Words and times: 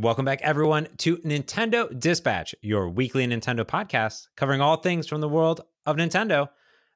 Welcome 0.00 0.24
back, 0.24 0.40
everyone, 0.40 0.88
to 0.98 1.18
Nintendo 1.18 1.86
Dispatch, 2.00 2.54
your 2.62 2.88
weekly 2.88 3.26
Nintendo 3.26 3.66
podcast 3.66 4.28
covering 4.34 4.62
all 4.62 4.78
things 4.78 5.06
from 5.06 5.20
the 5.20 5.28
world 5.28 5.60
of 5.84 5.96
Nintendo. 5.96 6.48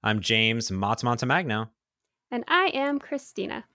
I'm 0.02 0.20
James 0.20 0.70
Montemagno. 0.70 1.68
And 2.30 2.44
I 2.48 2.70
am 2.72 2.98
Christina. 2.98 3.66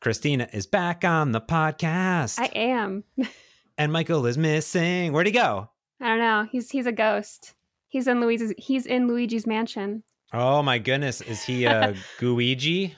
Christina 0.00 0.46
is 0.52 0.66
back 0.66 1.06
on 1.06 1.32
the 1.32 1.40
podcast. 1.40 2.38
I 2.38 2.50
am. 2.54 3.04
and 3.78 3.94
Michael 3.94 4.26
is 4.26 4.36
missing. 4.36 5.14
Where'd 5.14 5.26
he 5.26 5.32
go? 5.32 5.70
I 5.98 6.08
don't 6.08 6.18
know. 6.18 6.46
He's 6.52 6.70
he's 6.70 6.84
a 6.84 6.92
ghost. 6.92 7.54
He's 7.88 8.06
in 8.06 8.20
Luigi's 8.20 8.52
he's 8.58 8.84
in 8.84 9.08
Luigi's 9.08 9.46
mansion. 9.46 10.02
Oh 10.34 10.62
my 10.62 10.78
goodness. 10.78 11.22
Is 11.22 11.42
he 11.42 11.64
a 11.64 11.94
Gooigi? 12.20 12.92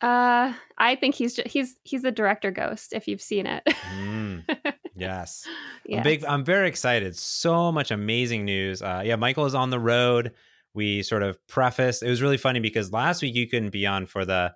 Uh, 0.00 0.52
I 0.78 0.96
think 0.96 1.16
he's 1.16 1.34
just, 1.34 1.48
he's 1.48 1.74
he's 1.82 2.02
the 2.02 2.12
director 2.12 2.52
ghost. 2.52 2.92
If 2.92 3.08
you've 3.08 3.22
seen 3.22 3.46
it, 3.46 3.64
mm, 3.64 4.44
yes, 4.96 5.46
yes. 5.86 5.98
I'm 5.98 6.02
big. 6.02 6.24
I'm 6.24 6.44
very 6.44 6.68
excited. 6.68 7.16
So 7.16 7.72
much 7.72 7.90
amazing 7.90 8.44
news. 8.44 8.82
Uh, 8.82 9.02
yeah, 9.04 9.16
Michael 9.16 9.46
is 9.46 9.54
on 9.54 9.70
the 9.70 9.78
road. 9.78 10.32
We 10.74 11.02
sort 11.02 11.22
of 11.22 11.38
prefaced. 11.46 12.02
It 12.02 12.08
was 12.08 12.22
really 12.22 12.36
funny 12.36 12.60
because 12.60 12.92
last 12.92 13.22
week 13.22 13.34
you 13.34 13.48
couldn't 13.48 13.70
be 13.70 13.86
on 13.86 14.06
for 14.06 14.24
the 14.24 14.54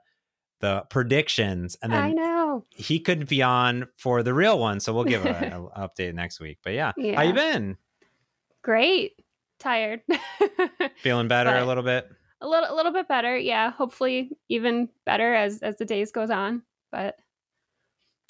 the 0.60 0.84
predictions, 0.90 1.77
and 1.82 1.92
then 1.92 2.02
I 2.02 2.12
know 2.12 2.64
he 2.70 2.98
couldn't 2.98 3.28
be 3.28 3.42
on 3.42 3.88
for 3.96 4.22
the 4.22 4.34
real 4.34 4.58
one. 4.58 4.80
So 4.80 4.92
we'll 4.92 5.04
give 5.04 5.24
an 5.24 5.52
update 5.77 6.14
next 6.14 6.41
week. 6.41 6.58
But 6.64 6.74
yeah, 6.74 6.92
yeah, 6.96 7.16
how 7.16 7.22
you 7.22 7.32
been? 7.32 7.77
Great. 8.62 9.12
Tired. 9.60 10.02
Feeling 11.02 11.28
better 11.28 11.50
but, 11.50 11.62
a 11.62 11.66
little 11.66 11.82
bit 11.82 12.08
a 12.41 12.48
little 12.48 12.72
a 12.72 12.74
little 12.74 12.92
bit 12.92 13.08
better 13.08 13.36
yeah 13.36 13.70
hopefully 13.70 14.30
even 14.48 14.88
better 15.05 15.34
as 15.34 15.60
as 15.62 15.77
the 15.77 15.84
days 15.84 16.12
goes 16.12 16.30
on 16.30 16.62
but 16.91 17.16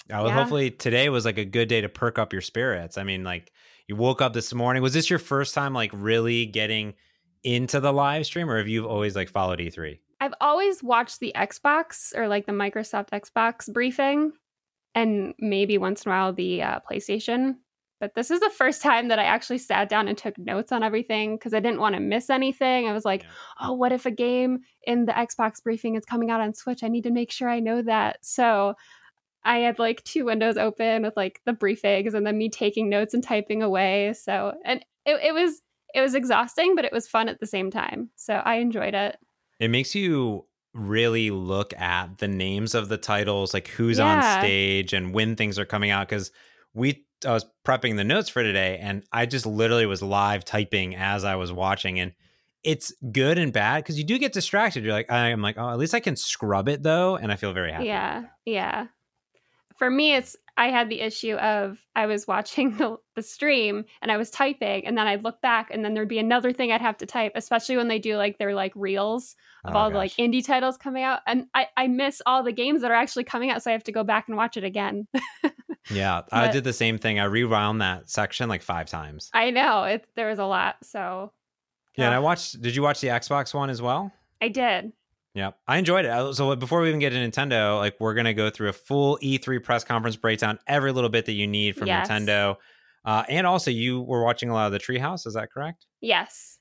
yeah, 0.09 0.23
well, 0.23 0.31
hopefully 0.31 0.71
today 0.71 1.09
was 1.09 1.25
like 1.25 1.39
a 1.39 1.45
good 1.45 1.69
day 1.69 1.81
to 1.81 1.89
perk 1.89 2.19
up 2.19 2.33
your 2.33 2.43
spirits 2.43 2.99
i 2.99 3.03
mean 3.03 3.25
like 3.25 3.53
you 3.87 3.97
woke 3.97 4.21
up 4.21 4.33
this 4.33 4.53
morning 4.53 4.83
was 4.83 4.95
this 4.95 5.11
your 5.11 5.19
first 5.19 5.55
time 5.55 5.73
like 5.73 5.91
really 5.93 6.47
getting 6.47 6.95
into 7.43 7.81
the 7.81 7.93
live 7.93 8.27
stream 8.27 8.51
or 8.51 8.59
have 8.59 8.69
you 8.69 8.89
always 8.89 9.15
like 9.17 9.29
followed 9.29 9.59
e3 9.59 9.99
i've 10.21 10.35
always 10.41 10.83
watched 10.83 11.21
the 11.21 11.33
xbox 11.37 12.17
or 12.17 12.29
like 12.29 12.47
the 12.47 12.53
microsoft 12.53 13.11
xbox 13.11 13.73
briefing 13.73 14.33
and 14.95 15.35
maybe 15.39 15.79
once 15.79 16.05
in 16.05 16.11
a 16.11 16.15
while 16.15 16.33
the 16.33 16.63
uh, 16.63 16.81
playstation 16.91 17.55
but 18.01 18.15
this 18.15 18.31
is 18.31 18.41
the 18.41 18.51
first 18.51 18.81
time 18.81 19.09
that 19.09 19.19
I 19.19 19.25
actually 19.25 19.59
sat 19.59 19.89
down 19.89 20.09
and 20.09 20.17
took 20.17 20.39
notes 20.39 20.71
on 20.71 20.83
everything 20.83 21.37
because 21.37 21.53
I 21.53 21.61
didn't 21.61 21.81
want 21.81 21.97
to 21.97 22.01
miss 22.01 22.31
anything. 22.31 22.87
I 22.89 22.93
was 22.93 23.05
like, 23.05 23.23
yeah. 23.23 23.29
oh, 23.61 23.73
what 23.73 23.93
if 23.93 24.07
a 24.07 24.11
game 24.11 24.61
in 24.85 25.05
the 25.05 25.13
Xbox 25.13 25.63
briefing 25.63 25.97
is 25.97 26.05
coming 26.05 26.31
out 26.31 26.41
on 26.41 26.55
Switch? 26.55 26.85
I 26.85 26.89
need 26.89 27.05
to 27.05 27.11
make 27.11 27.33
sure 27.33 27.49
I 27.49 27.61
know 27.61 27.83
that. 27.83 28.19
So 28.23 28.75
I 29.45 29.59
had 29.59 29.79
like 29.79 30.03
two 30.05 30.25
windows 30.25 30.57
open 30.57 31.03
with 31.03 31.17
like 31.17 31.41
the 31.47 31.53
briefings 31.53 32.15
and 32.15 32.27
then 32.27 32.37
me 32.39 32.49
taking 32.49 32.89
notes 32.89 33.15
and 33.15 33.23
typing 33.23 33.63
away. 33.63 34.13
So, 34.15 34.55
and 34.65 34.85
it, 35.07 35.21
it 35.23 35.33
was, 35.33 35.63
it 35.95 36.01
was 36.01 36.15
exhausting, 36.15 36.75
but 36.75 36.85
it 36.85 36.93
was 36.93 37.09
fun 37.09 37.29
at 37.29 37.41
the 37.41 37.47
same 37.47 37.71
time. 37.71 38.11
So 38.17 38.35
I 38.35 38.57
enjoyed 38.57 38.95
it. 38.95 39.17
It 39.59 39.69
makes 39.71 39.95
you 39.95 40.45
really 40.75 41.31
look 41.31 41.73
at 41.75 42.19
the 42.19 42.29
names 42.29 42.75
of 42.75 42.89
the 42.89 42.99
titles, 42.99 43.55
like 43.55 43.69
who's 43.69 43.99
yeah. 43.99 44.17
on 44.17 44.41
stage 44.41 44.93
and 44.93 45.15
when 45.15 45.35
things 45.35 45.59
are 45.59 45.65
coming 45.65 45.91
out. 45.91 46.09
Cause 46.09 46.31
we 46.75 47.05
I 47.27 47.33
was 47.33 47.47
prepping 47.65 47.97
the 47.97 48.05
notes 48.05 48.29
for 48.29 48.43
today, 48.43 48.79
and 48.81 49.03
I 49.13 49.27
just 49.27 49.47
literally 49.47 49.87
was 49.87 50.03
live 50.03 50.45
typing 50.45 50.95
as 50.95 51.25
I 51.25 51.35
was 51.35 51.53
watching, 51.53 51.99
and 51.99 52.13
it's 52.63 52.93
good 53.13 53.39
and 53.39 53.53
bad 53.53 53.83
because 53.83 53.99
you 53.99 54.05
do 54.05 54.19
get 54.19 54.33
distracted. 54.33 54.85
You're 54.85 54.93
like, 54.93 55.11
I'm 55.11 55.43
like, 55.43 55.57
oh, 55.59 55.71
at 55.71 55.79
least 55.79 55.95
I 55.95 56.01
can 56.01 56.17
scrub 56.17 56.69
it 56.69 56.83
though, 56.83 57.17
and 57.17 57.33
I 57.33 57.37
feel 57.37 57.53
very 57.53 57.73
happy. 57.73 57.87
Yeah, 57.87 58.25
yeah. 58.45 58.87
For 59.79 59.91
me, 59.91 60.15
it's 60.15 60.37
I 60.57 60.69
had 60.69 60.91
the 60.91 61.01
issue 61.01 61.35
of 61.37 61.79
I 61.97 62.07
was 62.07 62.27
watching 62.27 62.77
the, 62.79 62.97
the 63.15 63.23
stream 63.23 63.85
and 64.03 64.13
I 64.13 64.17
was 64.17 64.31
typing, 64.31 64.87
and 64.87 64.99
then 64.99 65.07
I'd 65.07 65.25
look 65.25 65.41
back, 65.41 65.71
and 65.71 65.85
then 65.85 65.95
there'd 65.95 66.09
be 66.09 66.19
another 66.19 66.53
thing 66.53 66.71
I'd 66.71 66.81
have 66.81 66.99
to 66.99 67.07
type, 67.07 67.33
especially 67.35 67.77
when 67.77 67.89
they 67.89 67.99
do 67.99 68.17
like 68.17 68.39
their 68.39 68.55
like 68.55 68.73
reels 68.75 69.37
of 69.65 69.75
oh, 69.75 69.79
all 69.79 69.91
gosh. 69.91 69.95
the 69.95 69.99
like 69.99 70.13
indie 70.31 70.45
titles 70.45 70.77
coming 70.77 71.05
out, 71.05 71.21
and 71.27 71.47
I 71.55 71.69
I 71.77 71.87
miss 71.89 72.21
all 72.27 72.43
the 72.43 72.53
games 72.53 72.83
that 72.83 72.91
are 72.91 72.95
actually 72.95 73.25
coming 73.25 73.51
out, 73.51 73.63
so 73.63 73.71
I 73.71 73.73
have 73.73 73.85
to 73.85 73.93
go 73.93 74.05
back 74.05 74.29
and 74.29 74.37
watch 74.37 74.57
it 74.57 74.65
again. 74.65 75.07
Yeah, 75.91 76.23
but, 76.31 76.37
I 76.37 76.51
did 76.51 76.65
the 76.65 76.73
same 76.73 76.99
thing. 76.99 77.19
I 77.19 77.25
rewound 77.25 77.81
that 77.81 78.11
section 78.11 78.49
like 78.49 78.63
five 78.63 78.89
times. 78.89 79.31
I 79.33 79.51
know 79.51 79.85
it. 79.85 80.07
There 80.17 80.29
was 80.29 80.39
a 80.39 80.45
lot. 80.45 80.77
So 80.83 81.33
yeah, 81.97 82.07
and 82.07 82.15
I 82.15 82.19
watched. 82.19 82.61
Did 82.61 82.77
you 82.77 82.83
watch 82.83 83.01
the 83.01 83.09
Xbox 83.09 83.55
one 83.55 83.71
as 83.71 83.81
well? 83.83 84.13
I 84.41 84.49
did. 84.49 84.93
Yeah, 85.35 85.53
I 85.67 85.79
enjoyed 85.79 86.05
it. 86.05 86.35
So 86.35 86.57
before 86.57 86.81
we 86.81 86.89
even 86.89 87.01
get 87.01 87.11
to 87.11 87.17
Nintendo, 87.17 87.79
like 87.79 87.97
we're 88.01 88.15
gonna 88.15 88.35
go 88.35 88.51
through 88.51 88.71
a 88.71 88.73
full 88.73 89.19
E3 89.23 89.63
press 89.63 89.85
conference 89.85 90.17
breakdown, 90.17 90.59
every 90.67 90.93
little 90.93 91.11
bit 91.11 91.27
that 91.27 91.33
you 91.33 91.47
need 91.47 91.77
from 91.77 91.87
yes. 91.87 92.09
Nintendo, 92.09 92.57
uh, 93.05 93.25
and 93.29 93.47
also 93.47 93.71
you 93.71 94.01
were 94.01 94.25
watching 94.25 94.51
a 94.51 94.55
lot 94.55 94.67
of 94.67 94.73
the 94.73 94.79
Treehouse. 94.79 95.27
Is 95.27 95.35
that 95.35 95.53
correct? 95.53 95.87
Yes. 96.01 96.59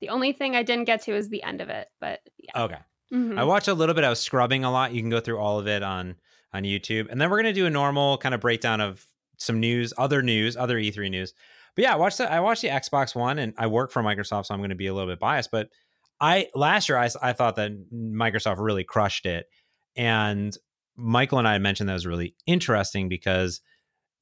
The 0.00 0.08
only 0.08 0.32
thing 0.32 0.56
I 0.56 0.62
didn't 0.62 0.84
get 0.84 1.02
to 1.02 1.14
is 1.14 1.28
the 1.28 1.42
end 1.42 1.60
of 1.60 1.68
it, 1.68 1.88
but 2.00 2.20
yeah. 2.38 2.62
Okay. 2.64 2.78
Mm-hmm. 3.12 3.38
I 3.38 3.44
watched 3.44 3.68
a 3.68 3.74
little 3.74 3.94
bit. 3.94 4.04
I 4.04 4.10
was 4.10 4.20
scrubbing 4.20 4.64
a 4.64 4.70
lot. 4.70 4.94
You 4.94 5.02
can 5.02 5.10
go 5.10 5.20
through 5.20 5.38
all 5.38 5.58
of 5.58 5.66
it 5.66 5.82
on 5.82 6.16
on 6.52 6.64
YouTube. 6.64 7.08
And 7.10 7.20
then 7.20 7.30
we're 7.30 7.38
gonna 7.38 7.52
do 7.52 7.66
a 7.66 7.70
normal 7.70 8.18
kind 8.18 8.34
of 8.34 8.40
breakdown 8.40 8.80
of 8.80 9.04
some 9.36 9.60
news, 9.60 9.92
other 9.98 10.22
news, 10.22 10.56
other 10.56 10.76
E3 10.78 11.10
news. 11.10 11.32
But 11.74 11.82
yeah, 11.82 11.94
I 11.94 11.96
watched 11.96 12.18
the 12.18 12.30
I 12.30 12.40
watched 12.40 12.62
the 12.62 12.68
Xbox 12.68 13.14
One, 13.14 13.38
and 13.38 13.54
I 13.56 13.66
work 13.66 13.90
for 13.90 14.02
Microsoft, 14.02 14.46
so 14.46 14.54
I'm 14.54 14.60
going 14.60 14.70
to 14.70 14.76
be 14.76 14.86
a 14.86 14.94
little 14.94 15.10
bit 15.10 15.18
biased. 15.18 15.50
But 15.50 15.68
I 16.20 16.48
last 16.54 16.88
year 16.88 16.98
I, 16.98 17.08
I 17.22 17.32
thought 17.32 17.56
that 17.56 17.72
Microsoft 17.92 18.58
really 18.58 18.84
crushed 18.84 19.26
it, 19.26 19.46
and 19.96 20.56
Michael 20.96 21.38
and 21.38 21.48
I 21.48 21.58
mentioned 21.58 21.88
that 21.88 21.94
was 21.94 22.06
really 22.06 22.34
interesting 22.46 23.08
because 23.08 23.60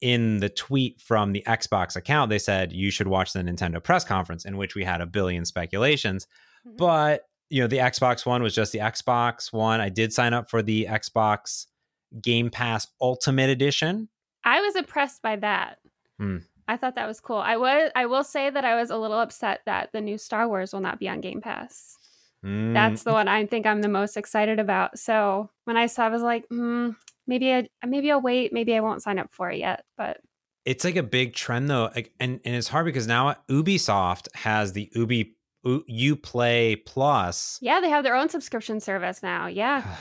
in 0.01 0.37
the 0.37 0.49
tweet 0.49 1.01
from 1.01 1.33
the 1.33 1.43
Xbox 1.45 1.95
account, 1.95 2.29
they 2.29 2.39
said 2.39 2.71
you 2.71 2.89
should 2.89 3.07
watch 3.07 3.33
the 3.33 3.39
Nintendo 3.39 3.83
press 3.83 4.05
conference, 4.05 4.45
in 4.45 4.55
which 4.57 4.75
we 4.75 4.83
had 4.83 5.01
a 5.01 5.05
billion 5.05 5.45
speculations. 5.45 6.25
Mm-hmm. 6.65 6.77
But 6.77 7.23
you 7.49 7.61
know, 7.61 7.67
the 7.67 7.77
Xbox 7.77 8.25
One 8.25 8.43
was 8.43 8.55
just 8.55 8.71
the 8.71 8.79
Xbox 8.79 9.51
One. 9.51 9.81
I 9.81 9.89
did 9.89 10.13
sign 10.13 10.33
up 10.33 10.49
for 10.49 10.61
the 10.61 10.87
Xbox 10.89 11.65
Game 12.21 12.49
Pass 12.49 12.87
Ultimate 13.01 13.49
Edition. 13.49 14.09
I 14.43 14.61
was 14.61 14.75
impressed 14.75 15.21
by 15.21 15.35
that. 15.37 15.79
Hmm. 16.17 16.37
I 16.69 16.77
thought 16.77 16.95
that 16.95 17.07
was 17.07 17.19
cool. 17.19 17.37
I 17.37 17.57
was 17.57 17.91
I 17.95 18.05
will 18.05 18.23
say 18.23 18.49
that 18.49 18.63
I 18.63 18.79
was 18.79 18.91
a 18.91 18.97
little 18.97 19.19
upset 19.19 19.61
that 19.65 19.91
the 19.91 20.01
new 20.01 20.19
Star 20.19 20.47
Wars 20.47 20.71
will 20.71 20.81
not 20.81 20.99
be 20.99 21.09
on 21.09 21.19
Game 21.19 21.41
Pass. 21.41 21.97
Mm. 22.45 22.73
That's 22.73 23.01
the 23.01 23.11
one 23.11 23.27
I 23.27 23.45
think 23.47 23.65
I'm 23.65 23.81
the 23.81 23.89
most 23.89 24.15
excited 24.15 24.59
about. 24.59 24.99
So 24.99 25.49
when 25.65 25.77
I 25.77 25.87
saw, 25.87 26.05
I 26.05 26.09
was 26.09 26.21
like, 26.21 26.47
mm, 26.49 26.95
maybe 27.25 27.51
I 27.51 27.67
maybe 27.85 28.11
I'll 28.11 28.21
wait. 28.21 28.53
Maybe 28.53 28.75
I 28.75 28.81
won't 28.81 29.01
sign 29.01 29.17
up 29.17 29.29
for 29.31 29.49
it 29.49 29.57
yet. 29.57 29.83
But 29.97 30.19
it's 30.63 30.83
like 30.85 30.95
a 30.95 31.03
big 31.03 31.33
trend 31.33 31.71
though, 31.71 31.89
like, 31.95 32.13
and 32.19 32.39
and 32.45 32.55
it's 32.55 32.67
hard 32.67 32.85
because 32.85 33.07
now 33.07 33.35
Ubisoft 33.49 34.27
has 34.35 34.73
the 34.73 34.91
Ubi 34.93 35.35
UPlay 35.65 36.85
Plus. 36.85 37.57
Yeah, 37.61 37.81
they 37.81 37.89
have 37.89 38.03
their 38.03 38.15
own 38.15 38.29
subscription 38.29 38.79
service 38.79 39.23
now. 39.23 39.47
Yeah. 39.47 39.83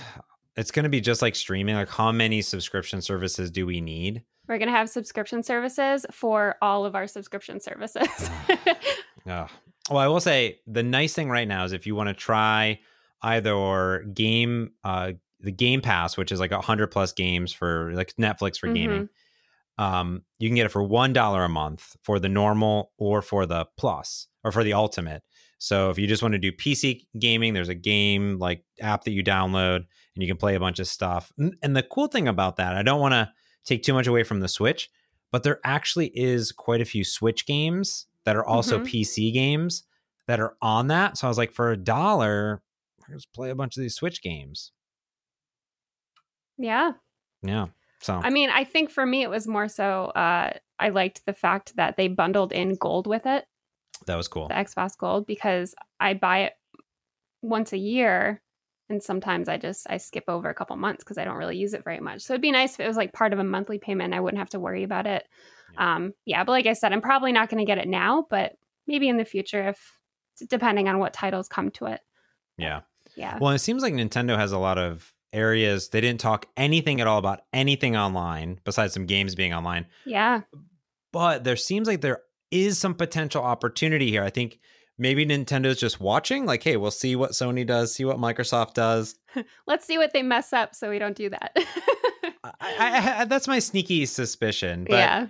It's 0.57 0.73
going 0.73 0.83
to 0.83 0.89
be 0.89 1.01
just 1.01 1.23
like 1.23 1.37
streaming. 1.37 1.77
Like, 1.77 1.89
how 1.89 2.11
many 2.11 2.43
subscription 2.43 3.01
services 3.01 3.49
do 3.49 3.65
we 3.65 3.81
need? 3.81 4.25
We're 4.49 4.59
going 4.59 4.69
to 4.69 4.77
have 4.77 4.89
subscription 4.89 5.43
services 5.43 6.07
for 6.11 6.57
all 6.63 6.87
of 6.87 6.95
our 6.95 7.07
subscription 7.07 7.61
services. 7.61 8.31
oh. 9.29 9.47
Well, 9.91 9.99
I 9.99 10.07
will 10.09 10.21
say 10.21 10.61
the 10.67 10.83
nice 10.83 11.15
thing 11.15 11.31
right 11.31 11.47
now 11.47 11.65
is 11.65 11.73
if 11.73 11.87
you 11.87 11.95
want 11.95 12.09
to 12.09 12.15
try 12.15 12.81
either 13.23 14.05
game, 14.15 14.73
uh, 14.85 15.13
the 15.41 15.53
Game 15.53 15.81
Pass, 15.81 16.17
which 16.17 16.33
is 16.33 16.41
like 16.41 16.53
a 16.53 16.61
hundred 16.61 16.89
plus 16.89 17.13
games 17.13 17.53
for 17.53 17.93
like 17.95 18.15
Netflix 18.17 18.59
for 18.59 18.67
mm-hmm. 18.67 18.75
gaming, 18.75 19.09
um, 19.79 20.23
you 20.39 20.49
can 20.49 20.57
get 20.57 20.67
it 20.67 20.71
for 20.71 20.83
one 20.83 21.13
dollar 21.13 21.45
a 21.45 21.49
month 21.49 21.97
for 22.03 22.19
the 22.19 22.29
normal 22.29 22.93
or 22.99 23.23
for 23.23 23.47
the 23.47 23.67
plus 23.77 24.27
or 24.45 24.53
for 24.53 24.65
the 24.65 24.73
ultimate. 24.73 25.23
So 25.59 25.91
if 25.91 25.99
you 25.99 26.07
just 26.07 26.23
want 26.23 26.33
to 26.33 26.39
do 26.39 26.53
PC 26.53 27.07
gaming, 27.19 27.55
there's 27.55 27.69
a 27.69 27.75
game 27.75 28.39
like 28.39 28.65
app 28.81 29.05
that 29.05 29.13
you 29.13 29.25
download 29.25 29.77
and 29.77 30.23
you 30.23 30.27
can 30.27 30.37
play 30.37 30.55
a 30.55 30.61
bunch 30.61 30.79
of 30.79 30.87
stuff. 30.87 31.33
And 31.63 31.77
the 31.77 31.83
cool 31.83 32.07
thing 32.07 32.29
about 32.29 32.57
that, 32.57 32.77
I 32.77 32.83
don't 32.83 33.01
want 33.01 33.13
to 33.13 33.31
take 33.65 33.83
too 33.83 33.95
much 33.95 34.07
away 34.07 34.23
from 34.23 34.41
the 34.41 34.49
Switch, 34.49 34.91
but 35.31 35.43
there 35.43 35.61
actually 35.65 36.09
is 36.15 36.53
quite 36.53 36.81
a 36.81 36.87
few 36.87 37.05
Switch 37.05 37.47
games 37.47 38.07
that 38.25 38.37
are 38.37 38.47
also 38.47 38.79
mm-hmm. 38.79 38.87
PC 38.87 39.33
games 39.33 39.85
that 40.27 40.41
are 40.41 40.55
on 40.61 40.89
that. 40.89 41.17
So 41.17 41.27
I 41.27 41.31
was 41.31 41.39
like, 41.39 41.53
for 41.53 41.71
a 41.73 41.77
dollar, 41.77 42.63
I 43.09 43.13
just 43.13 43.33
play 43.33 43.51
a 43.51 43.55
bunch 43.55 43.77
of 43.77 43.83
these 43.83 43.95
Switch 43.95 44.23
games. 44.23 44.73
Yeah. 46.59 46.93
Yeah. 47.43 47.67
So 48.01 48.21
I 48.23 48.31
mean, 48.31 48.51
I 48.51 48.65
think 48.65 48.91
for 48.91 49.05
me 49.05 49.23
it 49.23 49.31
was 49.31 49.47
more 49.49 49.69
so 49.69 50.07
uh 50.07 50.53
I 50.79 50.91
liked 50.91 51.27
the 51.27 51.33
fact 51.33 51.75
that 51.77 51.97
they 51.97 52.09
bundled 52.09 52.53
in 52.53 52.75
gold 52.77 53.07
with 53.07 53.27
it. 53.27 53.47
That 54.07 54.17
was 54.17 54.29
cool. 54.29 54.49
The 54.49 54.55
Xbox 54.55 54.97
Gold 54.97 55.27
because 55.27 55.75
I 55.99 56.15
buy 56.15 56.41
it 56.41 56.53
once 57.43 57.73
a 57.73 57.79
year 57.79 58.43
and 58.89 59.03
sometimes 59.03 59.49
I 59.49 59.57
just 59.57 59.87
I 59.89 59.97
skip 59.97 60.25
over 60.29 60.49
a 60.49 60.55
couple 60.55 60.77
months 60.77 61.05
because 61.05 61.19
I 61.19 61.25
don't 61.25 61.37
really 61.37 61.57
use 61.57 61.75
it 61.75 61.85
very 61.85 62.01
much. 62.01 62.23
So 62.23 62.33
it'd 62.33 62.43
be 62.43 62.51
nice 62.51 62.75
if 62.75 62.81
it 62.81 62.89
was 62.89 62.97
like 62.97 63.13
part 63.13 63.33
of 63.33 63.39
a 63.39 63.45
monthly 63.45 63.79
payment. 63.79 64.15
I 64.15 64.21
wouldn't 64.21 64.39
have 64.39 64.51
to 64.51 64.61
worry 64.61 64.83
about 64.83 65.07
it. 65.07 65.27
Yeah. 65.75 65.97
Um, 65.97 66.13
yeah, 66.25 66.45
but 66.45 66.53
like 66.53 66.67
I 66.67 66.73
said, 66.73 66.93
I'm 66.93 67.03
probably 67.03 67.33
not 67.33 67.49
going 67.49 67.65
to 67.65 67.71
get 67.71 67.79
it 67.79 67.89
now, 67.89 68.27
but 68.31 68.53
maybe 68.87 69.09
in 69.09 69.17
the 69.17 69.25
future 69.25 69.69
if 69.69 69.99
depending 70.49 70.89
on 70.89 70.99
what 70.99 71.13
titles 71.13 71.49
come 71.49 71.71
to 71.73 71.87
it. 71.87 72.01
Yeah. 72.57 72.81
Yeah. 73.17 73.39
Well, 73.41 73.53
it 73.53 73.59
seems 73.59 73.83
like 73.83 73.95
Nintendo 73.95 74.37
has 74.37 74.53
a 74.53 74.59
lot 74.59 74.79
of 74.79 75.13
areas 75.33 75.91
they 75.91 76.01
didn't 76.01 76.21
talk 76.21 76.47
anything 76.57 77.03
at 77.03 77.07
all 77.07 77.19
about 77.19 77.41
anything 77.53 77.95
online 77.95 78.59
besides 78.65 78.95
some 78.95 79.05
games 79.05 79.35
being 79.35 79.53
online. 79.53 79.85
Yeah 80.07 80.41
but 81.13 81.45
there 81.45 81.57
seems 81.57 81.89
like 81.89 82.01
there 82.01 82.21
is 82.51 82.79
some 82.79 82.95
potential 82.95 83.43
opportunity 83.43 84.11
here. 84.11 84.23
I 84.23 84.31
think 84.31 84.59
maybe 84.99 85.25
Nintendo's 85.25 85.79
just 85.79 86.01
watching, 86.01 86.45
like, 86.45 86.63
hey, 86.63 86.77
we'll 86.77 86.91
see 86.91 87.17
what 87.17 87.31
Sony 87.31 87.67
does, 87.67 87.95
see 87.95 88.05
what 88.05 88.19
Microsoft 88.19 88.75
does. 88.75 89.15
Let's 89.67 89.87
see 89.87 89.97
what 89.97 90.13
they 90.13 90.23
mess 90.23 90.53
up 90.53 90.75
so 90.75 90.91
we 90.91 90.99
don't 90.99 91.17
do 91.17 91.31
that. 91.31 91.53
I, 92.45 92.53
I, 92.61 93.21
I, 93.21 93.25
that's 93.25 93.49
my 93.49 93.61
sneaky 93.61 94.07
suspicion. 94.07 94.87
But 94.89 94.97
yeah. 94.97 95.27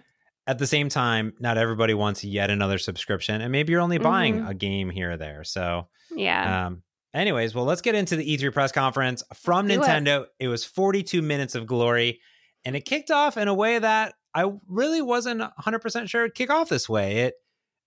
at 0.46 0.58
the 0.58 0.66
same 0.66 0.88
time, 0.88 1.34
not 1.38 1.58
everybody 1.58 1.94
wants 1.94 2.24
yet 2.24 2.50
another 2.50 2.78
subscription, 2.78 3.40
and 3.40 3.52
maybe 3.52 3.72
you're 3.72 3.80
only 3.80 3.98
buying 3.98 4.36
mm-hmm. 4.36 4.48
a 4.48 4.54
game 4.54 4.90
here 4.90 5.12
or 5.12 5.16
there. 5.16 5.44
So, 5.44 5.88
yeah. 6.10 6.66
Um, 6.66 6.82
anyways, 7.14 7.54
well, 7.54 7.64
let's 7.64 7.82
get 7.82 7.94
into 7.94 8.16
the 8.16 8.36
E3 8.36 8.52
press 8.52 8.72
conference 8.72 9.22
from 9.34 9.68
let's 9.68 9.86
Nintendo. 9.86 10.22
It. 10.22 10.46
it 10.46 10.48
was 10.48 10.64
42 10.64 11.22
minutes 11.22 11.54
of 11.54 11.66
glory, 11.66 12.20
and 12.64 12.74
it 12.74 12.84
kicked 12.84 13.10
off 13.10 13.36
in 13.36 13.48
a 13.48 13.54
way 13.54 13.78
that 13.78 14.14
I 14.34 14.50
really 14.68 15.02
wasn't 15.02 15.42
100% 15.42 16.08
sure 16.08 16.24
it'd 16.24 16.34
kick 16.34 16.50
off 16.50 16.68
this 16.68 16.88
way. 16.88 17.18
It 17.18 17.34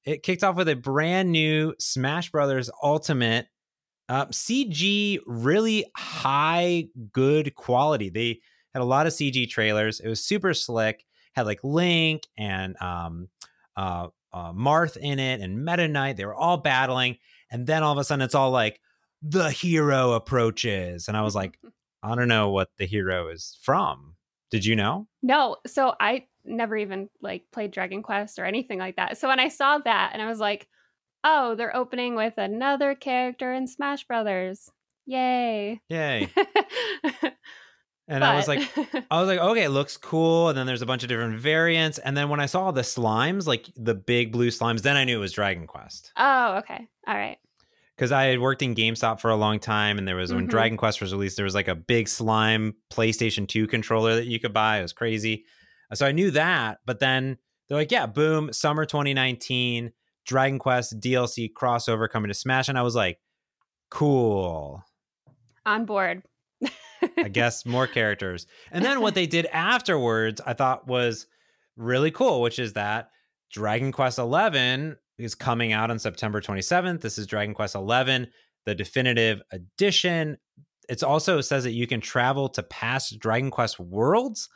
it 0.06 0.24
kicked 0.24 0.44
off 0.44 0.56
with 0.56 0.70
a 0.70 0.76
brand 0.76 1.32
new 1.32 1.74
Smash 1.80 2.32
Brothers 2.32 2.70
Ultimate 2.84 3.48
uh, 4.12 4.26
CG, 4.26 5.20
really 5.26 5.86
high, 5.96 6.86
good 7.14 7.56
quality. 7.56 8.10
They 8.10 8.42
had 8.74 8.82
a 8.82 8.86
lot 8.86 9.08
of 9.08 9.14
CG 9.14 9.50
trailers. 9.50 10.02
It 10.02 10.10
was 10.10 10.22
super 10.22 10.54
slick. 10.54 11.06
Had 11.34 11.46
like 11.46 11.64
Link 11.64 12.24
and 12.38 12.76
um, 12.82 13.30
uh, 13.78 14.08
uh, 14.34 14.52
Marth 14.52 14.98
in 14.98 15.18
it 15.18 15.40
and 15.40 15.64
Meta 15.64 15.88
Knight. 15.88 16.18
They 16.18 16.26
were 16.26 16.36
all 16.36 16.58
battling, 16.58 17.20
and 17.50 17.66
then 17.66 17.84
all 17.84 17.94
of 17.94 17.98
a 18.00 18.04
sudden, 18.04 18.22
it's 18.22 18.36
all 18.36 18.52
like 18.52 18.82
the 19.22 19.50
hero 19.50 20.12
approaches, 20.12 21.08
and 21.08 21.16
I 21.16 21.22
was 21.22 21.34
like, 21.34 21.58
I 22.04 22.16
don't 22.16 22.28
know 22.28 22.50
what 22.50 22.70
the 22.78 22.86
hero 22.86 23.30
is 23.30 23.58
from. 23.62 24.16
Did 24.50 24.66
you 24.66 24.76
know? 24.76 25.08
No. 25.24 25.56
So 25.66 25.94
I 26.02 26.26
never 26.46 26.78
even 26.78 27.10
like 27.22 27.44
played 27.52 27.72
Dragon 27.72 28.04
Quest 28.04 28.40
or 28.40 28.46
anything 28.46 28.80
like 28.80 28.96
that. 28.96 29.18
So 29.18 29.28
when 29.28 29.40
I 29.40 29.48
saw 29.50 29.80
that 29.80 30.12
and 30.14 30.22
I 30.22 30.28
was 30.28 30.40
like, 30.40 30.68
oh, 31.24 31.56
they're 31.56 31.76
opening 31.76 32.16
with 32.16 32.38
another 32.38 32.96
character 32.96 33.54
in 33.54 33.68
Smash 33.68 34.06
Brothers. 34.06 34.70
Yay. 35.06 35.82
Yay. 35.90 36.30
and 37.04 37.34
but... 38.08 38.24
I 38.24 38.36
was 38.36 38.48
like 38.48 38.62
I 39.12 39.20
was 39.20 39.28
like, 39.28 39.40
okay, 39.40 39.64
it 39.64 39.70
looks 39.70 39.98
cool. 39.98 40.50
And 40.50 40.58
then 40.58 40.66
there's 40.66 40.82
a 40.82 40.88
bunch 40.88 41.04
of 41.04 41.10
different 41.10 41.40
variants. 41.40 41.98
And 41.98 42.16
then 42.16 42.30
when 42.30 42.40
I 42.40 42.46
saw 42.46 42.72
the 42.72 42.82
slimes, 42.82 43.48
like 43.48 43.68
the 43.76 43.96
big 43.96 44.32
blue 44.32 44.50
slimes, 44.50 44.82
then 44.82 44.98
I 44.98 45.04
knew 45.04 45.18
it 45.18 45.22
was 45.22 45.34
Dragon 45.34 45.68
Quest. 45.68 46.12
Oh, 46.18 46.58
okay. 46.58 46.88
All 47.08 47.16
right 47.16 47.38
because 48.02 48.12
I 48.12 48.24
had 48.24 48.40
worked 48.40 48.64
in 48.64 48.74
GameStop 48.74 49.20
for 49.20 49.30
a 49.30 49.36
long 49.36 49.60
time, 49.60 50.00
and 50.00 50.08
there 50.08 50.16
was 50.16 50.32
mm-hmm. 50.32 50.38
when 50.38 50.48
Dragon 50.48 50.76
Quest 50.76 51.02
was 51.02 51.14
released, 51.14 51.36
there 51.36 51.46
was 51.46 51.54
like 51.54 51.68
a 51.68 51.76
big 51.76 52.08
slime 52.08 52.74
PlayStation 52.92 53.48
2 53.48 53.68
controller 53.68 54.16
that 54.16 54.26
you 54.26 54.40
could 54.40 54.54
buy. 54.54 54.80
It 54.80 54.82
was 54.82 54.92
crazy. 54.92 55.46
Uh, 55.92 55.96
so 55.96 56.06
I 56.06 56.12
knew 56.12 56.32
that, 56.32 56.80
but 56.86 57.00
then 57.00 57.38
they're 57.68 57.78
like, 57.78 57.92
yeah, 57.92 58.06
boom, 58.06 58.52
summer 58.54 58.86
2019, 58.86 59.92
Dragon 60.26 60.60
Quest 60.60 61.00
DLC 61.00 61.52
crossover 61.52 62.10
coming 62.10 62.30
to 62.30 62.34
Smash. 62.34 62.70
And 62.70 62.78
I 62.78 62.82
was 62.84 62.96
like, 62.96 63.20
cool. 63.90 64.84
On 65.66 65.86
board. 65.86 66.24
I 67.18 67.30
guess 67.30 67.66
more 67.66 67.88
characters. 67.88 68.46
And 68.72 68.86
then 68.86 69.02
what 69.02 69.16
they 69.16 69.26
did 69.26 69.46
afterwards, 69.52 70.42
I 70.46 70.54
thought 70.54 70.88
was 70.88 71.28
really 71.76 72.12
cool, 72.12 72.42
which 72.42 72.60
is 72.60 72.74
that 72.74 73.10
Dragon 73.52 73.92
Quest 73.92 74.20
11 74.20 74.98
is 75.18 75.36
coming 75.36 75.74
out 75.74 75.92
on 75.92 76.00
September 76.00 76.42
27th. 76.42 77.02
This 77.02 77.18
is 77.18 77.28
Dragon 77.28 77.54
Quest 77.54 77.76
11, 77.76 78.28
the 78.66 78.76
definitive 78.76 79.42
edition. 79.52 80.38
It 80.90 81.04
also 81.04 81.42
says 81.42 81.64
that 81.64 81.72
you 81.72 81.88
can 81.88 82.02
travel 82.02 82.50
to 82.50 82.64
past 82.64 83.20
Dragon 83.20 83.52
Quest 83.52 83.80
worlds 83.80 84.50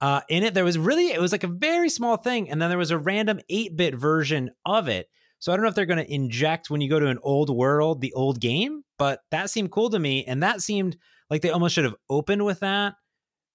uh, 0.00 0.20
in 0.28 0.44
it, 0.44 0.54
there 0.54 0.64
was 0.64 0.78
really, 0.78 1.10
it 1.12 1.20
was 1.20 1.32
like 1.32 1.44
a 1.44 1.48
very 1.48 1.88
small 1.88 2.16
thing. 2.16 2.50
And 2.50 2.60
then 2.60 2.68
there 2.68 2.78
was 2.78 2.90
a 2.90 2.98
random 2.98 3.40
8 3.48 3.76
bit 3.76 3.94
version 3.94 4.50
of 4.64 4.88
it. 4.88 5.08
So 5.40 5.52
I 5.52 5.56
don't 5.56 5.62
know 5.62 5.68
if 5.68 5.74
they're 5.74 5.86
going 5.86 6.04
to 6.04 6.12
inject 6.12 6.70
when 6.70 6.80
you 6.80 6.90
go 6.90 6.98
to 6.98 7.06
an 7.06 7.18
old 7.22 7.54
world, 7.54 8.00
the 8.00 8.12
old 8.14 8.40
game, 8.40 8.82
but 8.98 9.20
that 9.30 9.50
seemed 9.50 9.70
cool 9.70 9.90
to 9.90 9.98
me. 9.98 10.24
And 10.24 10.42
that 10.42 10.62
seemed 10.62 10.96
like 11.30 11.42
they 11.42 11.50
almost 11.50 11.74
should 11.74 11.84
have 11.84 11.94
opened 12.10 12.44
with 12.44 12.60
that 12.60 12.94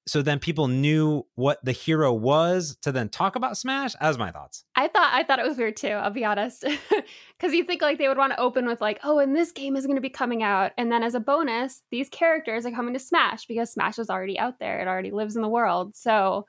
so 0.06 0.22
then 0.22 0.40
people 0.40 0.68
knew 0.68 1.26
what 1.36 1.64
the 1.64 1.72
hero 1.72 2.14
was 2.14 2.78
to 2.82 2.92
then 2.92 3.10
talk 3.10 3.36
about 3.36 3.58
Smash. 3.58 3.96
As 4.00 4.18
my 4.18 4.32
thoughts. 4.32 4.66
I 4.76 4.88
thought 4.88 5.14
I 5.14 5.24
thought 5.24 5.40
it 5.40 5.48
was 5.48 5.58
weird 5.58 5.78
too. 5.78 5.90
I'll 5.90 6.12
be 6.12 6.26
honest, 6.26 6.64
because 7.38 7.54
you 7.54 7.64
think 7.64 7.82
like 7.82 7.98
they 7.98 8.08
would 8.08 8.18
want 8.18 8.34
to 8.34 8.40
open 8.40 8.66
with 8.68 8.82
like, 8.82 9.00
oh, 9.04 9.20
and 9.20 9.36
this 9.36 9.52
game 9.52 9.76
is 9.76 9.86
going 9.86 9.98
to 9.98 10.02
be 10.02 10.10
coming 10.10 10.44
out, 10.44 10.72
and 10.78 10.92
then 10.92 11.04
as 11.04 11.16
a 11.16 11.20
bonus, 11.20 11.82
these 11.92 12.10
characters 12.10 12.66
are 12.66 12.72
coming 12.72 12.94
to 12.94 13.00
Smash 13.00 13.46
because 13.46 13.72
Smash 13.72 14.00
is 14.00 14.10
already 14.10 14.38
out 14.38 14.60
there. 14.60 14.80
It 14.80 14.88
already 14.88 15.12
lives 15.12 15.36
in 15.36 15.42
the 15.42 15.50
world. 15.50 15.96
So 15.96 16.46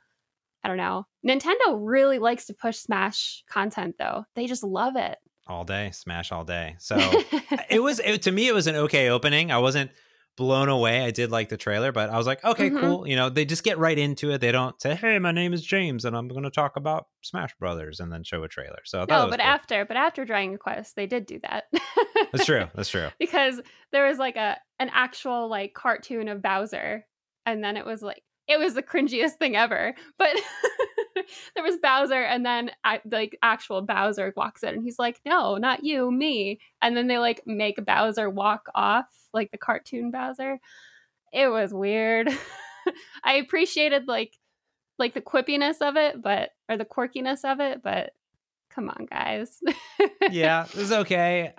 I 0.62 0.68
don't 0.68 0.76
know. 0.76 1.06
Nintendo 1.26 1.78
really 1.78 2.18
likes 2.18 2.46
to 2.46 2.54
push 2.54 2.76
Smash 2.78 3.44
content 3.48 3.96
though. 3.98 4.24
They 4.34 4.46
just 4.46 4.64
love 4.64 4.96
it 4.96 5.18
all 5.46 5.64
day, 5.64 5.90
Smash 5.92 6.32
all 6.32 6.44
day. 6.44 6.76
So 6.84 6.96
it 7.70 7.82
was 7.82 8.00
it, 8.00 8.22
to 8.22 8.32
me, 8.32 8.48
it 8.48 8.54
was 8.54 8.66
an 8.66 8.76
okay 8.76 9.08
opening. 9.08 9.50
I 9.50 9.58
wasn't 9.58 9.90
blown 10.36 10.68
away. 10.68 11.02
I 11.02 11.10
did 11.10 11.30
like 11.30 11.48
the 11.48 11.56
trailer, 11.56 11.92
but 11.92 12.10
I 12.10 12.18
was 12.18 12.26
like, 12.26 12.44
okay, 12.44 12.70
mm-hmm. 12.70 12.80
cool. 12.80 13.08
You 13.08 13.16
know, 13.16 13.28
they 13.28 13.44
just 13.44 13.64
get 13.64 13.78
right 13.78 13.96
into 13.96 14.30
it. 14.30 14.40
They 14.40 14.52
don't 14.52 14.80
say, 14.80 14.94
"Hey, 14.94 15.18
my 15.18 15.32
name 15.32 15.52
is 15.52 15.62
James, 15.62 16.04
and 16.04 16.16
I'm 16.16 16.28
going 16.28 16.44
to 16.44 16.50
talk 16.50 16.76
about 16.76 17.06
Smash 17.22 17.54
Brothers," 17.58 18.00
and 18.00 18.12
then 18.12 18.24
show 18.24 18.42
a 18.42 18.48
trailer. 18.48 18.80
So 18.84 19.00
no, 19.00 19.28
but 19.28 19.40
cool. 19.40 19.48
after, 19.48 19.84
but 19.84 19.96
after 19.96 20.24
Dragon 20.24 20.58
Quest, 20.58 20.96
they 20.96 21.06
did 21.06 21.26
do 21.26 21.40
that. 21.42 21.64
That's 22.32 22.46
true. 22.46 22.66
That's 22.74 22.88
true. 22.88 23.08
because 23.18 23.60
there 23.92 24.06
was 24.06 24.18
like 24.18 24.36
a 24.36 24.56
an 24.78 24.90
actual 24.92 25.48
like 25.48 25.74
cartoon 25.74 26.28
of 26.28 26.42
Bowser, 26.42 27.06
and 27.46 27.62
then 27.62 27.76
it 27.76 27.86
was 27.86 28.02
like 28.02 28.22
it 28.48 28.58
was 28.58 28.74
the 28.74 28.82
cringiest 28.82 29.34
thing 29.34 29.56
ever. 29.56 29.94
But 30.18 30.34
there 31.54 31.64
was 31.64 31.76
Bowser, 31.82 32.22
and 32.22 32.44
then 32.44 32.70
I, 32.84 33.00
like 33.10 33.38
actual 33.42 33.82
Bowser 33.82 34.32
walks 34.36 34.62
in, 34.62 34.74
and 34.74 34.82
he's 34.82 34.98
like, 34.98 35.20
"No, 35.24 35.56
not 35.56 35.84
you, 35.84 36.10
me." 36.10 36.60
And 36.82 36.96
then 36.96 37.06
they 37.06 37.18
like 37.18 37.42
make 37.46 37.84
Bowser 37.84 38.28
walk 38.30 38.66
off, 38.74 39.06
like 39.32 39.50
the 39.50 39.58
cartoon 39.58 40.10
Bowser. 40.10 40.58
It 41.32 41.48
was 41.48 41.72
weird. 41.72 42.28
I 43.24 43.34
appreciated 43.34 44.08
like 44.08 44.38
like 44.98 45.14
the 45.14 45.20
quippiness 45.20 45.80
of 45.80 45.96
it, 45.96 46.22
but 46.22 46.50
or 46.68 46.76
the 46.76 46.84
quirkiness 46.84 47.44
of 47.44 47.60
it, 47.60 47.82
but 47.82 48.12
come 48.70 48.88
on, 48.88 49.06
guys. 49.10 49.60
yeah, 50.30 50.64
it 50.64 50.76
was 50.76 50.92
okay. 50.92 51.52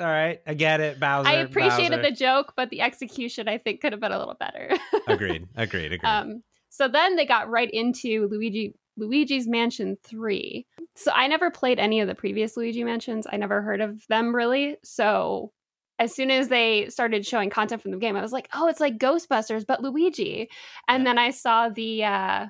all 0.00 0.06
right, 0.06 0.40
I 0.46 0.54
get 0.54 0.80
it, 0.80 0.98
Bowser. 1.00 1.28
I 1.28 1.34
appreciated 1.34 1.98
Bowser. 1.98 2.10
the 2.10 2.16
joke, 2.16 2.54
but 2.56 2.70
the 2.70 2.80
execution 2.80 3.48
I 3.48 3.58
think 3.58 3.80
could 3.80 3.92
have 3.92 4.00
been 4.00 4.12
a 4.12 4.18
little 4.18 4.36
better. 4.38 4.70
agreed, 5.06 5.48
agreed, 5.56 5.92
agreed. 5.92 6.08
Um, 6.08 6.42
so 6.68 6.88
then 6.88 7.16
they 7.16 7.26
got 7.26 7.50
right 7.50 7.70
into 7.70 8.28
Luigi 8.28 8.74
Luigi's 8.96 9.46
Mansion 9.46 9.96
3. 10.02 10.66
So 10.96 11.12
I 11.12 11.28
never 11.28 11.50
played 11.50 11.78
any 11.78 12.00
of 12.00 12.08
the 12.08 12.14
previous 12.16 12.56
Luigi 12.56 12.82
Mansions. 12.82 13.26
I 13.30 13.36
never 13.36 13.62
heard 13.62 13.80
of 13.80 14.04
them 14.08 14.34
really. 14.34 14.76
So 14.82 15.52
as 16.00 16.14
soon 16.14 16.30
as 16.30 16.48
they 16.48 16.88
started 16.88 17.24
showing 17.24 17.50
content 17.50 17.82
from 17.82 17.92
the 17.92 17.98
game, 17.98 18.16
I 18.16 18.22
was 18.22 18.32
like, 18.32 18.48
"Oh, 18.52 18.68
it's 18.68 18.80
like 18.80 18.98
Ghostbusters 18.98 19.66
but 19.66 19.82
Luigi." 19.82 20.48
And 20.88 21.06
then 21.06 21.18
I 21.18 21.30
saw 21.30 21.68
the 21.68 22.04
uh 22.04 22.46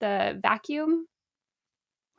the 0.00 0.38
vacuum 0.42 1.06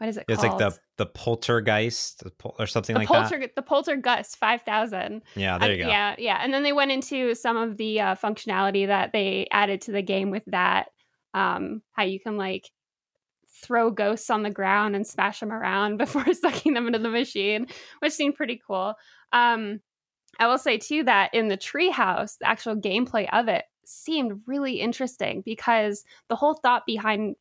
what 0.01 0.09
is 0.09 0.17
it 0.17 0.25
it's 0.27 0.41
called? 0.41 0.59
like 0.59 0.73
the 0.73 0.79
the 0.97 1.05
poltergeist 1.05 2.23
or 2.57 2.65
something 2.65 2.95
the 2.95 3.01
like 3.01 3.07
polter, 3.07 3.39
that 3.39 3.55
the 3.55 3.61
poltergust 3.61 4.35
5000 4.38 5.21
yeah 5.35 5.59
there 5.59 5.75
you 5.75 5.83
uh, 5.83 5.85
go 5.85 5.91
yeah 5.91 6.15
yeah 6.17 6.39
and 6.41 6.51
then 6.51 6.63
they 6.63 6.73
went 6.73 6.91
into 6.91 7.35
some 7.35 7.55
of 7.55 7.77
the 7.77 8.01
uh, 8.01 8.15
functionality 8.15 8.88
that 8.88 9.11
they 9.13 9.47
added 9.51 9.81
to 9.81 9.91
the 9.91 10.01
game 10.01 10.31
with 10.31 10.43
that 10.47 10.88
um, 11.33 11.81
how 11.91 12.03
you 12.03 12.19
can 12.19 12.38
like 12.38 12.69
throw 13.61 13.91
ghosts 13.91 14.29
on 14.29 14.43
the 14.43 14.50
ground 14.50 14.95
and 14.95 15.05
smash 15.05 15.39
them 15.39 15.51
around 15.51 15.97
before 15.97 16.33
sucking 16.33 16.73
them 16.73 16.88
into 16.88 17.00
the 17.00 17.09
machine, 17.09 17.67
which 18.00 18.13
seemed 18.13 18.35
pretty 18.35 18.61
cool. 18.65 18.95
Um, 19.31 19.79
I 20.39 20.47
will 20.47 20.57
say 20.57 20.77
too 20.77 21.03
that 21.03 21.33
in 21.33 21.50
the 21.50 21.57
treehouse, 21.57 22.38
the 22.39 22.47
actual 22.47 22.75
gameplay 22.75 23.27
of 23.31 23.47
it 23.47 23.65
seemed 23.85 24.41
really 24.47 24.79
interesting 24.79 25.41
because 25.45 26.03
the 26.29 26.35
whole 26.35 26.53
thought 26.53 26.85
behind 26.85 27.35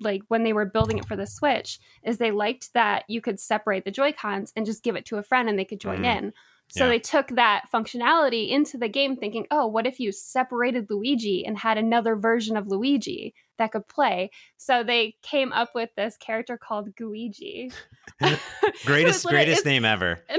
like 0.00 0.22
when 0.28 0.42
they 0.42 0.52
were 0.52 0.64
building 0.64 0.98
it 0.98 1.06
for 1.06 1.16
the 1.16 1.26
switch 1.26 1.78
is 2.02 2.18
they 2.18 2.32
liked 2.32 2.72
that 2.74 3.04
you 3.08 3.20
could 3.20 3.38
separate 3.38 3.84
the 3.84 3.90
joy 3.90 4.12
cons 4.12 4.52
and 4.56 4.66
just 4.66 4.82
give 4.82 4.96
it 4.96 5.06
to 5.06 5.16
a 5.16 5.22
friend 5.22 5.48
and 5.48 5.58
they 5.58 5.64
could 5.64 5.80
join 5.80 6.02
mm. 6.02 6.16
in 6.18 6.32
so 6.70 6.84
yeah. 6.84 6.90
they 6.90 6.98
took 7.00 7.28
that 7.30 7.64
functionality 7.74 8.50
into 8.50 8.78
the 8.78 8.88
game 8.88 9.16
thinking, 9.16 9.44
oh, 9.50 9.66
what 9.66 9.88
if 9.88 9.98
you 9.98 10.12
separated 10.12 10.88
Luigi 10.88 11.44
and 11.44 11.58
had 11.58 11.76
another 11.76 12.14
version 12.14 12.56
of 12.56 12.68
Luigi 12.68 13.34
that 13.58 13.72
could 13.72 13.88
play? 13.88 14.30
So 14.56 14.84
they 14.84 15.16
came 15.20 15.52
up 15.52 15.70
with 15.74 15.90
this 15.96 16.16
character 16.16 16.56
called 16.56 16.94
Gooigi. 16.94 17.72
greatest 18.86 19.26
greatest 19.26 19.66
name 19.66 19.84
ever. 19.84 20.20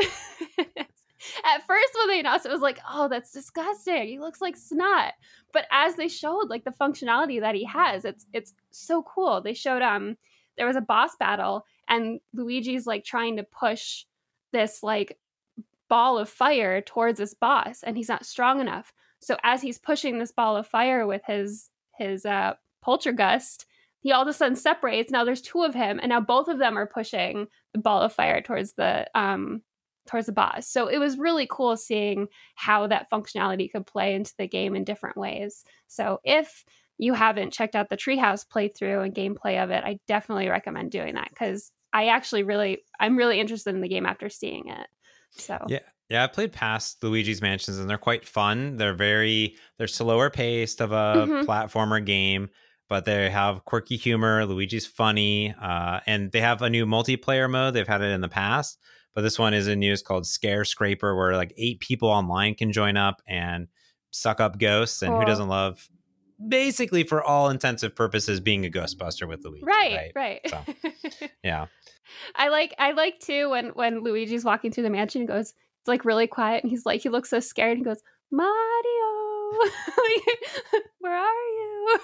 At 1.44 1.68
first 1.68 1.94
when 1.96 2.08
they 2.08 2.22
announced 2.22 2.46
it, 2.46 2.50
it 2.50 2.54
was 2.54 2.62
like, 2.62 2.80
oh, 2.90 3.10
that's 3.10 3.32
disgusting. 3.32 4.08
He 4.08 4.18
looks 4.18 4.42
like 4.42 4.56
snot. 4.56 5.14
But 5.52 5.66
as 5.70 5.96
they 5.96 6.08
showed 6.08 6.50
like 6.50 6.64
the 6.64 6.72
functionality 6.72 7.42
that 7.42 7.56
he 7.56 7.66
has, 7.66 8.06
it's 8.06 8.26
it's 8.32 8.54
so 8.72 9.04
cool. 9.04 9.42
They 9.42 9.54
showed 9.54 9.82
um 9.82 10.16
there 10.58 10.68
was 10.68 10.78
a 10.78 10.82
boss 10.82 11.16
battle 11.18 11.66
and 11.90 12.22
Luigi's 12.34 12.88
like 12.88 13.04
trying 13.04 13.36
to 13.36 13.44
push 13.44 14.06
this 14.54 14.82
like 14.82 15.18
ball 15.92 16.18
of 16.18 16.30
fire 16.30 16.80
towards 16.80 17.20
his 17.20 17.34
boss 17.34 17.84
and 17.84 17.98
he's 17.98 18.08
not 18.08 18.26
strong 18.26 18.62
enough. 18.62 18.94
So 19.20 19.36
as 19.44 19.62
he's 19.62 19.78
pushing 19.78 20.18
this 20.18 20.32
ball 20.32 20.56
of 20.56 20.66
fire 20.66 21.06
with 21.06 21.22
his 21.28 21.70
his 21.98 22.26
uh 22.26 22.54
poltergust, 22.82 23.66
he 24.00 24.14
all 24.14 24.22
of 24.22 24.28
a 24.30 24.34
sudden 24.34 24.56
separates. 24.56 25.12
Now 25.12 25.26
there's 25.26 25.42
two 25.42 25.64
of 25.64 25.76
him, 25.76 26.00
and 26.02 26.10
now 26.10 26.22
both 26.22 26.48
of 26.48 26.60
them 26.60 26.78
are 26.78 26.88
pushing 26.88 27.48
the 27.74 27.80
ball 27.80 28.02
of 28.02 28.14
fire 28.14 28.42
towards 28.42 28.72
the 28.74 29.06
um 29.14 29.64
towards 30.08 30.28
the 30.28 30.32
boss. 30.32 30.66
So 30.66 30.88
it 30.88 30.98
was 30.98 31.18
really 31.18 31.46
cool 31.52 31.76
seeing 31.76 32.28
how 32.56 32.88
that 32.88 33.12
functionality 33.12 33.70
could 33.70 33.86
play 33.86 34.16
into 34.16 34.34
the 34.38 34.48
game 34.48 34.76
in 34.78 34.86
different 34.86 35.18
ways. 35.18 35.66
So 35.88 36.22
if 36.24 36.64
you 36.98 37.14
haven't 37.14 37.52
checked 37.52 37.76
out 37.76 37.90
the 37.90 37.98
Treehouse 37.98 38.46
playthrough 38.48 39.04
and 39.04 39.14
gameplay 39.14 39.62
of 39.62 39.72
it, 39.72 39.84
I 39.84 40.00
definitely 40.08 40.48
recommend 40.48 40.92
doing 40.92 41.16
that 41.16 41.30
because 41.30 41.72
I 41.92 42.08
actually 42.08 42.44
really 42.44 42.84
I'm 42.98 43.18
really 43.18 43.42
interested 43.42 43.76
in 43.76 43.82
the 43.82 43.90
game 43.90 44.06
after 44.06 44.30
seeing 44.30 44.70
it. 44.70 44.88
So 45.32 45.58
yeah, 45.68 45.80
yeah, 46.10 46.24
I 46.24 46.28
played 46.28 46.52
past 46.52 47.02
Luigi's 47.04 47.42
Mansions 47.42 47.78
and 47.78 47.90
they're 47.90 47.98
quite 47.98 48.28
fun. 48.28 48.78
They're 48.78 48.94
very 48.94 49.56
they're 49.78 49.88
slower 49.88 50.30
paced 50.30 50.82
of 50.82 50.92
a 50.92 50.96
mm-hmm. 50.96 51.50
platformer 51.50 52.06
game, 52.06 52.50
but 52.90 53.06
they 53.06 53.30
have 53.30 53.64
quirky 53.64 53.96
humor. 53.96 54.46
Luigi's 54.46 54.86
funny, 54.86 55.56
uh, 55.62 56.02
and 56.06 56.32
they 56.32 56.42
have 56.42 56.62
a 56.62 56.70
new 56.70 56.86
multiplayer 56.86 57.50
mode. 57.50 57.74
They've 57.74 57.88
had 57.88 58.02
it 58.02 58.12
in 58.12 58.22
the 58.22 58.28
past, 58.28 58.78
but 59.16 59.22
this 59.22 59.40
one 59.40 59.54
is 59.54 59.68
a 59.68 59.76
new. 59.76 59.94
It's 59.94 60.02
called 60.02 60.28
Scare 60.28 60.66
Scraper, 60.66 61.16
where 61.16 61.38
like 61.38 61.54
eight 61.58 61.80
people 61.80 62.10
online 62.10 62.56
can 62.56 62.74
join 62.74 62.98
up 62.98 63.22
and 63.26 63.68
suck 64.12 64.42
up 64.42 64.60
ghosts. 64.60 65.02
And 65.02 65.12
cool. 65.12 65.22
who 65.22 65.26
doesn't 65.26 65.48
love 65.48 65.88
basically 66.48 67.04
for 67.04 67.24
all 67.24 67.50
intensive 67.50 67.96
purposes 67.96 68.40
being 68.40 68.66
a 68.66 68.70
ghostbuster 68.70 69.28
with 69.28 69.44
Luigi. 69.44 69.64
Right, 69.66 70.12
right. 70.16 70.42
right. 70.46 70.66
So, 71.20 71.28
yeah. 71.44 71.68
I 72.36 72.50
like 72.50 72.74
I 72.78 72.92
like 72.92 73.20
too 73.20 73.50
when 73.50 73.70
when 73.70 74.04
Luigi's 74.04 74.46
walking 74.46 74.72
through 74.72 74.84
the 74.84 74.90
mansion 74.90 75.22
and 75.22 75.28
goes, 75.28 75.54
it's 75.80 75.88
like 75.88 76.06
really 76.06 76.28
quiet 76.28 76.64
and 76.64 76.70
he's 76.70 76.86
like 76.86 77.02
he 77.02 77.10
looks 77.10 77.30
so 77.30 77.40
scared 77.40 77.78
and 77.78 77.80
he 77.80 77.84
goes, 77.86 78.02
Mario 78.32 78.52
where 81.00 81.16
are 81.16 81.26
you? 81.26 82.00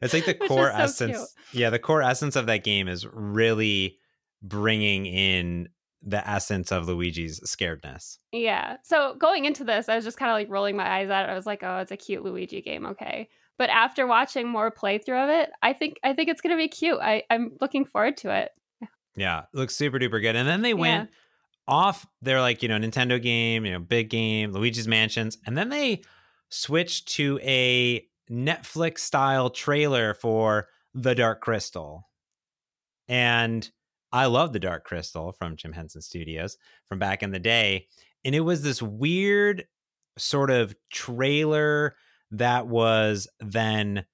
it's 0.00 0.14
like 0.14 0.26
the 0.26 0.34
core 0.48 0.70
so 0.70 0.76
essence. 0.76 1.16
Cute. 1.16 1.60
Yeah, 1.60 1.70
the 1.70 1.78
core 1.78 2.02
essence 2.02 2.36
of 2.36 2.46
that 2.46 2.64
game 2.64 2.88
is 2.88 3.06
really 3.06 3.98
bringing 4.42 5.06
in 5.06 5.68
the 6.02 6.28
essence 6.28 6.72
of 6.72 6.88
Luigi's 6.88 7.40
scaredness. 7.40 8.18
Yeah. 8.32 8.76
So 8.82 9.14
going 9.18 9.44
into 9.44 9.64
this, 9.64 9.88
I 9.88 9.96
was 9.96 10.04
just 10.04 10.16
kind 10.16 10.30
of 10.30 10.34
like 10.34 10.50
rolling 10.50 10.76
my 10.76 10.88
eyes 10.88 11.10
at 11.10 11.28
it. 11.28 11.32
I 11.32 11.34
was 11.34 11.46
like, 11.46 11.62
oh, 11.62 11.78
it's 11.78 11.92
a 11.92 11.96
cute 11.96 12.24
Luigi 12.24 12.60
game. 12.60 12.86
Okay. 12.86 13.28
But 13.58 13.70
after 13.70 14.06
watching 14.06 14.48
more 14.48 14.70
playthrough 14.70 15.24
of 15.24 15.30
it, 15.30 15.50
I 15.62 15.72
think 15.72 15.98
I 16.02 16.14
think 16.14 16.28
it's 16.28 16.40
gonna 16.40 16.56
be 16.56 16.68
cute. 16.68 16.98
I, 17.00 17.24
I'm 17.30 17.52
looking 17.60 17.84
forward 17.84 18.16
to 18.18 18.34
it. 18.34 18.50
Yeah, 19.14 19.42
looks 19.52 19.76
super 19.76 19.98
duper 19.98 20.20
good. 20.20 20.36
And 20.36 20.48
then 20.48 20.62
they 20.62 20.74
went 20.74 21.10
yeah. 21.10 21.74
off. 21.74 22.06
They're 22.22 22.40
like, 22.40 22.62
you 22.62 22.68
know, 22.68 22.78
Nintendo 22.78 23.20
game, 23.22 23.64
you 23.66 23.72
know, 23.72 23.78
big 23.78 24.08
game, 24.08 24.52
Luigi's 24.52 24.88
Mansions, 24.88 25.36
and 25.46 25.56
then 25.56 25.68
they 25.68 26.02
switched 26.48 27.08
to 27.08 27.38
a 27.42 28.06
Netflix 28.30 29.00
style 29.00 29.50
trailer 29.50 30.14
for 30.14 30.68
The 30.94 31.14
Dark 31.14 31.40
Crystal. 31.40 32.08
And 33.08 33.68
I 34.12 34.26
love 34.26 34.52
The 34.52 34.60
Dark 34.60 34.84
Crystal 34.84 35.32
from 35.32 35.56
Jim 35.56 35.72
Henson 35.72 36.02
Studios 36.02 36.56
from 36.86 36.98
back 36.98 37.22
in 37.22 37.30
the 37.30 37.38
day. 37.38 37.88
And 38.24 38.34
it 38.34 38.40
was 38.40 38.62
this 38.62 38.80
weird 38.80 39.64
sort 40.18 40.50
of 40.50 40.74
trailer 40.90 41.96
that 42.32 42.66
was 42.66 43.28
then 43.40 44.04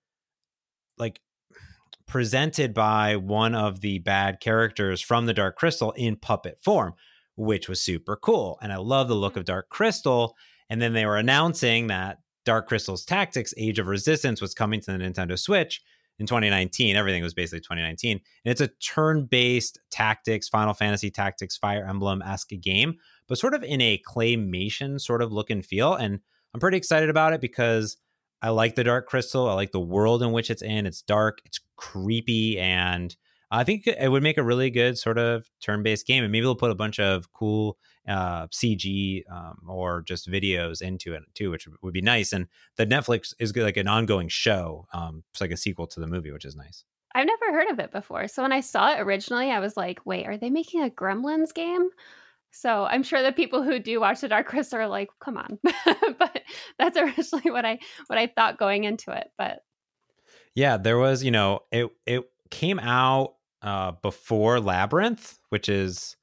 like 0.99 1.21
presented 2.07 2.75
by 2.75 3.17
one 3.17 3.55
of 3.55 3.81
the 3.81 3.99
bad 4.01 4.41
characters 4.41 5.01
from 5.01 5.27
the 5.27 5.35
Dark 5.35 5.57
Crystal 5.57 5.93
in 5.93 6.17
puppet 6.17 6.59
form, 6.63 6.95
which 7.37 7.69
was 7.69 7.81
super 7.81 8.17
cool. 8.17 8.59
And 8.61 8.73
I 8.73 8.77
love 8.77 9.09
the 9.09 9.15
look 9.15 9.33
mm-hmm. 9.33 9.41
of 9.41 9.47
Dark 9.47 9.69
Crystal. 9.69 10.37
And 10.69 10.83
then 10.83 10.93
they 10.93 11.07
were 11.07 11.17
announcing 11.17 11.87
that 11.87 12.19
Dark 12.45 12.67
Crystal's 12.67 13.05
Tactics 13.05 13.55
Age 13.57 13.79
of 13.79 13.87
Resistance 13.87 14.41
was 14.41 14.55
coming 14.55 14.81
to 14.81 14.93
the 14.93 14.99
Nintendo 14.99 15.39
Switch 15.39 15.83
in 16.19 16.27
2019. 16.27 16.97
Everything 16.97 17.23
was 17.23 17.35
basically 17.35 17.61
2019. 17.61 18.13
And 18.13 18.23
it's 18.51 18.61
a 18.61 18.69
turn 18.69 19.27
based 19.27 19.79
tactics, 19.91 20.49
Final 20.49 20.75
Fantasy 20.75 21.11
Tactics, 21.11 21.57
Fire 21.57 21.87
Emblem 21.87 22.23
esque 22.23 22.51
game, 22.61 22.95
but 23.29 23.39
sort 23.39 23.55
of 23.55 23.63
in 23.63 23.81
a 23.81 24.03
claymation 24.09 25.01
sort 25.01 25.23
of 25.23 25.33
look 25.33 25.51
and 25.51 25.65
feel. 25.65 25.95
And 25.95 26.21
I'm 26.55 26.61
pretty 26.61 26.79
excited 26.79 27.11
about 27.11 27.35
it 27.35 27.41
because 27.41 27.99
I 28.41 28.51
like 28.51 28.75
the 28.75 28.85
Dark 28.85 29.07
Crystal. 29.07 29.49
I 29.49 29.55
like 29.55 29.73
the 29.73 29.81
world 29.81 30.23
in 30.23 30.33
which 30.33 30.51
it's 30.51 30.63
in. 30.63 30.87
It's 30.87 31.03
dark, 31.03 31.41
it's 31.45 31.61
creepy, 31.77 32.59
and 32.59 33.15
I 33.51 33.65
think 33.65 33.87
it 33.87 34.11
would 34.11 34.23
make 34.23 34.39
a 34.39 34.43
really 34.43 34.71
good 34.71 34.99
sort 34.99 35.19
of 35.19 35.49
turn-based 35.61 36.07
game. 36.07 36.23
And 36.23 36.31
maybe 36.31 36.43
they'll 36.43 36.55
put 36.55 36.71
a 36.71 36.77
bunch 36.77 37.01
of 37.01 37.33
cool 37.33 37.79
uh, 38.07 38.47
CG 38.49 39.23
um, 39.31 39.59
or 39.67 40.03
just 40.03 40.29
videos 40.29 40.83
into 40.83 41.15
it 41.15 41.23
too, 41.35 41.51
which 41.51 41.67
would 41.83 41.95
be 41.95 42.03
nice. 42.03 42.33
And 42.33 42.47
the 42.77 42.87
Netflix 42.87 43.33
is 43.39 43.57
like 43.57 43.77
an 43.77 43.89
ongoing 43.89 44.29
show. 44.29 44.87
Um, 44.93 45.25
it's 45.33 45.41
like 45.41 45.51
a 45.51 45.57
sequel 45.57 45.87
to 45.89 46.01
the 46.01 46.07
movie, 46.07 46.31
which 46.31 46.45
is 46.45 46.57
nice. 46.57 46.85
I've 47.15 47.27
never 47.27 47.53
heard 47.53 47.71
of 47.71 47.79
it 47.81 47.91
before. 47.91 48.29
So 48.29 48.43
when 48.43 48.53
I 48.53 48.61
saw 48.61 48.93
it 48.93 49.01
originally, 49.01 49.51
I 49.51 49.61
was 49.61 49.77
like, 49.77 50.05
"Wait, 50.05 50.27
are 50.27 50.37
they 50.37 50.51
making 50.51 50.83
a 50.83 50.91
Gremlins 50.91 51.55
game?" 51.55 51.89
So 52.51 52.85
I'm 52.85 53.03
sure 53.03 53.23
the 53.23 53.33
people 53.33 53.63
who 53.63 53.79
do 53.79 54.01
watch 54.01 54.21
the 54.21 54.29
Dark 54.29 54.47
Crystal 54.47 54.81
are 54.81 54.89
like, 54.89 55.09
"Come 55.21 55.37
on," 55.37 55.59
but 56.19 56.43
that's 56.79 56.97
originally 56.97 57.51
what 57.51 57.65
I 57.65 57.79
what 58.07 58.19
I 58.19 58.27
thought 58.27 58.59
going 58.59 58.85
into 58.85 59.13
it. 59.13 59.29
But 59.37 59.61
yeah, 60.55 60.77
there 60.77 60.99
was, 60.99 61.23
you 61.23 61.31
know, 61.31 61.61
it 61.71 61.89
it 62.07 62.25
came 62.51 62.79
out 62.79 63.35
uh, 63.63 63.93
before 64.03 64.61
Labyrinth, 64.61 65.39
which 65.51 65.69
is 65.69 66.17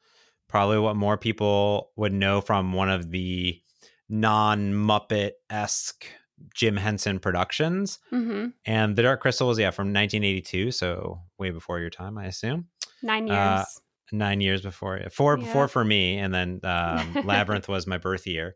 probably 0.48 0.79
what 0.79 0.96
more 0.96 1.17
people 1.17 1.91
would 1.96 2.13
know 2.13 2.41
from 2.41 2.74
one 2.74 2.89
of 2.89 3.12
the 3.12 3.62
non 4.10 4.74
Muppet 4.74 5.32
esque 5.50 6.05
Jim 6.53 6.77
Henson 6.77 7.20
productions. 7.20 8.00
Mm-hmm. 8.12 8.48
And 8.65 8.96
The 8.96 9.03
Dark 9.03 9.22
Crystal 9.22 9.48
was, 9.48 9.60
yeah, 9.60 9.72
from 9.72 9.88
1982. 9.88 10.72
So 10.72 11.22
way 11.38 11.51
before 11.51 11.79
your 11.79 11.89
time, 11.89 12.17
I 12.17 12.25
assume. 12.25 12.67
Nine 13.01 13.29
uh, 13.29 13.34
years. 13.34 13.39
Uh, 13.39 13.65
nine 14.12 14.41
years 14.41 14.62
before, 14.62 15.01
four 15.12 15.38
yeah. 15.38 15.45
before 15.45 15.67
for 15.67 15.83
me, 15.83 16.17
and 16.17 16.33
then 16.33 16.59
um, 16.63 17.21
Labyrinth 17.25 17.67
was 17.67 17.88
my 17.88 17.97
birth 17.97 18.27
year, 18.27 18.55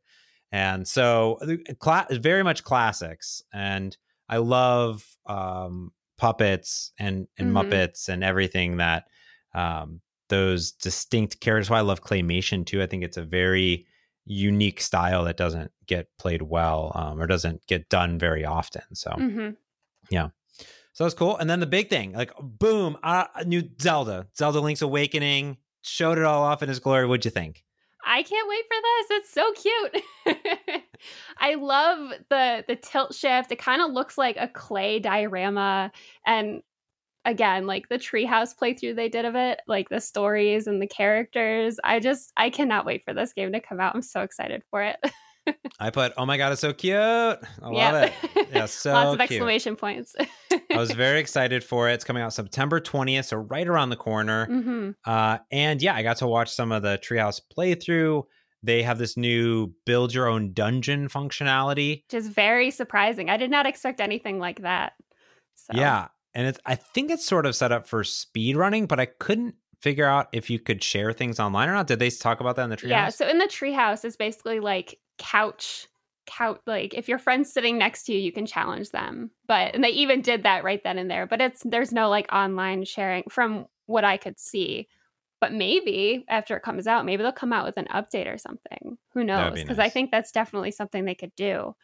and 0.51 0.87
so 0.87 1.39
cla- 1.79 2.07
very 2.11 2.43
much 2.43 2.63
classics. 2.63 3.41
And 3.53 3.95
I 4.27 4.37
love 4.37 5.05
um, 5.25 5.91
puppets 6.17 6.91
and 6.99 7.27
and 7.37 7.53
mm-hmm. 7.53 7.71
Muppets 7.71 8.09
and 8.09 8.23
everything 8.23 8.77
that 8.77 9.05
um, 9.55 10.01
those 10.29 10.71
distinct 10.71 11.39
characters. 11.39 11.69
Why 11.69 11.79
I 11.79 11.81
love 11.81 12.03
claymation 12.03 12.65
too. 12.65 12.81
I 12.81 12.85
think 12.85 13.03
it's 13.03 13.17
a 13.17 13.23
very 13.23 13.85
unique 14.25 14.79
style 14.79 15.23
that 15.23 15.37
doesn't 15.37 15.71
get 15.87 16.07
played 16.19 16.43
well 16.43 16.91
um, 16.93 17.19
or 17.19 17.25
doesn't 17.25 17.65
get 17.65 17.89
done 17.89 18.19
very 18.19 18.45
often. 18.45 18.83
So 18.93 19.11
mm-hmm. 19.11 19.49
yeah. 20.11 20.29
So 20.99 21.05
that's 21.05 21.15
cool. 21.15 21.37
And 21.37 21.49
then 21.49 21.61
the 21.61 21.65
big 21.65 21.89
thing, 21.89 22.11
like 22.11 22.33
boom, 22.41 22.97
uh, 23.01 23.27
new 23.45 23.63
Zelda, 23.81 24.27
Zelda 24.37 24.59
Link's 24.59 24.81
Awakening, 24.81 25.55
showed 25.81 26.17
it 26.17 26.25
all 26.25 26.43
off 26.43 26.61
in 26.61 26.67
his 26.67 26.79
glory. 26.79 27.05
What'd 27.05 27.23
you 27.23 27.31
think? 27.31 27.63
I 28.05 28.21
can't 28.21 28.49
wait 28.49 28.65
for 28.67 28.75
this. 28.83 29.07
It's 29.11 29.33
so 29.33 29.53
cute. 29.53 30.83
I 31.37 31.55
love 31.55 32.11
the 32.29 32.65
the 32.67 32.75
tilt 32.75 33.15
shift. 33.15 33.49
It 33.53 33.59
kind 33.59 33.81
of 33.81 33.91
looks 33.91 34.17
like 34.17 34.35
a 34.37 34.49
clay 34.49 34.99
diorama 34.99 35.93
and 36.25 36.63
again, 37.23 37.65
like 37.65 37.87
the 37.87 37.97
treehouse 37.97 38.53
playthrough 38.53 38.97
they 38.97 39.07
did 39.07 39.23
of 39.23 39.35
it, 39.35 39.61
like 39.67 39.87
the 39.87 40.01
stories 40.01 40.67
and 40.67 40.81
the 40.81 40.87
characters. 40.87 41.79
I 41.81 42.01
just 42.01 42.33
I 42.35 42.49
cannot 42.49 42.85
wait 42.85 43.05
for 43.05 43.13
this 43.13 43.31
game 43.31 43.53
to 43.53 43.61
come 43.61 43.79
out. 43.79 43.95
I'm 43.95 44.01
so 44.01 44.19
excited 44.19 44.63
for 44.69 44.83
it. 44.83 44.97
I 45.79 45.89
put, 45.89 46.13
oh 46.17 46.25
my 46.25 46.37
god, 46.37 46.51
it's 46.51 46.61
so 46.61 46.73
cute. 46.73 46.95
I 46.95 47.37
love 47.61 47.95
it. 47.95 48.13
Yeah, 48.53 48.65
so 48.65 48.93
lots 48.93 49.13
of 49.13 49.19
cute. 49.19 49.31
exclamation 49.31 49.75
points. 49.75 50.15
I 50.51 50.77
was 50.77 50.91
very 50.91 51.19
excited 51.21 51.63
for 51.63 51.89
it. 51.89 51.93
It's 51.93 52.03
coming 52.03 52.23
out 52.23 52.33
September 52.33 52.79
20th, 52.79 53.25
so 53.25 53.37
right 53.37 53.67
around 53.67 53.89
the 53.89 53.95
corner. 53.95 54.47
Mm-hmm. 54.47 54.91
Uh, 55.05 55.37
and 55.51 55.81
yeah, 55.81 55.95
I 55.95 56.03
got 56.03 56.17
to 56.17 56.27
watch 56.27 56.51
some 56.51 56.71
of 56.71 56.83
the 56.83 56.97
Treehouse 56.97 57.41
playthrough. 57.55 58.23
They 58.61 58.83
have 58.83 58.97
this 58.97 59.15
new 59.15 59.73
build 59.85 60.13
your 60.13 60.27
own 60.27 60.53
dungeon 60.53 61.07
functionality, 61.07 62.03
which 62.11 62.13
is 62.13 62.27
very 62.27 62.71
surprising. 62.71 63.29
I 63.29 63.37
did 63.37 63.49
not 63.49 63.65
expect 63.65 64.01
anything 64.01 64.37
like 64.39 64.63
that. 64.63 64.93
So. 65.55 65.73
Yeah, 65.75 66.07
and 66.33 66.47
it's 66.47 66.59
I 66.65 66.75
think 66.75 67.09
it's 67.09 67.25
sort 67.25 67.45
of 67.45 67.55
set 67.55 67.71
up 67.71 67.87
for 67.87 68.03
speed 68.03 68.57
running, 68.57 68.85
but 68.85 68.99
I 68.99 69.05
couldn't 69.05 69.55
figure 69.81 70.05
out 70.05 70.27
if 70.33 70.49
you 70.49 70.59
could 70.59 70.83
share 70.83 71.13
things 71.13 71.39
online 71.39 71.69
or 71.69 71.73
not. 71.73 71.87
Did 71.87 71.99
they 71.99 72.09
talk 72.09 72.39
about 72.39 72.55
that 72.57 72.63
in 72.63 72.69
the 72.69 72.77
treehouse? 72.77 72.89
Yeah, 72.89 73.09
so 73.09 73.27
in 73.27 73.37
the 73.37 73.45
treehouse, 73.45 74.03
it's 74.03 74.17
basically 74.17 74.59
like 74.59 74.99
couch 75.19 75.87
couch 76.25 76.59
like 76.67 76.93
if 76.93 77.09
your 77.09 77.17
friend's 77.17 77.51
sitting 77.51 77.77
next 77.77 78.03
to 78.03 78.13
you 78.13 78.19
you 78.19 78.31
can 78.31 78.45
challenge 78.45 78.89
them. 78.91 79.31
But 79.47 79.75
and 79.75 79.83
they 79.83 79.89
even 79.89 80.21
did 80.21 80.43
that 80.43 80.63
right 80.63 80.81
then 80.83 80.97
and 80.97 81.09
there 81.09 81.27
but 81.27 81.41
it's 81.41 81.61
there's 81.63 81.91
no 81.91 82.09
like 82.09 82.31
online 82.31 82.85
sharing 82.85 83.23
from 83.29 83.67
what 83.85 84.03
i 84.03 84.17
could 84.17 84.39
see. 84.39 84.87
But 85.41 85.53
maybe 85.53 86.25
after 86.27 86.55
it 86.57 86.63
comes 86.63 86.87
out 86.87 87.05
maybe 87.05 87.23
they'll 87.23 87.31
come 87.31 87.53
out 87.53 87.65
with 87.65 87.77
an 87.77 87.87
update 87.93 88.31
or 88.31 88.37
something. 88.37 88.97
Who 89.13 89.23
knows? 89.23 89.53
because 89.53 89.77
nice. 89.77 89.87
i 89.87 89.89
think 89.89 90.11
that's 90.11 90.31
definitely 90.31 90.71
something 90.71 91.05
they 91.05 91.15
could 91.15 91.35
do. 91.35 91.75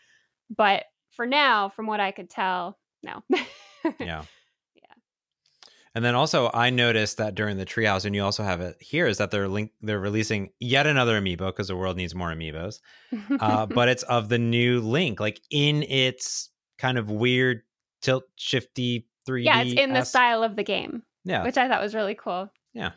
But 0.55 0.85
for 1.11 1.25
now 1.25 1.69
from 1.69 1.87
what 1.87 1.99
i 1.99 2.11
could 2.11 2.29
tell 2.29 2.77
no. 3.03 3.23
Yeah 3.99 4.23
and 5.95 6.03
then 6.03 6.13
also, 6.13 6.51
I 6.53 6.69
noticed 6.69 7.17
that 7.17 7.35
during 7.35 7.57
the 7.57 7.65
treehouse, 7.65 8.05
and 8.05 8.13
you 8.13 8.21
also 8.23 8.43
have 8.43 8.59
it 8.61 8.75
here, 8.81 9.07
is 9.07 9.17
that 9.17 9.31
they're 9.31 9.47
link 9.47 9.71
they're 9.81 9.99
releasing 9.99 10.51
yet 10.59 10.85
another 10.85 11.19
amiibo 11.19 11.47
because 11.47 11.69
the 11.69 11.75
world 11.75 11.95
needs 11.97 12.13
more 12.13 12.29
amiibos. 12.29 12.81
Uh, 13.39 13.65
but 13.77 13.87
it's 13.87 14.03
of 14.03 14.27
the 14.29 14.37
new 14.37 14.81
Link, 14.81 15.19
like 15.21 15.41
in 15.49 15.83
its 15.83 16.49
kind 16.77 16.97
of 16.97 17.09
weird 17.09 17.61
tilt 18.01 18.25
shifty 18.35 19.07
3D. 19.27 19.45
Yeah, 19.45 19.61
it's 19.61 19.79
in 19.79 19.93
the 19.93 20.03
style 20.03 20.43
of 20.43 20.55
the 20.55 20.63
game. 20.63 21.01
Yeah. 21.23 21.43
Which 21.43 21.57
I 21.57 21.67
thought 21.67 21.81
was 21.81 21.95
really 21.95 22.15
cool. 22.15 22.51
Yeah. 22.73 22.91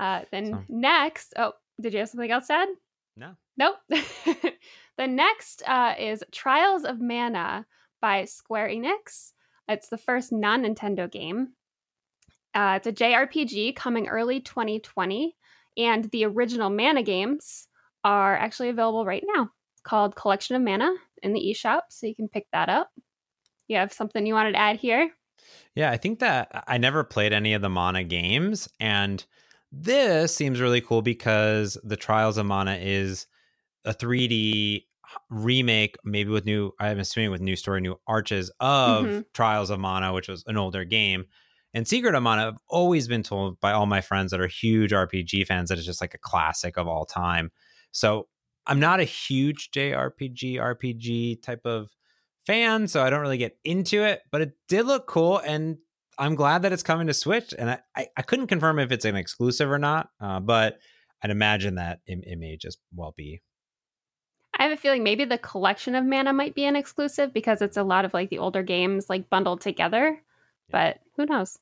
Uh, 0.00 0.22
then 0.32 0.52
So- 0.52 0.64
next, 0.68 1.34
oh, 1.36 1.52
did 1.80 1.92
you 1.92 2.00
have 2.00 2.08
something 2.08 2.30
else 2.30 2.48
to 2.48 2.54
add? 2.54 2.68
No. 3.16 3.34
Nope. 3.56 3.76
the 4.96 5.06
next 5.06 5.62
uh, 5.66 5.94
is 5.98 6.24
Trials 6.32 6.84
of 6.84 7.00
Mana 7.00 7.66
by 8.00 8.24
Square 8.24 8.70
Enix. 8.70 9.32
It's 9.68 9.88
the 9.88 9.98
first 9.98 10.32
non 10.32 10.62
Nintendo 10.62 11.10
game. 11.10 11.50
Uh, 12.54 12.74
it's 12.76 12.86
a 12.86 12.92
JRPG 12.92 13.76
coming 13.76 14.08
early 14.08 14.40
2020, 14.40 15.36
and 15.76 16.04
the 16.06 16.24
original 16.24 16.70
Mana 16.70 17.02
games 17.02 17.68
are 18.04 18.36
actually 18.36 18.68
available 18.68 19.04
right 19.04 19.24
now. 19.34 19.50
Called 19.84 20.16
Collection 20.16 20.56
of 20.56 20.62
Mana 20.62 20.94
in 21.22 21.32
the 21.32 21.40
eShop, 21.40 21.82
so 21.90 22.06
you 22.06 22.14
can 22.14 22.28
pick 22.28 22.46
that 22.52 22.68
up. 22.68 22.90
You 23.68 23.76
have 23.76 23.92
something 23.92 24.26
you 24.26 24.34
wanted 24.34 24.52
to 24.52 24.58
add 24.58 24.76
here? 24.76 25.10
Yeah, 25.74 25.90
I 25.90 25.96
think 25.96 26.18
that 26.18 26.64
I 26.66 26.78
never 26.78 27.04
played 27.04 27.32
any 27.32 27.54
of 27.54 27.62
the 27.62 27.68
Mana 27.68 28.04
games, 28.04 28.68
and 28.80 29.24
this 29.70 30.34
seems 30.34 30.60
really 30.60 30.80
cool 30.80 31.02
because 31.02 31.78
the 31.84 31.96
Trials 31.96 32.38
of 32.38 32.46
Mana 32.46 32.76
is 32.80 33.26
a 33.84 33.94
3D 33.94 34.86
remake, 35.30 35.96
maybe 36.04 36.30
with 36.30 36.44
new, 36.44 36.72
I'm 36.80 36.98
assuming 36.98 37.30
with 37.30 37.40
new 37.40 37.56
story, 37.56 37.80
new 37.80 37.98
arches 38.06 38.50
of 38.60 39.06
Mhm. 39.06 39.24
Trials 39.32 39.70
of 39.70 39.80
Mana, 39.80 40.12
which 40.12 40.28
was 40.28 40.44
an 40.46 40.56
older 40.56 40.84
game. 40.84 41.26
And 41.74 41.86
Secret 41.86 42.14
of 42.14 42.22
Mana, 42.22 42.48
I've 42.48 42.58
always 42.68 43.08
been 43.08 43.22
told 43.22 43.60
by 43.60 43.72
all 43.72 43.86
my 43.86 44.00
friends 44.00 44.30
that 44.30 44.40
are 44.40 44.46
huge 44.46 44.90
RPG 44.90 45.46
fans 45.46 45.68
that 45.68 45.78
it's 45.78 45.86
just 45.86 46.00
like 46.00 46.14
a 46.14 46.18
classic 46.18 46.76
of 46.76 46.88
all 46.88 47.04
time. 47.04 47.50
So 47.92 48.28
I'm 48.66 48.80
not 48.80 49.00
a 49.00 49.04
huge 49.04 49.70
JRPG, 49.70 50.54
RPG 50.54 51.42
type 51.42 51.62
of 51.64 51.90
fan, 52.46 52.88
so 52.88 53.02
I 53.02 53.10
don't 53.10 53.20
really 53.20 53.38
get 53.38 53.58
into 53.64 54.02
it, 54.02 54.22
but 54.30 54.40
it 54.40 54.52
did 54.68 54.86
look 54.86 55.06
cool. 55.06 55.38
And 55.38 55.78
I'm 56.18 56.34
glad 56.34 56.62
that 56.62 56.72
it's 56.72 56.82
coming 56.82 57.06
to 57.06 57.14
Switch. 57.14 57.54
And 57.56 57.70
I, 57.70 57.78
I, 57.96 58.06
I 58.16 58.22
couldn't 58.22 58.46
confirm 58.48 58.78
if 58.78 58.90
it's 58.90 59.04
an 59.04 59.16
exclusive 59.16 59.70
or 59.70 59.78
not, 59.78 60.08
uh, 60.20 60.40
but 60.40 60.78
I'd 61.22 61.30
imagine 61.30 61.76
that 61.76 62.00
it, 62.06 62.24
it 62.26 62.38
may 62.38 62.56
just 62.56 62.78
well 62.94 63.14
be. 63.16 63.42
I 64.58 64.64
have 64.64 64.72
a 64.72 64.76
feeling 64.76 65.04
maybe 65.04 65.24
the 65.24 65.38
collection 65.38 65.94
of 65.94 66.04
mana 66.04 66.32
might 66.32 66.54
be 66.54 66.64
an 66.64 66.74
exclusive 66.74 67.32
because 67.32 67.62
it's 67.62 67.76
a 67.76 67.84
lot 67.84 68.04
of 68.04 68.12
like 68.12 68.30
the 68.30 68.38
older 68.38 68.62
games 68.62 69.08
like 69.08 69.30
bundled 69.30 69.60
together. 69.60 70.20
But 70.70 70.98
who 71.16 71.26
knows? 71.26 71.58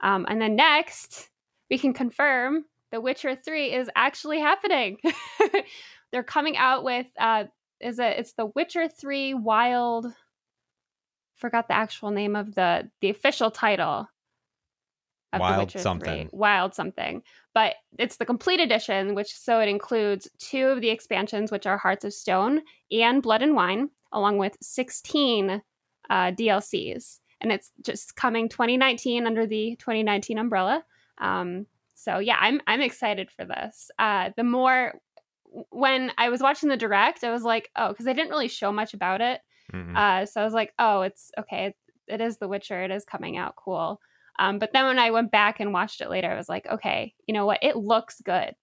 Um, 0.00 0.26
and 0.28 0.40
then 0.40 0.56
next, 0.56 1.28
we 1.70 1.78
can 1.78 1.92
confirm 1.92 2.64
The 2.90 3.00
Witcher 3.00 3.34
Three 3.34 3.72
is 3.72 3.90
actually 3.96 4.40
happening. 4.40 4.98
They're 6.12 6.22
coming 6.22 6.56
out 6.56 6.84
with 6.84 7.06
uh, 7.18 7.44
is 7.80 7.98
it? 7.98 8.18
It's 8.18 8.32
The 8.32 8.46
Witcher 8.46 8.88
Three 8.88 9.34
Wild. 9.34 10.06
Forgot 11.36 11.68
the 11.68 11.74
actual 11.74 12.10
name 12.10 12.36
of 12.36 12.54
the 12.54 12.90
the 13.00 13.10
official 13.10 13.50
title. 13.50 14.08
Of 15.32 15.40
Wild 15.40 15.54
The 15.54 15.60
Witcher 15.60 15.78
something. 15.80 16.28
3. 16.28 16.38
Wild 16.38 16.74
something 16.74 17.22
but 17.58 17.74
it's 17.98 18.18
the 18.18 18.24
complete 18.24 18.60
edition, 18.60 19.16
which 19.16 19.34
so 19.34 19.58
it 19.58 19.68
includes 19.68 20.28
two 20.38 20.68
of 20.68 20.80
the 20.80 20.90
expansions, 20.90 21.50
which 21.50 21.66
are 21.66 21.76
Hearts 21.76 22.04
of 22.04 22.14
Stone 22.14 22.60
and 22.92 23.20
Blood 23.20 23.42
and 23.42 23.56
Wine, 23.56 23.90
along 24.12 24.38
with 24.38 24.56
16 24.62 25.60
uh, 26.08 26.30
DLCs. 26.30 27.18
And 27.40 27.52
it's 27.52 27.70
just 27.82 28.16
coming 28.16 28.48
2019 28.48 29.26
under 29.26 29.46
the 29.46 29.76
2019 29.78 30.38
umbrella. 30.38 30.84
Um, 31.18 31.66
so 31.94 32.18
yeah, 32.18 32.36
I'm 32.40 32.60
I'm 32.66 32.80
excited 32.80 33.30
for 33.30 33.44
this. 33.44 33.90
Uh, 33.98 34.30
the 34.36 34.44
more 34.44 34.94
when 35.70 36.12
I 36.18 36.28
was 36.28 36.40
watching 36.40 36.68
the 36.68 36.76
direct, 36.76 37.24
I 37.24 37.32
was 37.32 37.42
like, 37.42 37.70
oh, 37.76 37.88
because 37.88 38.04
they 38.04 38.14
didn't 38.14 38.30
really 38.30 38.48
show 38.48 38.70
much 38.72 38.94
about 38.94 39.20
it. 39.20 39.40
Mhm. 39.72 39.96
Uh, 39.96 40.26
so 40.26 40.40
I 40.40 40.44
was 40.44 40.54
like, 40.54 40.72
oh, 40.78 41.02
it's 41.02 41.30
okay. 41.38 41.74
It 42.06 42.20
is 42.20 42.38
The 42.38 42.48
Witcher. 42.48 42.82
It 42.82 42.90
is 42.90 43.04
coming 43.04 43.36
out. 43.36 43.56
Cool. 43.56 44.00
Um, 44.38 44.58
but 44.58 44.72
then 44.72 44.86
when 44.86 44.98
I 44.98 45.10
went 45.10 45.30
back 45.32 45.60
and 45.60 45.72
watched 45.72 46.00
it 46.00 46.10
later, 46.10 46.30
I 46.30 46.36
was 46.36 46.48
like, 46.48 46.66
okay, 46.66 47.14
you 47.26 47.34
know 47.34 47.46
what? 47.46 47.58
It 47.62 47.76
looks 47.76 48.20
good. 48.20 48.54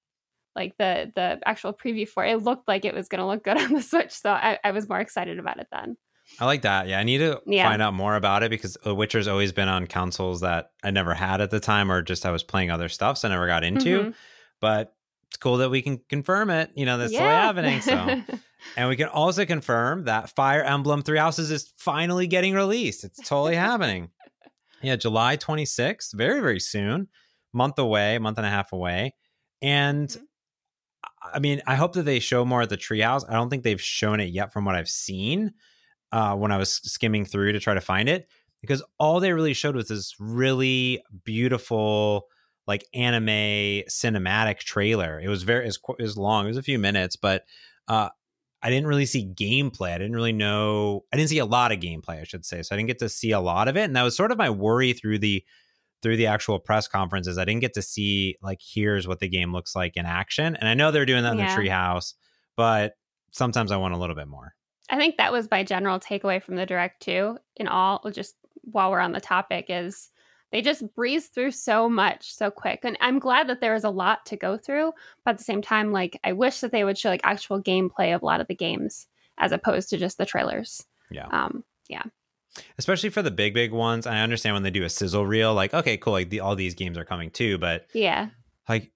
Like 0.55 0.77
the 0.77 1.11
the 1.13 1.39
actual 1.45 1.73
preview 1.73 2.07
for 2.07 2.23
it, 2.23 2.31
it 2.31 2.43
looked 2.43 2.67
like 2.67 2.85
it 2.85 2.93
was 2.93 3.09
going 3.09 3.19
to 3.19 3.27
look 3.27 3.43
good 3.43 3.57
on 3.61 3.73
the 3.73 3.81
Switch. 3.81 4.11
So 4.11 4.31
I, 4.31 4.57
I 4.63 4.71
was 4.71 4.87
more 4.87 4.99
excited 4.99 5.37
about 5.37 5.59
it 5.59 5.67
then. 5.71 5.97
I 6.39 6.45
like 6.45 6.63
that. 6.63 6.87
Yeah, 6.87 6.99
I 6.99 7.03
need 7.03 7.19
to 7.19 7.41
Yeah. 7.45 7.67
find 7.69 7.81
out 7.81 7.93
more 7.93 8.15
about 8.15 8.43
it 8.43 8.49
because 8.49 8.77
The 8.83 8.93
Witcher's 8.95 9.27
always 9.27 9.51
been 9.51 9.67
on 9.69 9.87
consoles 9.87 10.41
that 10.41 10.71
I 10.83 10.91
never 10.91 11.13
had 11.13 11.39
at 11.41 11.51
the 11.51 11.59
time, 11.59 11.91
or 11.91 12.01
just 12.01 12.25
I 12.25 12.31
was 12.31 12.43
playing 12.43 12.71
other 12.71 12.89
stuff, 12.89 13.17
so 13.17 13.27
I 13.27 13.31
never 13.31 13.47
got 13.47 13.63
into. 13.63 13.99
Mhm. 14.05 14.13
But 14.59 14.93
it's 15.27 15.37
cool 15.37 15.57
that 15.57 15.69
we 15.69 15.81
can 15.81 15.99
confirm 16.09 16.49
it. 16.49 16.71
You 16.75 16.85
know, 16.85 16.97
that's 16.97 17.11
totally 17.13 17.29
Yeah. 17.29 17.41
happening. 17.41 17.81
So, 17.81 17.93
and 18.77 18.89
we 18.89 18.95
can 18.95 19.07
also 19.07 19.45
confirm 19.45 20.05
that 20.05 20.29
Fire 20.35 20.63
Emblem 20.63 21.03
Three 21.03 21.17
Houses 21.19 21.51
is 21.51 21.71
finally 21.77 22.27
getting 22.27 22.53
released. 22.53 23.03
It's 23.03 23.19
totally 23.27 23.55
happening. 23.55 24.09
Yeah, 24.81 24.95
July 24.97 25.37
26th, 25.37 26.11
very 26.13 26.41
very 26.41 26.59
soon, 26.59 27.07
month 27.53 27.79
away, 27.79 28.17
month 28.19 28.37
and 28.37 28.45
a 28.47 28.49
half 28.49 28.71
away, 28.73 29.13
and. 29.61 30.09
Mhm. 30.09 30.21
I 31.33 31.39
mean, 31.39 31.59
I 31.65 31.73
hope 31.73 31.93
that 31.93 32.03
they 32.03 32.19
show 32.19 32.45
more 32.45 32.61
at 32.61 32.69
the 32.69 32.77
treehouse. 32.77 33.27
I 33.27 33.33
don't 33.33 33.49
think 33.49 33.63
they've 33.63 33.81
shown 33.81 34.19
it 34.19 34.25
yet 34.29 34.53
from 34.53 34.63
what 34.63 34.75
I've 34.75 34.87
seen 34.89 35.53
uh, 36.15 36.33
when 36.33 36.53
I 36.53 36.57
was 36.57 36.77
skimming 36.77 37.25
through 37.25 37.51
to 37.51 37.59
try 37.59 37.73
to 37.73 37.81
find 37.81 38.07
it, 38.07 38.29
because 38.61 38.81
all 38.97 39.19
they 39.19 39.33
really 39.33 39.53
showed 39.53 39.75
was 39.75 39.89
this 39.89 40.15
really 40.17 41.03
beautiful, 41.25 42.27
like 42.65 42.85
anime 42.93 43.83
cinematic 43.89 44.59
trailer. 44.59 45.19
It 45.19 45.27
was 45.27 45.43
very, 45.43 45.63
it 45.63 45.67
was, 45.67 45.77
qu- 45.77 45.97
it 45.99 46.03
was 46.03 46.17
long. 46.17 46.45
It 46.45 46.47
was 46.47 46.57
a 46.57 46.63
few 46.63 46.79
minutes, 46.79 47.17
but 47.17 47.43
uh, 47.89 48.07
I 48.63 48.69
didn't 48.69 48.87
really 48.87 49.05
see 49.05 49.27
gameplay. 49.27 49.89
I 49.89 49.97
didn't 49.97 50.15
really 50.15 50.31
know. 50.31 51.03
I 51.11 51.17
didn't 51.17 51.31
see 51.31 51.39
a 51.39 51.45
lot 51.45 51.73
of 51.73 51.79
gameplay, 51.79 52.21
I 52.21 52.23
should 52.23 52.45
say. 52.45 52.61
So 52.61 52.73
I 52.73 52.77
didn't 52.77 52.87
get 52.87 52.99
to 52.99 53.09
see 53.09 53.31
a 53.31 53.41
lot 53.41 53.67
of 53.67 53.75
it, 53.75 53.83
and 53.83 53.95
that 53.97 54.03
was 54.03 54.15
sort 54.15 54.31
of 54.31 54.37
my 54.37 54.49
worry 54.49 54.93
through 54.93 55.19
the 55.19 55.43
through 56.01 56.15
the 56.15 56.27
actual 56.27 56.59
press 56.59 56.87
conferences. 56.87 57.37
I 57.37 57.43
didn't 57.43 57.61
get 57.61 57.73
to 57.73 57.81
see 57.81 58.37
like 58.41 58.61
here's 58.61 59.05
what 59.05 59.19
the 59.19 59.27
game 59.27 59.51
looks 59.51 59.75
like 59.75 59.97
in 59.97 60.05
action, 60.05 60.55
and 60.55 60.69
I 60.69 60.75
know 60.75 60.91
they're 60.91 61.05
doing 61.05 61.23
that 61.23 61.33
in 61.33 61.37
the 61.37 61.43
treehouse, 61.57 62.13
but 62.55 62.93
sometimes 63.31 63.69
I 63.69 63.77
want 63.77 63.93
a 63.93 63.97
little 63.97 64.15
bit 64.15 64.29
more. 64.29 64.55
I 64.89 64.97
think 64.97 65.17
that 65.17 65.31
was 65.31 65.49
my 65.49 65.63
general 65.63 65.99
takeaway 65.99 66.41
from 66.41 66.55
the 66.55 66.65
direct 66.65 67.01
too. 67.01 67.37
In 67.57 67.67
all, 67.67 68.01
just 68.11 68.35
while 68.61 68.91
we're 68.91 68.99
on 68.99 69.11
the 69.13 69.21
topic, 69.21 69.65
is 69.69 70.09
they 70.51 70.61
just 70.61 70.93
breeze 70.95 71.27
through 71.27 71.51
so 71.51 71.89
much 71.89 72.33
so 72.33 72.51
quick, 72.51 72.81
and 72.83 72.97
I'm 73.01 73.19
glad 73.19 73.47
that 73.49 73.61
there 73.61 73.75
is 73.75 73.83
a 73.83 73.89
lot 73.89 74.25
to 74.27 74.37
go 74.37 74.57
through. 74.57 74.93
But 75.23 75.31
at 75.31 75.37
the 75.39 75.43
same 75.43 75.61
time, 75.61 75.91
like 75.91 76.19
I 76.23 76.33
wish 76.33 76.59
that 76.59 76.71
they 76.71 76.83
would 76.83 76.97
show 76.97 77.09
like 77.09 77.21
actual 77.23 77.61
gameplay 77.61 78.13
of 78.15 78.21
a 78.21 78.25
lot 78.25 78.41
of 78.41 78.47
the 78.47 78.55
games 78.55 79.07
as 79.37 79.51
opposed 79.51 79.89
to 79.89 79.97
just 79.97 80.17
the 80.17 80.25
trailers. 80.25 80.85
Yeah. 81.09 81.27
Um. 81.27 81.63
Yeah. 81.89 82.03
Especially 82.77 83.09
for 83.09 83.21
the 83.21 83.31
big 83.31 83.53
big 83.53 83.73
ones 83.73 84.05
And 84.07 84.15
i 84.15 84.21
understand 84.21 84.53
when 84.55 84.63
they 84.63 84.71
do 84.71 84.83
a 84.85 84.89
sizzle 84.89 85.25
reel 85.25 85.53
like 85.53 85.73
okay 85.73 85.97
cool 85.97 86.13
like 86.13 86.29
the, 86.29 86.39
all 86.39 86.55
these 86.55 86.73
games 86.73 86.97
are 86.97 87.03
coming 87.03 87.29
too 87.29 87.57
but 87.57 87.87
Yeah. 87.93 88.29
like 88.69 88.93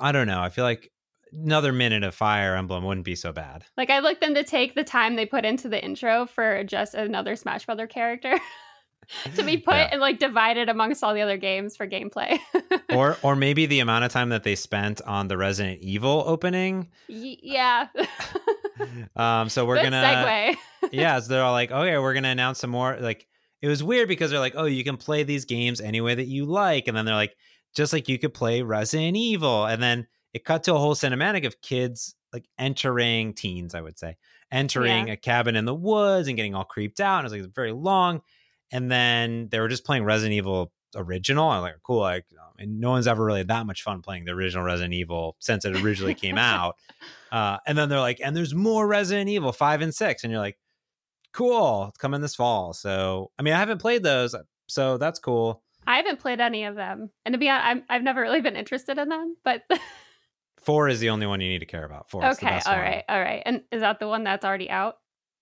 i 0.00 0.10
don't 0.10 0.26
know 0.26 0.40
i 0.40 0.48
feel 0.48 0.64
like 0.64 0.90
another 1.32 1.72
minute 1.72 2.02
of 2.04 2.14
fire 2.14 2.54
emblem 2.56 2.84
wouldn't 2.84 3.04
be 3.04 3.14
so 3.16 3.32
bad 3.32 3.64
Like 3.76 3.90
I'd 3.90 4.04
like 4.04 4.20
them 4.20 4.34
to 4.34 4.44
take 4.44 4.74
the 4.74 4.84
time 4.84 5.16
they 5.16 5.26
put 5.26 5.44
into 5.44 5.68
the 5.68 5.82
intro 5.84 6.26
for 6.26 6.64
just 6.64 6.94
another 6.94 7.36
Smash 7.36 7.66
Brother 7.66 7.86
character 7.86 8.38
to 9.36 9.42
be 9.42 9.56
put 9.68 9.74
Yeah. 9.74 9.88
and 9.92 10.00
like 10.00 10.18
divided 10.18 10.68
amongst 10.68 11.02
all 11.04 11.14
the 11.14 11.20
other 11.20 11.36
games 11.36 11.76
for 11.76 11.86
gameplay. 11.86 12.38
or 12.94 13.16
or 13.22 13.36
maybe 13.36 13.66
the 13.66 13.80
amount 13.80 14.04
of 14.04 14.12
time 14.12 14.28
that 14.30 14.44
they 14.44 14.54
spent 14.54 15.00
on 15.02 15.28
the 15.28 15.36
resident 15.36 15.80
evil 15.80 16.24
opening 16.26 16.88
Y- 17.08 17.36
yeah. 17.42 17.88
um 19.16 19.48
so 19.48 19.64
we're 19.64 19.76
Good 19.76 19.90
gonna 19.92 20.02
segue. 20.02 20.90
yeah 20.92 21.18
so 21.20 21.28
they're 21.28 21.42
all 21.42 21.52
like 21.52 21.70
okay 21.70 21.98
we're 21.98 22.14
gonna 22.14 22.28
announce 22.28 22.58
some 22.60 22.70
more 22.70 22.96
like 23.00 23.26
it 23.62 23.68
was 23.68 23.82
weird 23.82 24.08
because 24.08 24.30
they're 24.30 24.40
like 24.40 24.54
oh 24.56 24.64
you 24.66 24.84
can 24.84 24.96
play 24.96 25.22
these 25.22 25.44
games 25.44 25.80
any 25.80 26.00
way 26.00 26.14
that 26.14 26.26
you 26.26 26.44
like 26.44 26.86
and 26.88 26.96
then 26.96 27.04
they're 27.04 27.14
like 27.14 27.34
just 27.74 27.92
like 27.92 28.08
you 28.08 28.18
could 28.18 28.34
play 28.34 28.62
resident 28.62 29.16
evil 29.16 29.64
and 29.66 29.82
then 29.82 30.06
it 30.36 30.44
cut 30.44 30.62
to 30.64 30.74
a 30.74 30.78
whole 30.78 30.94
cinematic 30.94 31.46
of 31.46 31.60
kids 31.60 32.14
like 32.32 32.44
entering 32.58 33.32
teens 33.34 33.74
i 33.74 33.80
would 33.80 33.98
say 33.98 34.16
entering 34.52 35.06
Yeah. 35.08 35.14
a 35.14 35.16
cabin 35.16 35.56
in 35.56 35.64
the 35.64 35.74
woods 35.74 36.28
and 36.28 36.36
getting 36.36 36.54
all 36.54 36.64
creeped 36.64 37.00
out 37.00 37.24
and 37.24 37.32
it 37.32 37.32
was 37.36 37.42
like 37.46 37.54
very 37.54 37.72
long 37.72 38.22
and 38.70 38.90
then 38.90 39.48
they 39.50 39.58
were 39.60 39.68
just 39.68 39.84
playing 39.84 40.04
resident 40.04 40.34
evil 40.34 40.72
original 40.94 41.48
i'm 41.48 41.62
like 41.62 41.74
cool 41.82 42.00
like 42.00 42.24
and 42.58 42.80
no 42.80 42.90
one's 42.90 43.06
ever 43.06 43.24
really 43.24 43.40
had 43.40 43.48
that 43.48 43.66
much 43.66 43.82
fun 43.82 44.00
playing 44.00 44.24
the 44.24 44.32
original 44.32 44.64
resident 44.64 44.94
evil 44.94 45.36
since 45.40 45.64
it 45.64 45.76
originally 45.82 46.14
came 46.14 46.38
out 46.38 46.76
uh, 47.32 47.58
and 47.66 47.76
then 47.76 47.88
they're 47.90 48.00
like, 48.00 48.18
and 48.24 48.34
there's 48.34 48.54
more 48.54 48.86
Resident 48.86 49.28
Evil 49.28 49.52
five 49.52 49.82
and 49.82 49.94
six, 49.94 50.22
and 50.24 50.30
you're 50.30 50.40
like, 50.40 50.56
cool, 51.32 51.86
it's 51.88 51.98
coming 51.98 52.20
this 52.22 52.34
fall. 52.34 52.72
So 52.72 53.30
I 53.38 53.42
mean, 53.42 53.52
I 53.52 53.58
haven't 53.58 53.78
played 53.78 54.02
those, 54.02 54.34
so 54.68 54.96
that's 54.96 55.18
cool. 55.18 55.62
I 55.86 55.96
haven't 55.98 56.18
played 56.20 56.40
any 56.40 56.64
of 56.64 56.76
them. 56.76 57.10
And 57.26 57.32
to 57.34 57.38
be 57.38 57.48
honest, 57.50 57.66
I'm, 57.66 57.82
I've 57.90 58.02
never 58.02 58.22
really 58.22 58.40
been 58.40 58.56
interested 58.56 58.96
in 58.96 59.08
them, 59.10 59.36
but 59.44 59.62
Four 60.66 60.88
is 60.88 61.00
the 61.00 61.10
only 61.10 61.26
one 61.26 61.40
you 61.40 61.48
need 61.48 61.60
to 61.60 61.66
care 61.66 61.84
about. 61.84 62.10
Four. 62.10 62.26
is 62.26 62.36
the 62.38 62.46
okay. 62.46 62.60
All 62.66 62.76
right. 62.78 63.04
All 63.08 63.20
right. 63.20 63.42
And 63.46 63.62
is 63.72 63.80
that 63.80 63.98
the 64.00 64.08
one 64.08 64.24
that's 64.24 64.44
already 64.44 64.68
out? 64.68 64.96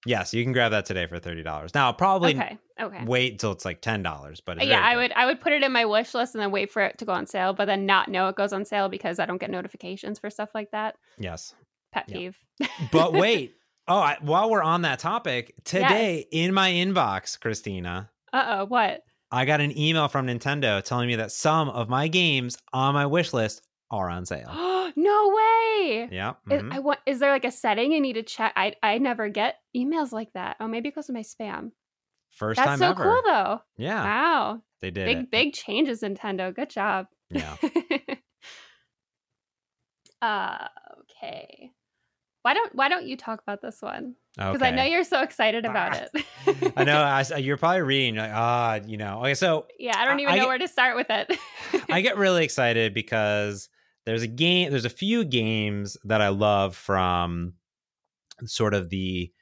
Yes, 0.07 0.35
you 0.35 0.45
can 0.45 0.53
grab 0.53 0.73
that 0.73 0.85
today 0.85 1.07
for 1.07 1.19
thirty 1.19 1.43
dollars. 1.43 1.75
Now, 1.75 1.87
I'll 1.87 1.95
probably 1.95 2.37
Okay. 2.37 2.59
Okay. 2.79 3.05
wait 3.07 3.33
until 3.33 3.53
it's 3.53 3.65
like 3.65 3.81
ten 3.81 4.03
dollars, 4.03 4.41
but 4.41 4.65
yeah, 4.65 4.83
I 4.85 4.97
would 4.97 5.13
I 5.13 5.25
would 5.27 5.41
put 5.41 5.53
it 5.55 5.63
in 5.63 5.73
my 5.73 5.87
wish 5.87 6.13
list 6.13 6.35
and 6.35 6.43
then 6.43 6.51
wait 6.51 6.71
for 6.71 6.83
it 6.83 6.99
to 6.99 7.05
go 7.07 7.13
on 7.13 7.27
sale, 7.27 7.55
but 7.55 7.65
then 7.65 7.87
not 7.87 8.09
know 8.09 8.29
it 8.29 8.37
goes 8.37 8.53
on 8.53 8.65
sale 8.67 8.89
because 8.91 9.19
I 9.19 9.25
don't 9.27 9.39
get 9.39 9.51
notifications 9.51 10.19
for 10.19 10.29
stuff 10.29 10.51
like 10.55 10.71
that. 10.73 10.97
Yes, 11.19 11.55
Pet 11.91 12.05
Yeah. 12.09 12.17
peeve. 12.17 12.39
but 12.93 13.13
wait. 13.15 13.55
Oh, 13.89 13.99
I, 13.99 14.17
while 14.21 14.51
we're 14.51 14.63
on 14.63 14.83
that 14.83 14.99
topic, 14.99 15.55
today 15.65 16.27
in 16.31 16.53
my 16.55 16.71
inbox, 16.71 17.39
Christina, 17.41 18.11
Uh 18.33 18.45
oh, 18.59 18.65
what? 18.67 19.03
I 19.31 19.45
got 19.47 19.61
an 19.61 19.77
email 19.79 20.09
from 20.09 20.27
Nintendo 20.27 20.83
telling 20.83 21.07
me 21.09 21.17
that 21.17 21.33
some 21.33 21.69
of 21.71 21.89
my 21.89 22.09
games 22.09 22.57
on 22.73 22.93
my 22.95 23.07
wish 23.07 23.33
list 23.33 23.63
are 23.99 24.11
on 24.11 24.27
sale. 24.27 24.49
no 24.97 25.29
way. 25.29 26.09
Yeah. 26.13 26.35
Is, 26.51 26.63
mhm. 26.63 26.73
I 26.73 26.79
want. 26.81 27.01
Is 27.07 27.19
there 27.19 27.31
like 27.31 27.45
a 27.45 27.51
setting 27.51 27.93
you 27.93 28.01
need 28.01 28.15
to 28.15 28.23
check? 28.23 28.53
I 28.57 28.75
I 28.83 28.99
never 28.99 29.29
get 29.29 29.57
emails 29.77 30.13
like 30.13 30.33
that. 30.35 30.57
Oh, 30.61 30.69
maybe 30.69 30.91
because 30.91 31.09
of 31.09 31.15
my 31.15 31.23
spam. 31.23 31.73
First 32.31 32.57
That's 32.59 32.69
time 32.69 32.79
so 32.79 32.91
ever. 32.91 33.03
cool 33.05 33.23
though. 33.25 33.61
Yeah, 33.77 34.03
Wow, 34.03 34.63
they 34.81 34.91
did 34.91 35.07
big 35.07 35.17
it. 35.19 35.31
big 35.31 35.53
changes, 35.53 36.03
Nintendo. 36.03 36.55
Good 36.55 36.71
job. 36.71 37.07
Yeah. 37.31 37.57
uh, 40.23 40.69
okay. 41.01 41.73
Why 42.43 42.55
don't 42.55 42.75
Why 42.75 42.89
don't 42.89 43.07
you 43.07 43.17
talk 43.17 43.41
about 43.41 43.63
this 43.63 43.81
one? 43.81 44.15
Because 44.37 44.57
Okay. 44.57 44.67
I 44.67 44.71
know 44.73 44.83
you're 44.83 45.05
so 45.05 45.23
excited 45.23 45.65
about 45.65 45.97
it. 46.15 46.73
I 46.77 46.85
know. 46.85 46.99
I, 47.03 47.25
you're 47.39 47.57
probably 47.57 47.83
reading 47.83 48.17
like, 48.17 48.33
ah, 48.35 48.81
you 48.87 48.97
know. 48.97 49.21
Okay, 49.21 49.35
so 49.35 49.67
yeah, 49.79 49.97
I 49.97 50.05
don't 50.05 50.21
even 50.21 50.35
I 50.35 50.37
know 50.37 50.43
get- 50.43 50.49
where 50.49 50.59
to 50.59 50.69
start 50.69 50.97
with 50.97 51.07
it. 51.09 51.39
I 51.91 52.01
get 52.01 52.17
really 52.19 52.45
excited 52.45 52.93
because 52.95 53.69
there's 54.07 54.23
a 54.23 54.29
game, 54.29 54.71
there's 54.71 54.85
a 54.85 54.91
few 54.91 55.25
games 55.25 55.97
that 56.05 56.21
I 56.21 56.29
love 56.29 56.77
from 56.77 57.55
sort 58.45 58.75
of 58.75 58.91
the 58.91 59.33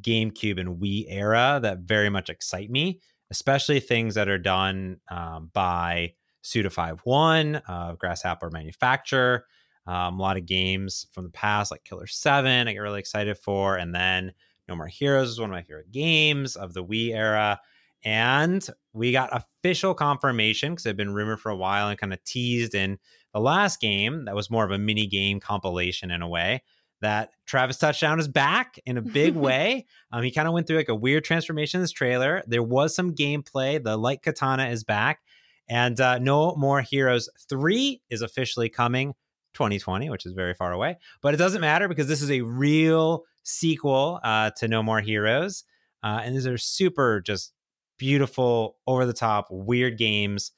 GameCube 0.00 0.60
and 0.60 0.80
Wii 0.80 1.06
era 1.08 1.60
that 1.62 1.80
very 1.80 2.08
much 2.08 2.30
excite 2.30 2.70
me, 2.70 3.00
especially 3.30 3.80
things 3.80 4.14
that 4.14 4.28
are 4.28 4.38
done 4.38 4.98
um, 5.10 5.50
by 5.52 6.14
Suda51, 6.44 7.62
uh, 7.68 7.94
Grasshopper 7.94 8.50
Manufacturer. 8.50 9.46
Um, 9.86 10.20
a 10.20 10.22
lot 10.22 10.36
of 10.36 10.46
games 10.46 11.06
from 11.12 11.24
the 11.24 11.30
past, 11.30 11.70
like 11.72 11.84
Killer 11.84 12.06
7, 12.06 12.68
I 12.68 12.72
get 12.72 12.78
really 12.78 13.00
excited 13.00 13.36
for. 13.36 13.76
And 13.76 13.94
then 13.94 14.32
No 14.68 14.76
More 14.76 14.86
Heroes 14.86 15.30
is 15.30 15.40
one 15.40 15.50
of 15.50 15.54
my 15.54 15.62
favorite 15.62 15.90
games 15.90 16.54
of 16.54 16.72
the 16.72 16.84
Wii 16.84 17.14
era. 17.14 17.60
And 18.04 18.64
we 18.92 19.12
got 19.12 19.30
official 19.32 19.94
confirmation 19.94 20.72
because 20.72 20.86
it 20.86 20.90
had 20.90 20.96
been 20.96 21.14
rumored 21.14 21.40
for 21.40 21.50
a 21.50 21.56
while 21.56 21.88
and 21.88 21.98
kind 21.98 22.12
of 22.12 22.22
teased 22.24 22.74
in 22.74 22.98
the 23.32 23.40
last 23.40 23.80
game 23.80 24.24
that 24.26 24.34
was 24.34 24.50
more 24.50 24.64
of 24.64 24.70
a 24.70 24.78
mini 24.78 25.06
game 25.06 25.40
compilation 25.40 26.10
in 26.10 26.22
a 26.22 26.28
way 26.28 26.62
that 27.02 27.30
Travis 27.46 27.78
Touchdown 27.78 28.18
is 28.20 28.28
back 28.28 28.78
in 28.86 28.96
a 28.96 29.02
big 29.02 29.34
way. 29.36 29.86
Um, 30.12 30.22
he 30.22 30.30
kind 30.30 30.48
of 30.48 30.54
went 30.54 30.66
through 30.66 30.78
like 30.78 30.88
a 30.88 30.94
weird 30.94 31.24
transformation 31.24 31.78
in 31.78 31.82
this 31.82 31.90
trailer. 31.90 32.42
There 32.46 32.62
was 32.62 32.94
some 32.94 33.14
gameplay. 33.14 33.82
The 33.82 33.96
light 33.96 34.22
katana 34.22 34.68
is 34.68 34.84
back. 34.84 35.20
And 35.68 36.00
uh, 36.00 36.18
No 36.18 36.54
More 36.56 36.80
Heroes 36.80 37.28
3 37.48 38.00
is 38.10 38.22
officially 38.22 38.68
coming 38.68 39.14
2020, 39.54 40.10
which 40.10 40.26
is 40.26 40.32
very 40.32 40.54
far 40.54 40.72
away. 40.72 40.96
But 41.20 41.34
it 41.34 41.38
doesn't 41.38 41.60
matter 41.60 41.88
because 41.88 42.06
this 42.06 42.22
is 42.22 42.30
a 42.30 42.40
real 42.42 43.24
sequel 43.42 44.20
uh, 44.22 44.50
to 44.58 44.68
No 44.68 44.82
More 44.82 45.00
Heroes. 45.00 45.64
Uh, 46.02 46.20
and 46.24 46.34
these 46.34 46.46
are 46.46 46.58
super 46.58 47.20
just 47.20 47.52
beautiful, 47.98 48.76
over 48.86 49.06
the 49.06 49.12
top, 49.12 49.48
weird 49.50 49.98
games. 49.98 50.52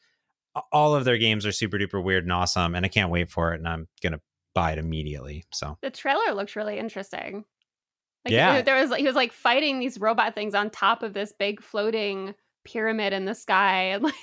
All 0.73 0.95
of 0.95 1.05
their 1.05 1.19
games 1.19 1.45
are 1.47 1.53
super 1.53 1.79
duper 1.79 2.03
weird 2.03 2.25
and 2.25 2.33
awesome. 2.33 2.75
And 2.75 2.85
I 2.85 2.89
can't 2.89 3.11
wait 3.11 3.31
for 3.31 3.53
it. 3.53 3.59
And 3.59 3.69
I'm 3.69 3.89
to 4.03 4.21
buy 4.55 4.73
it 4.73 4.79
immediately. 4.79 5.45
So 5.53 5.79
the 5.83 5.91
trailer 5.91 6.33
looked 6.35 6.57
really 6.57 6.79
interesting. 6.79 7.45
Like, 8.25 8.33
Yeah. 8.33 8.63
there 8.63 8.81
was 8.81 8.95
he 8.97 9.05
was 9.05 9.17
like 9.17 9.33
fighting 9.33 9.81
these 9.81 9.99
robot 9.99 10.35
things 10.35 10.55
on 10.55 10.71
top 10.71 11.03
of 11.03 11.13
this 11.13 11.33
big 11.33 11.63
floating 11.63 12.35
pyramid 12.65 13.13
in 13.13 13.27
the 13.27 13.35
sky, 13.35 13.83
and 13.91 14.05
like 14.05 14.15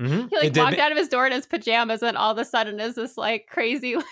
mhm. 0.00 0.28
he 0.30 0.36
like 0.36 0.46
It 0.46 0.58
walked 0.58 0.78
ma- 0.78 0.82
out 0.82 0.92
of 0.92 0.98
his 0.98 1.08
door 1.08 1.26
in 1.26 1.32
his 1.32 1.46
pajamas, 1.46 2.02
and 2.02 2.16
all 2.16 2.32
of 2.32 2.38
a 2.38 2.44
sudden 2.44 2.80
is 2.80 2.94
this 2.96 3.16
like 3.16 3.46
crazy. 3.48 3.96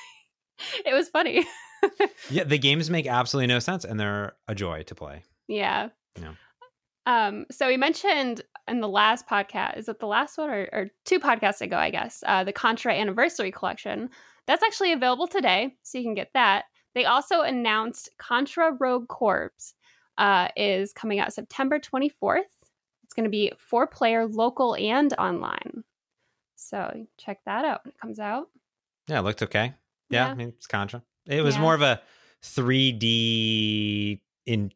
Like, 0.65 0.87
it 0.87 0.95
was 0.95 1.09
funny. 1.09 1.45
yeah, 2.31 2.45
the 2.45 2.59
games 2.59 2.89
make 2.89 3.09
absolutely 3.09 3.49
no 3.49 3.59
sense 3.59 3.85
and 3.85 3.99
they're 3.99 4.35
a 4.47 4.55
joy 4.55 4.85
to 4.85 4.95
play. 4.95 5.25
Yeah. 5.49 5.89
Yeah. 6.17 6.35
Um, 7.07 7.47
so 7.51 7.67
we 7.67 7.77
mentioned 7.77 8.43
in 8.67 8.81
the 8.81 8.89
last 8.89 9.27
podcast, 9.29 9.77
is 9.77 9.89
it 9.89 9.99
the 10.01 10.07
last 10.07 10.39
one 10.39 10.49
or, 10.51 10.69
or 10.73 10.89
two 11.05 11.21
podcasts 11.21 11.61
ago, 11.61 11.77
I 11.77 11.91
guess, 11.91 12.25
uh, 12.27 12.45
the 12.45 12.53
Contra 12.53 12.95
Anniversary 12.95 13.51
Collection. 13.51 14.09
That's 14.47 14.63
actually 14.63 14.93
available 14.93 15.27
today, 15.27 15.77
so 15.83 15.99
you 15.99 16.05
can 16.05 16.15
get 16.15 16.31
that. 16.35 16.65
They 16.95 17.05
also 17.05 17.43
announced 17.43 18.09
Contra 18.19 18.73
Rogue 18.79 19.09
Corps 19.09 19.53
uh, 20.17 20.49
is 20.57 20.93
coming 20.93 21.19
out 21.19 21.33
September 21.33 21.79
24th. 21.79 22.41
It's 23.03 23.15
going 23.15 23.25
to 23.25 23.31
be 23.31 23.53
four 23.59 23.87
player, 23.87 24.27
local, 24.27 24.75
and 24.77 25.13
online. 25.19 25.85
So 26.57 27.07
check 27.19 27.41
that 27.45 27.65
out 27.65 27.85
when 27.85 27.91
it 27.93 28.01
comes 28.01 28.19
out. 28.19 28.49
Yeah, 29.09 29.19
it 29.19 29.23
looked 29.23 29.43
okay. 29.43 29.75
Yeah, 30.09 30.27
Yeah. 30.27 30.31
I 30.31 30.35
mean, 30.35 30.49
it's 30.49 30.67
Contra. 30.67 31.03
It 31.27 31.43
was 31.43 31.57
Yeah. 31.57 31.61
more 31.63 31.75
of 31.75 31.83
a 31.83 32.01
3D 32.43 34.21
in 34.47 34.73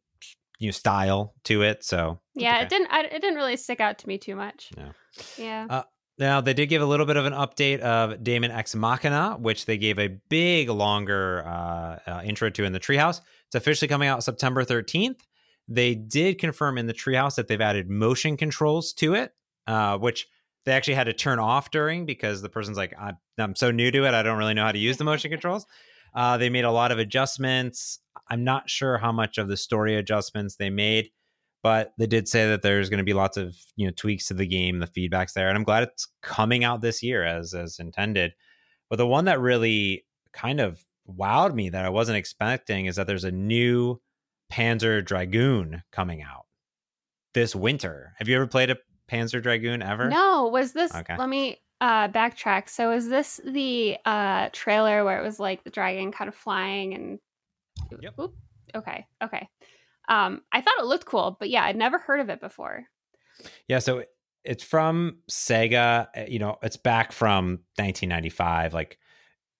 you 0.58 0.68
know 0.68 0.72
style 0.72 1.34
to 1.44 1.62
it. 1.62 1.84
So 1.84 2.20
Yeah, 2.34 2.56
okay. 2.56 2.64
it 2.64 2.68
didn't. 2.68 2.88
I, 2.90 3.00
it 3.02 3.20
didn't 3.20 3.36
really 3.36 3.56
stick 3.56 3.80
out 3.80 3.98
to 3.98 4.08
me 4.08 4.18
too 4.18 4.36
much. 4.36 4.70
Yeah. 4.76 4.92
Yeah. 5.36 5.66
Uh, 5.68 5.82
Now 6.18 6.40
they 6.40 6.54
did 6.54 6.66
give 6.66 6.82
a 6.82 6.86
little 6.86 7.06
bit 7.06 7.16
of 7.16 7.26
an 7.26 7.32
update 7.32 7.80
of 7.80 8.22
Daemon 8.22 8.50
X 8.50 8.74
Machina, 8.74 9.36
which 9.38 9.66
they 9.66 9.78
gave 9.78 9.98
a 9.98 10.08
big, 10.28 10.68
longer 10.68 11.44
uh, 11.46 11.98
uh, 12.06 12.22
intro 12.24 12.50
to 12.50 12.64
in 12.64 12.72
the 12.72 12.80
Treehouse. 12.80 13.20
It's 13.46 13.54
officially 13.54 13.88
coming 13.88 14.08
out 14.08 14.24
September 14.24 14.64
13th. 14.64 15.20
They 15.68 15.94
did 15.94 16.38
confirm 16.38 16.78
in 16.78 16.86
the 16.86 16.94
Treehouse 16.94 17.36
that 17.36 17.46
they've 17.46 17.60
added 17.60 17.90
motion 17.90 18.36
controls 18.36 18.92
to 18.94 19.14
it, 19.14 19.32
uh, 19.66 19.98
which 19.98 20.26
they 20.64 20.72
actually 20.72 20.94
had 20.94 21.04
to 21.04 21.12
turn 21.12 21.38
off 21.38 21.70
during 21.70 22.04
because 22.04 22.42
the 22.42 22.48
person's 22.48 22.76
like, 22.76 22.94
I'm, 22.98 23.16
I'm 23.38 23.54
so 23.54 23.70
new 23.70 23.90
to 23.90 24.04
it, 24.06 24.14
I 24.14 24.22
don't 24.22 24.38
really 24.38 24.54
know 24.54 24.64
how 24.64 24.72
to 24.72 24.78
use 24.78 24.96
the 24.96 25.04
motion 25.04 25.30
controls. 25.36 25.66
Uh, 26.14 26.36
they 26.36 26.50
made 26.50 26.64
a 26.64 26.70
lot 26.70 26.92
of 26.92 26.98
adjustments. 26.98 28.00
I'm 28.30 28.44
not 28.44 28.68
sure 28.68 28.98
how 28.98 29.12
much 29.12 29.38
of 29.38 29.48
the 29.48 29.56
story 29.56 29.96
adjustments 29.96 30.56
they 30.56 30.70
made 30.70 31.10
but 31.62 31.92
they 31.98 32.06
did 32.06 32.28
say 32.28 32.48
that 32.48 32.62
there's 32.62 32.88
going 32.88 32.98
to 32.98 33.04
be 33.04 33.12
lots 33.12 33.36
of 33.36 33.56
you 33.76 33.86
know 33.86 33.92
tweaks 33.96 34.26
to 34.26 34.34
the 34.34 34.46
game 34.46 34.78
the 34.78 34.86
feedback's 34.86 35.32
there 35.32 35.48
and 35.48 35.56
i'm 35.56 35.64
glad 35.64 35.82
it's 35.82 36.06
coming 36.22 36.64
out 36.64 36.80
this 36.80 37.02
year 37.02 37.24
as 37.24 37.54
as 37.54 37.78
intended 37.78 38.32
but 38.88 38.96
the 38.96 39.06
one 39.06 39.24
that 39.24 39.40
really 39.40 40.04
kind 40.32 40.60
of 40.60 40.84
wowed 41.08 41.54
me 41.54 41.68
that 41.68 41.84
i 41.84 41.88
wasn't 41.88 42.16
expecting 42.16 42.86
is 42.86 42.96
that 42.96 43.06
there's 43.06 43.24
a 43.24 43.32
new 43.32 44.00
panzer 44.52 45.04
dragoon 45.04 45.82
coming 45.92 46.22
out 46.22 46.46
this 47.34 47.54
winter 47.54 48.12
have 48.18 48.28
you 48.28 48.36
ever 48.36 48.46
played 48.46 48.70
a 48.70 48.76
panzer 49.10 49.42
dragoon 49.42 49.82
ever 49.82 50.08
No, 50.08 50.48
was 50.48 50.72
this? 50.72 50.94
Okay. 50.94 51.16
Let 51.16 51.28
me 51.28 51.56
uh 51.80 52.08
backtrack. 52.08 52.68
So 52.68 52.92
is 52.92 53.08
this 53.08 53.40
the 53.44 53.96
uh 54.04 54.48
trailer 54.52 55.04
where 55.04 55.18
it 55.20 55.24
was 55.24 55.38
like 55.38 55.64
the 55.64 55.70
dragon 55.70 56.12
kind 56.12 56.28
of 56.28 56.34
flying 56.34 56.94
and? 56.94 57.18
Yep. 58.00 58.14
Oop. 58.20 58.34
Okay. 58.74 59.06
Okay. 59.22 59.48
Um, 60.08 60.42
I 60.52 60.60
thought 60.60 60.78
it 60.78 60.86
looked 60.86 61.04
cool, 61.06 61.36
but 61.38 61.50
yeah, 61.50 61.64
I'd 61.64 61.76
never 61.76 61.98
heard 61.98 62.20
of 62.20 62.28
it 62.30 62.40
before. 62.40 62.84
Yeah, 63.68 63.78
so 63.78 64.04
it's 64.44 64.64
from 64.64 65.18
Sega. 65.30 66.08
uh, 66.16 66.24
You 66.28 66.38
know, 66.38 66.56
it's 66.62 66.76
back 66.76 67.12
from 67.12 67.60
1995, 67.76 68.72
like 68.74 68.98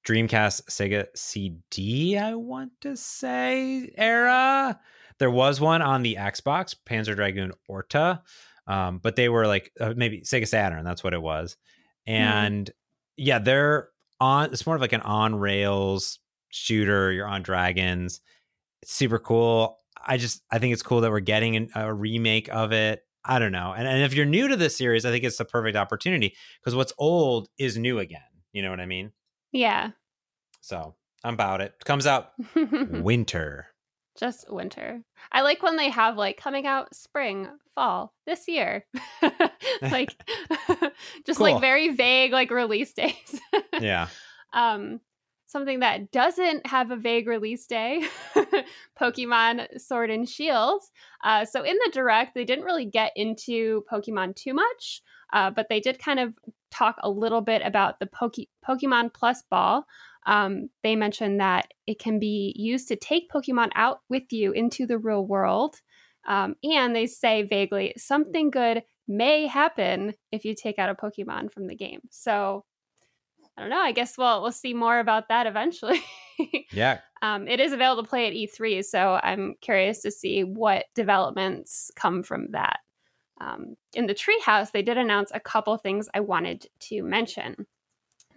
Dreamcast, 0.07 0.65
Sega 0.71 1.07
CD. 1.15 2.17
I 2.17 2.35
want 2.35 2.73
to 2.81 2.97
say 2.97 3.93
era. 3.97 4.81
There 5.19 5.31
was 5.31 5.61
one 5.61 5.83
on 5.83 6.03
the 6.03 6.17
Xbox, 6.19 6.75
Panzer 6.87 7.15
Dragoon 7.15 7.53
Orta, 7.69 8.23
um, 8.67 8.99
but 8.99 9.17
they 9.17 9.29
were 9.29 9.47
like 9.47 9.73
uh, 9.81 9.95
maybe 9.97 10.23
Sega 10.23 10.49
Saturn. 10.49 10.85
That's 10.85 11.05
what 11.05 11.13
it 11.15 11.23
was. 11.23 11.57
Mm-hmm. 12.09 12.23
And 12.23 12.71
yeah, 13.17 13.39
they're 13.39 13.89
on. 14.21 14.53
It's 14.53 14.67
more 14.67 14.75
of 14.75 14.81
like 14.81 14.93
an 14.93 15.03
on 15.03 15.35
rails 15.35 16.19
shooter. 16.51 17.13
You're 17.13 17.27
on 17.27 17.43
dragons. 17.43 18.21
It's 18.83 18.93
super 18.93 19.19
cool. 19.19 19.79
I 20.07 20.17
just 20.17 20.43
I 20.51 20.59
think 20.59 20.73
it's 20.73 20.83
cool 20.83 21.03
that 21.03 21.11
we're 21.11 21.21
getting 21.21 21.57
an, 21.57 21.71
a 21.75 21.93
remake 21.93 22.49
of 22.49 22.73
it. 22.73 23.03
I 23.25 23.39
don't 23.39 23.53
know. 23.53 23.75
And, 23.77 23.87
and 23.87 24.03
if 24.03 24.15
you're 24.15 24.25
new 24.25 24.49
to 24.49 24.57
this 24.57 24.77
series, 24.77 25.05
I 25.05 25.11
think 25.11 25.25
it's 25.25 25.37
the 25.37 25.45
perfect 25.45 25.77
opportunity 25.77 26.35
because 26.61 26.75
what's 26.75 26.93
old 26.97 27.49
is 27.59 27.77
new 27.77 27.99
again. 27.99 28.21
You 28.53 28.63
know 28.63 28.71
what 28.71 28.81
I 28.81 28.87
mean? 28.87 29.13
Yeah. 29.53 29.91
So 30.61 30.95
I'm 31.25 31.35
about 31.35 31.61
it. 31.61 31.75
Comes 31.85 32.07
out 32.07 32.31
winter. 32.55 33.67
Just 34.19 34.51
winter. 34.53 35.01
I 35.31 35.43
like 35.43 35.63
when 35.63 35.77
they 35.77 35.91
have 35.91 36.17
like 36.17 36.37
coming 36.37 36.67
out 36.67 36.95
spring, 36.95 37.47
fall 37.75 38.13
this 38.27 38.49
year. 38.49 38.85
like 39.83 40.15
just 41.27 41.39
Cool. 41.39 41.53
like 41.53 41.61
very 41.61 41.91
vague 41.95 42.33
like 42.33 42.51
release 42.51 42.93
dates. 42.95 43.39
Yeah. 43.81 44.09
um 44.53 45.01
something 45.47 45.81
that 45.81 46.11
doesn't 46.11 46.67
have 46.67 46.91
a 46.91 46.97
vague 46.97 47.27
release 47.27 47.67
day 47.67 48.03
pokemon 49.01 49.67
sword 49.81 50.11
and 50.11 50.29
shield 50.29 50.83
uh, 51.25 51.45
so 51.45 51.63
in 51.63 51.75
the 51.85 51.91
direct 51.93 52.35
they 52.35 52.45
didn't 52.45 52.65
really 52.65 52.85
get 52.85 53.13
into 53.17 53.83
pokemon 53.91 54.35
too 54.37 54.53
much 54.53 55.01
uh, 55.33 55.51
but 55.51 55.67
they 55.71 55.81
did 55.81 55.99
kind 55.99 56.21
of 56.21 56.39
talk 56.71 56.97
a 57.03 57.09
little 57.11 57.41
bit 57.41 57.63
about 57.65 57.99
the 57.99 58.07
Poke- 58.07 58.49
pokemon 58.67 59.13
plus 59.13 59.43
ball 59.51 59.87
um, 60.29 60.69
they 60.83 60.95
mentioned 60.95 61.41
that 61.41 61.73
it 61.87 61.99
can 61.99 62.19
be 62.19 62.55
used 62.57 62.89
to 62.89 62.97
take 62.97 63.31
pokemon 63.31 63.71
out 63.75 64.01
with 64.09 64.33
you 64.33 64.53
into 64.53 64.87
the 64.87 64.99
real 64.99 65.27
world 65.27 65.77
um, 66.29 66.55
and 66.63 66.95
they 66.95 67.07
say 67.07 67.43
vaguely 67.43 67.95
something 67.97 68.51
good 68.51 68.83
may 69.09 69.47
happen 69.47 70.15
if 70.31 70.45
you 70.45 70.55
take 70.55 70.79
out 70.79 70.91
a 70.91 70.95
pokemon 70.95 71.51
from 71.53 71.67
the 71.67 71.75
game 71.75 72.01
so 72.11 72.65
I 73.59 73.61
don't 73.61 73.71
know. 73.71 73.81
I 73.81 73.91
guess 73.91 74.17
we'll 74.17 74.41
we'll 74.41 74.53
see 74.53 74.73
more 74.73 75.01
about 75.01 75.29
that 75.29 75.47
eventually. 75.47 76.01
Yeah. 76.71 77.01
um, 77.21 77.49
it 77.49 77.59
is 77.59 77.73
available 77.73 78.05
to 78.05 78.09
play 78.09 78.29
at 78.29 78.33
E3, 78.33 78.85
so 78.85 79.19
I'm 79.21 79.57
curious 79.61 80.03
to 80.03 80.11
see 80.13 80.45
what 80.45 80.85
developments 80.95 81.91
come 81.97 82.23
from 82.23 82.53
that. 82.53 82.79
Um, 83.41 83.75
in 83.93 84.07
the 84.07 84.15
treehouse, 84.15 84.71
they 84.71 84.83
did 84.83 84.99
announce 84.99 85.33
a 85.35 85.41
couple 85.41 85.77
things 85.79 86.09
I 86.15 86.21
wanted 86.21 86.67
to 86.81 87.03
mention. 87.03 87.67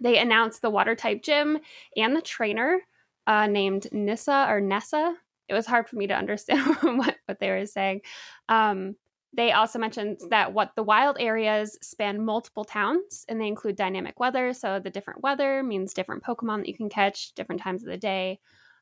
They 0.02 0.18
announced 0.18 0.62
the 0.62 0.70
water 0.70 0.94
type 0.94 1.22
gym 1.22 1.58
and 1.96 2.14
the 2.14 2.22
trainer 2.22 2.80
uh, 3.26 3.46
named 3.46 3.86
Nissa 3.92 4.46
or 4.48 4.60
Nessa. 4.60 5.14
It 5.48 5.54
was 5.54 5.66
hard 5.66 5.88
for 5.88 5.96
me 5.96 6.06
to 6.08 6.14
understand 6.14 6.76
what, 6.82 7.16
what 7.26 7.38
they 7.38 7.50
were 7.50 7.66
saying. 7.66 8.00
Um, 8.48 8.96
they 9.34 9.52
also 9.52 9.78
mentioned 9.78 10.20
that 10.28 10.52
what 10.52 10.72
the 10.76 10.82
wild 10.82 11.16
areas 11.18 11.78
span 11.80 12.22
multiple 12.22 12.64
towns 12.64 13.24
and 13.28 13.40
they 13.40 13.46
include 13.46 13.76
dynamic 13.76 14.20
weather. 14.20 14.52
So 14.52 14.78
the 14.78 14.90
different 14.90 15.22
weather 15.22 15.62
means 15.62 15.94
different 15.94 16.22
Pokemon 16.22 16.58
that 16.58 16.68
you 16.68 16.76
can 16.76 16.90
catch 16.90 17.32
different 17.32 17.62
times 17.62 17.82
of 17.82 17.88
the 17.88 17.96
day. 17.96 18.40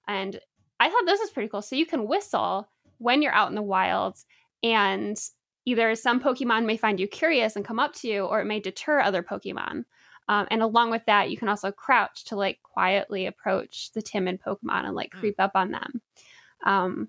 And 0.09 0.41
I 0.81 0.89
thought 0.89 1.07
this 1.07 1.21
was 1.21 1.31
pretty 1.31 1.49
cool. 1.49 1.63
So 1.63 1.77
you 1.77 1.87
can 1.87 2.09
whistle 2.09 2.69
when 2.99 3.23
you're 3.23 3.35
out 3.35 3.49
in 3.49 3.55
the 3.55 3.63
wild 3.63 4.17
and 4.63 5.17
either 5.67 5.95
some 5.95 6.21
Pokemon 6.21 6.65
may 6.65 6.77
find 6.77 6.99
you 6.99 7.07
curious 7.07 7.55
and 7.55 7.65
come 7.65 7.79
up 7.79 7.95
to 7.95 8.09
you, 8.09 8.25
or 8.25 8.41
it 8.41 8.47
may 8.47 8.61
deter 8.61 9.01
other 9.01 9.23
Pokemon. 9.23 9.85
Um, 10.31 10.47
and 10.49 10.63
along 10.63 10.93
with 10.93 11.05
that, 11.07 11.29
you 11.29 11.37
can 11.37 11.49
also 11.49 11.73
crouch 11.73 12.27
to 12.27 12.37
like 12.37 12.61
quietly 12.63 13.27
approach 13.27 13.91
the 13.95 14.01
timid 14.01 14.41
Pokemon 14.41 14.85
and 14.85 14.95
like 14.95 15.13
hmm. 15.13 15.19
creep 15.19 15.35
up 15.41 15.51
on 15.57 15.73
them. 15.73 16.01
Um, 16.65 17.09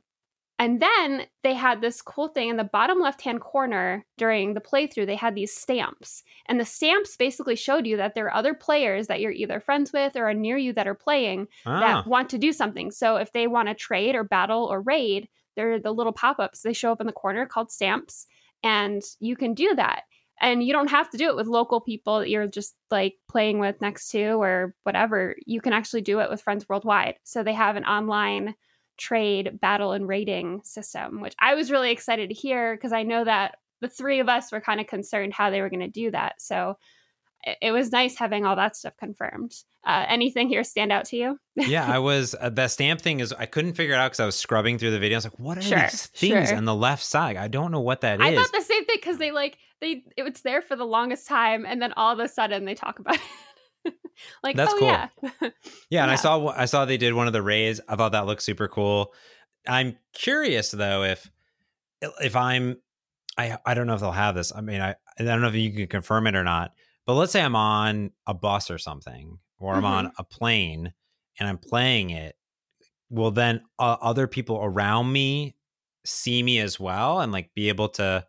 and 0.57 0.79
then 0.79 1.27
they 1.43 1.53
had 1.53 1.81
this 1.81 2.01
cool 2.01 2.29
thing 2.29 2.49
in 2.49 2.57
the 2.57 2.63
bottom 2.63 2.99
left 2.99 3.21
hand 3.21 3.41
corner 3.41 4.05
during 4.17 4.55
the 4.55 4.59
playthrough. 4.59 5.05
They 5.05 5.15
had 5.15 5.35
these 5.35 5.55
stamps. 5.55 6.23
And 6.47 6.59
the 6.59 6.65
stamps 6.65 7.15
basically 7.15 7.55
showed 7.55 7.85
you 7.85 7.97
that 7.97 8.15
there 8.15 8.25
are 8.25 8.33
other 8.33 8.55
players 8.55 9.05
that 9.07 9.19
you're 9.21 9.31
either 9.31 9.59
friends 9.59 9.93
with 9.93 10.15
or 10.15 10.27
are 10.29 10.33
near 10.33 10.57
you 10.57 10.73
that 10.73 10.87
are 10.87 10.95
playing 10.95 11.47
ah. 11.67 11.79
that 11.79 12.07
want 12.07 12.29
to 12.31 12.39
do 12.39 12.51
something. 12.51 12.89
So 12.89 13.17
if 13.17 13.31
they 13.33 13.45
want 13.45 13.69
to 13.69 13.75
trade 13.75 14.15
or 14.15 14.23
battle 14.23 14.65
or 14.65 14.81
raid, 14.81 15.29
they're 15.55 15.79
the 15.79 15.91
little 15.91 16.13
pop 16.13 16.39
ups. 16.39 16.61
They 16.61 16.73
show 16.73 16.91
up 16.91 17.01
in 17.01 17.07
the 17.07 17.13
corner 17.13 17.45
called 17.45 17.71
stamps. 17.71 18.25
And 18.63 19.03
you 19.19 19.35
can 19.35 19.53
do 19.53 19.75
that. 19.75 20.03
And 20.41 20.63
you 20.63 20.73
don't 20.73 20.89
have 20.89 21.09
to 21.11 21.17
do 21.17 21.29
it 21.29 21.35
with 21.35 21.47
local 21.47 21.79
people 21.79 22.19
that 22.19 22.29
you're 22.29 22.47
just 22.47 22.75
like 22.89 23.15
playing 23.29 23.59
with 23.59 23.79
next 23.79 24.09
to 24.09 24.31
or 24.31 24.73
whatever. 24.83 25.35
You 25.45 25.61
can 25.61 25.71
actually 25.71 26.01
do 26.01 26.19
it 26.19 26.29
with 26.29 26.41
friends 26.41 26.67
worldwide. 26.67 27.15
So 27.23 27.43
they 27.43 27.53
have 27.53 27.75
an 27.75 27.85
online 27.85 28.55
trade, 28.97 29.59
battle, 29.61 29.91
and 29.91 30.07
raiding 30.07 30.61
system, 30.63 31.21
which 31.21 31.35
I 31.39 31.53
was 31.53 31.71
really 31.71 31.91
excited 31.91 32.29
to 32.29 32.35
hear 32.35 32.75
because 32.75 32.91
I 32.91 33.03
know 33.03 33.23
that 33.23 33.57
the 33.81 33.87
three 33.87 34.19
of 34.19 34.29
us 34.29 34.51
were 34.51 34.61
kind 34.61 34.81
of 34.81 34.87
concerned 34.87 35.33
how 35.33 35.49
they 35.51 35.61
were 35.61 35.69
going 35.69 35.79
to 35.79 35.87
do 35.87 36.11
that. 36.11 36.41
So 36.41 36.77
it, 37.43 37.71
was 37.71 37.91
nice 37.91 38.17
having 38.17 38.45
all 38.45 38.55
that 38.55 38.75
stuff 38.75 38.95
confirmed. 38.97 39.53
Uh, 39.85 40.05
anything 40.07 40.47
here 40.47 40.63
stand 40.63 40.91
out 40.91 41.05
to 41.05 41.15
you? 41.15 41.39
yeah, 41.55 41.85
I 41.85 41.99
was 41.99 42.35
uh, 42.39 42.49
the 42.49 42.67
stamp 42.67 43.01
thing 43.01 43.19
is 43.19 43.33
I 43.33 43.45
couldn't 43.45 43.73
figure 43.73 43.95
it 43.95 43.97
out 43.97 44.11
because 44.11 44.19
I 44.19 44.25
was 44.25 44.35
scrubbing 44.35 44.77
through 44.77 44.91
the 44.91 44.99
video. 44.99 45.15
I 45.15 45.19
was 45.19 45.25
like, 45.25 45.39
what 45.39 45.57
are 45.57 45.61
sure, 45.61 45.79
these 45.79 46.07
things 46.07 46.49
sure. 46.49 46.57
on 46.57 46.65
the 46.65 46.75
left 46.75 47.03
side? 47.03 47.37
I 47.37 47.47
don't 47.47 47.71
know 47.71 47.79
what 47.79 48.01
that 48.01 48.21
I 48.21 48.29
is. 48.29 48.39
I 48.39 48.41
thought 48.41 48.51
the 48.51 48.61
same 48.61 48.85
thing 48.85 48.97
because 48.97 49.17
they 49.17 49.31
like 49.31 49.57
they 49.79 50.03
it 50.15 50.23
was 50.23 50.41
there 50.43 50.61
for 50.61 50.75
the 50.75 50.85
longest 50.85 51.27
time, 51.27 51.65
and 51.65 51.81
then 51.81 51.93
all 51.93 52.13
of 52.13 52.19
a 52.19 52.27
sudden 52.27 52.65
they 52.65 52.75
talk 52.75 52.99
about 52.99 53.15
it. 53.85 53.93
like 54.43 54.55
that's 54.55 54.73
oh, 54.73 54.79
cool. 54.79 54.87
Yeah. 54.87 55.07
yeah, 55.23 55.49
yeah, 55.89 56.01
and 56.03 56.11
I 56.11 56.15
saw 56.15 56.47
I 56.47 56.65
saw 56.65 56.85
they 56.85 56.97
did 56.97 57.13
one 57.13 57.27
of 57.27 57.33
the 57.33 57.41
raids. 57.41 57.81
I 57.87 57.95
thought 57.95 58.11
that 58.11 58.27
looked 58.27 58.43
super 58.43 58.67
cool. 58.67 59.13
I'm 59.67 59.97
curious 60.13 60.71
though 60.71 61.03
if 61.03 61.29
if 62.21 62.35
I'm 62.35 62.77
I 63.37 63.57
I 63.65 63.73
don't 63.73 63.87
know 63.87 63.95
if 63.95 63.99
they'll 63.99 64.11
have 64.11 64.35
this. 64.35 64.53
I 64.55 64.61
mean, 64.61 64.81
I 64.81 64.95
I 65.19 65.23
don't 65.23 65.41
know 65.41 65.47
if 65.47 65.55
you 65.55 65.71
can 65.71 65.87
confirm 65.87 66.27
it 66.27 66.35
or 66.35 66.43
not. 66.43 66.73
But 67.11 67.15
let's 67.15 67.33
say 67.33 67.41
I'm 67.41 67.57
on 67.57 68.11
a 68.25 68.33
bus 68.33 68.71
or 68.71 68.77
something, 68.77 69.37
or 69.59 69.73
I'm 69.73 69.83
mm-hmm. 69.83 69.85
on 69.85 70.11
a 70.17 70.23
plane 70.23 70.93
and 71.37 71.49
I'm 71.49 71.57
playing 71.57 72.11
it. 72.11 72.37
Will 73.09 73.31
then 73.31 73.63
uh, 73.77 73.97
other 73.99 74.27
people 74.27 74.61
around 74.63 75.11
me 75.11 75.57
see 76.05 76.41
me 76.41 76.59
as 76.59 76.79
well 76.79 77.19
and 77.19 77.33
like 77.33 77.53
be 77.53 77.67
able 77.67 77.89
to 77.89 78.25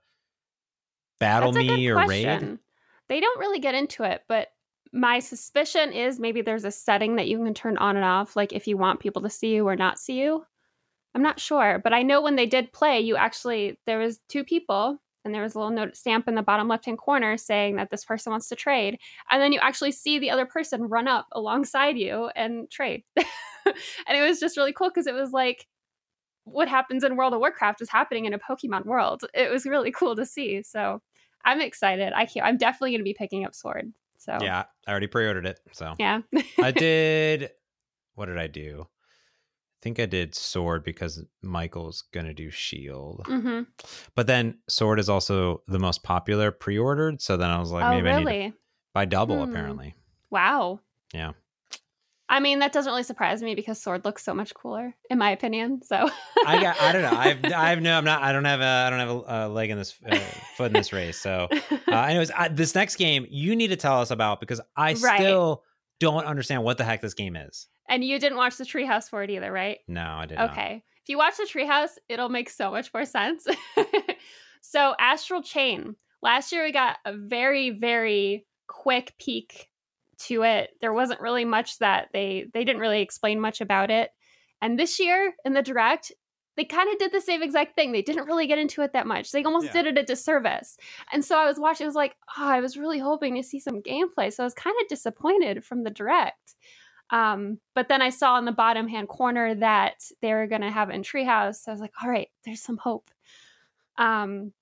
battle 1.21 1.53
me 1.53 1.87
or 1.87 1.95
question. 1.95 2.51
raid? 2.51 2.59
They 3.09 3.21
don't 3.21 3.39
really 3.39 3.61
get 3.61 3.77
into 3.77 4.03
it, 4.03 4.23
but 4.27 4.49
my 4.93 5.21
suspicion 5.21 5.93
is 5.93 6.19
maybe 6.19 6.43
there's 6.43 6.65
a 6.65 6.73
setting 6.73 7.15
that 7.15 7.29
you 7.29 7.39
can 7.39 7.55
turn 7.55 7.79
on 7.79 7.95
and 7.95 8.05
off, 8.05 8.35
like 8.35 8.53
if 8.53 8.67
you 8.67 8.77
want 8.77 8.99
people 8.99 9.23
to 9.23 9.31
see 9.31 9.55
you 9.55 9.69
or 9.69 9.77
not 9.77 10.01
see 10.01 10.21
you. 10.21 10.45
I'm 11.15 11.23
not 11.23 11.39
sure, 11.39 11.81
but 11.85 11.93
I 11.93 12.03
know 12.03 12.21
when 12.21 12.35
they 12.35 12.47
did 12.47 12.73
play, 12.73 12.99
you 12.99 13.15
actually 13.15 13.79
there 13.87 14.01
was 14.01 14.19
two 14.29 14.43
people 14.43 15.01
and 15.25 15.35
there 15.35 15.43
was 15.43 15.55
a 15.55 15.59
little 15.59 15.73
note 15.73 15.97
stamp 15.97 16.29
in 16.29 16.35
the 16.35 16.43
bottom 16.43 16.69
left 16.69 16.85
hand 16.85 16.99
corner 16.99 17.37
saying 17.37 17.77
that 17.77 17.91
this 17.91 18.05
person 18.05 18.31
wants 18.31 18.49
to 18.49 18.57
trade. 18.57 18.99
And 19.31 19.41
then 19.41 19.53
you 19.53 19.61
actually 19.61 19.93
see 19.93 20.19
the 20.19 20.31
other 20.31 20.47
person 20.47 20.83
run 20.83 21.09
up 21.09 21.27
alongside 21.33 21.97
you 21.97 22.31
and 22.35 22.71
trade. 22.71 23.05
and 23.17 24.17
it 24.17 24.27
was 24.27 24.41
just 24.41 24.57
really 24.57 24.73
cool 24.73 24.89
because 24.89 25.07
it 25.07 25.15
was 25.15 25.33
like 25.33 25.67
what 26.45 26.69
happens 26.69 27.05
in 27.05 27.17
World 27.17 27.35
of 27.35 27.41
Warcraft 27.41 27.81
is 27.83 27.91
happening 27.91 28.25
in 28.25 28.35
a 28.35 28.39
Pokemon 28.39 28.85
world. 28.85 29.23
It 29.35 29.51
was 29.51 29.65
really 29.65 29.93
cool 29.97 30.17
to 30.17 30.27
see. 30.27 30.63
So 30.63 31.01
I'm 31.45 31.61
excited. 31.61 32.13
I 32.15 32.27
can't, 32.27 32.47
I'm 32.47 32.57
definitely 32.57 32.91
going 32.91 33.01
to 33.01 33.05
be 33.05 33.15
picking 33.15 33.45
up 33.45 33.55
Sword. 33.55 33.93
So 34.19 34.39
yeah, 34.41 34.65
I 34.87 34.91
already 34.91 35.09
pre-ordered 35.09 35.47
it. 35.47 35.61
So 35.73 35.95
yeah, 35.99 36.21
I 36.61 36.71
did. 36.77 37.51
What 38.15 38.27
did 38.27 38.39
I 38.39 38.47
do? 38.47 38.87
Think 39.83 40.01
I 40.01 40.07
did 40.07 40.35
Sword 40.35 40.85
because 40.85 41.23
Michael's 41.43 42.05
gonna 42.13 42.35
do 42.35 42.51
Shield. 42.51 43.25
Mm-hmm. 43.27 43.63
But 44.15 44.27
then 44.27 44.59
Sword 44.69 44.99
is 44.99 45.09
also 45.09 45.63
the 45.67 45.79
most 45.79 46.03
popular 46.03 46.51
pre-ordered, 46.51 47.21
so 47.21 47.37
then 47.37 47.51
I 47.51 47.59
was 47.59 47.71
like, 47.73 47.85
oh, 47.85 47.91
maybe 47.91 48.03
really? 48.03 48.41
I 48.41 48.45
need 48.47 48.51
to 48.53 48.57
buy 48.95 49.05
double. 49.05 49.45
Hmm. 49.45 49.51
Apparently, 49.51 49.95
wow. 50.31 50.81
Yeah. 51.13 51.33
I 52.33 52.41
mean, 52.41 52.61
that 52.61 52.73
doesn't 52.73 52.91
really 52.91 53.03
surprise 53.03 53.43
me 53.43 53.55
because 53.55 53.79
Sword 53.79 54.07
looks 54.07 54.25
so 54.25 54.33
much 54.33 54.55
cooler, 54.55 54.95
in 55.11 55.19
my 55.19 55.33
opinion. 55.33 55.83
So 55.83 56.09
I 56.47 56.63
got, 56.63 56.81
I 56.81 56.91
don't 56.91 57.03
know. 57.03 57.13
I've, 57.13 57.45
I've 57.53 57.83
no, 57.83 57.99
I'm 57.99 58.07
not, 58.07 58.23
I 58.23 58.33
don't 58.33 58.47
have 58.47 58.61
a, 58.61 58.65
I 58.65 58.89
don't 58.89 58.99
have 59.01 59.11
a, 59.11 59.23
a 59.27 59.49
leg 59.51 59.69
in 59.69 59.77
this 59.77 59.95
uh, 60.11 60.19
foot 60.57 60.69
in 60.69 60.73
this 60.73 60.95
race. 60.95 61.19
So, 61.21 61.49
uh, 61.89 61.93
anyways, 61.93 62.31
I, 62.31 62.49
this 62.49 62.75
next 62.75 62.97
game 62.97 63.27
you 63.29 63.55
need 63.55 63.69
to 63.69 63.77
tell 63.77 64.01
us 64.01 64.11
about 64.11 64.41
because 64.41 64.63
I 64.75 64.95
right. 64.95 65.21
still 65.21 65.63
don't 66.01 66.25
understand 66.25 66.65
what 66.65 66.79
the 66.79 66.85
heck 66.85 67.03
this 67.03 67.13
game 67.13 67.37
is. 67.37 67.69
And 67.93 68.03
you 68.03 68.19
didn't 68.19 68.39
watch 68.39 68.57
the 68.57 68.65
Treehouse 68.65 69.11
for 69.11 69.23
it 69.23 69.29
either, 69.29 69.53
right? 69.53 69.81
No, 69.87 70.01
I 70.01 70.25
didn't. 70.25 70.51
Okay. 70.51 70.83
If 71.03 71.11
you 71.11 71.19
watch 71.19 71.37
the 71.37 71.43
Treehouse, 71.45 71.99
it'll 72.09 72.31
make 72.31 72.49
so 72.49 72.71
much 72.71 72.93
more 72.95 73.05
sense. 73.05 73.47
so, 74.63 74.95
Astral 74.99 75.43
Chain. 75.43 75.95
Last 76.23 76.53
year, 76.53 76.65
we 76.65 76.73
got 76.73 76.97
a 77.05 77.13
very, 77.15 77.69
very 77.69 78.47
quick 78.67 79.13
peek 79.21 79.69
to 80.21 80.43
it. 80.43 80.71
There 80.81 80.95
wasn't 80.95 81.21
really 81.21 81.45
much 81.45 81.81
that 81.81 82.09
they 82.15 82.47
they 82.55 82.65
didn't 82.65 82.81
really 82.81 83.03
explain 83.03 83.39
much 83.41 83.61
about 83.61 83.91
it. 83.91 84.09
And 84.63 84.79
this 84.79 84.99
year 84.99 85.35
in 85.45 85.53
the 85.53 85.61
direct, 85.61 86.13
they 86.57 86.65
kind 86.65 86.89
of 86.91 86.99
did 86.99 87.13
the 87.13 87.21
same 87.21 87.43
exact 87.43 87.77
thing. 87.77 87.93
They 87.93 88.01
didn't 88.01 88.25
really 88.25 88.47
get 88.47 88.59
into 88.59 88.81
it 88.81 88.95
that 88.95 89.07
much. 89.07 89.33
They 89.33 89.45
almost 89.45 89.67
yeah. 89.67 89.83
did 89.83 89.87
it 89.87 89.99
a 89.99 90.03
disservice. 90.03 90.79
And 91.13 91.23
so 91.23 91.37
I 91.37 91.45
was 91.45 91.59
watching, 91.59 91.85
I 91.85 91.89
was 91.89 91.95
like, 91.95 92.15
oh, 92.39 92.49
I 92.49 92.61
was 92.61 92.79
really 92.79 93.01
hoping 93.01 93.35
to 93.35 93.43
see 93.43 93.61
some 93.61 93.83
gameplay. 93.83 94.33
So 94.33 94.45
I 94.45 94.47
was 94.47 94.55
kind 94.55 94.77
of 94.81 94.89
disappointed 94.89 95.63
from 95.63 95.83
the 95.83 95.91
direct. 95.91 96.55
Um, 97.13 97.59
but 97.75 97.89
then 97.89 98.03
I 98.03 98.09
saw 98.09 98.39
in 98.39 98.47
the 98.47 98.53
bottom 98.53 98.89
hand 98.89 99.09
corner 99.09 99.55
that 99.57 100.03
they 100.23 100.33
were 100.33 100.47
going 100.47 100.63
to 100.63 100.71
have 100.71 100.89
it 100.91 100.95
in 100.95 101.03
Treehouse. 101.03 101.57
So 101.57 101.71
I 101.71 101.75
was 101.75 101.81
like, 101.81 101.93
all 102.03 102.09
right, 102.09 102.29
there's 102.45 102.63
some 102.63 102.79
hope. 102.79 103.11
Um, 103.99 104.53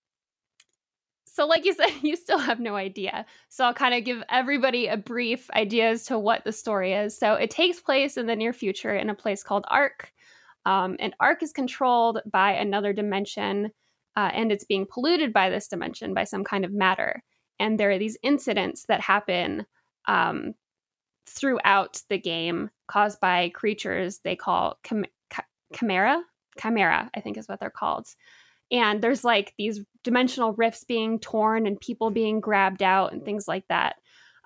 so, 1.32 1.46
like 1.46 1.64
you 1.64 1.72
said, 1.74 1.90
you 2.02 2.16
still 2.16 2.38
have 2.38 2.60
no 2.60 2.76
idea. 2.76 3.24
So, 3.48 3.64
I'll 3.64 3.74
kind 3.74 3.94
of 3.94 4.04
give 4.04 4.22
everybody 4.28 4.88
a 4.88 4.96
brief 4.96 5.50
idea 5.52 5.90
as 5.90 6.04
to 6.06 6.18
what 6.18 6.44
the 6.44 6.52
story 6.52 6.92
is. 6.92 7.16
So, 7.16 7.34
it 7.34 7.50
takes 7.50 7.80
place 7.80 8.16
in 8.16 8.26
the 8.26 8.36
near 8.36 8.52
future 8.52 8.94
in 8.94 9.10
a 9.10 9.14
place 9.14 9.42
called 9.42 9.64
Ark. 9.68 10.12
Um, 10.66 10.96
and 10.98 11.14
Ark 11.20 11.42
is 11.42 11.52
controlled 11.52 12.20
by 12.30 12.52
another 12.52 12.92
dimension, 12.92 13.70
uh, 14.16 14.30
and 14.34 14.52
it's 14.52 14.64
being 14.64 14.86
polluted 14.90 15.32
by 15.32 15.48
this 15.48 15.68
dimension 15.68 16.12
by 16.12 16.24
some 16.24 16.44
kind 16.44 16.64
of 16.64 16.72
matter. 16.72 17.22
And 17.58 17.78
there 17.78 17.90
are 17.90 17.98
these 17.98 18.18
incidents 18.22 18.84
that 18.86 19.00
happen 19.00 19.66
um, 20.08 20.54
throughout 21.26 22.02
the 22.08 22.18
game 22.18 22.70
caused 22.88 23.20
by 23.20 23.50
creatures 23.50 24.20
they 24.24 24.36
call 24.36 24.78
chim- 24.86 25.06
chimera? 25.74 26.22
Chimera 26.58 27.10
i 27.14 27.20
think 27.20 27.38
is 27.38 27.48
what 27.48 27.60
they're 27.60 27.70
called. 27.70 28.08
And 28.72 29.02
there's 29.02 29.24
like 29.24 29.54
these 29.58 29.80
dimensional 30.04 30.52
rifts 30.52 30.84
being 30.84 31.18
torn 31.18 31.66
and 31.66 31.80
people 31.80 32.10
being 32.10 32.40
grabbed 32.40 32.82
out 32.82 33.12
and 33.12 33.24
things 33.24 33.48
like 33.48 33.66
that. 33.68 33.96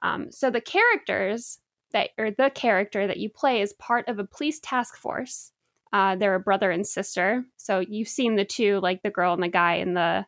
Um, 0.03 0.31
so 0.31 0.51
the 0.51 0.61
characters 0.61 1.59
that 1.93 2.11
or 2.19 2.31
the 2.31 2.51
character 2.55 3.07
that 3.07 3.19
you 3.19 3.31
play 3.31 3.61
is 3.61 3.73
part 3.75 4.09
of 4.09 4.19
a 4.19 4.27
police 4.27 4.61
task 4.61 4.97
force. 4.97 5.53
Uh, 5.93 6.17
they're 6.17 6.35
a 6.35 6.41
brother 6.41 6.71
and 6.71 6.87
sister. 6.87 7.45
So 7.57 7.81
you've 7.81 8.09
seen 8.09 8.37
the 8.37 8.45
two 8.45 8.81
like 8.81 9.03
the 9.03 9.11
girl 9.11 9.33
and 9.33 9.43
the 9.43 9.49
guy 9.49 9.77
in 9.77 9.95
the 9.95 10.27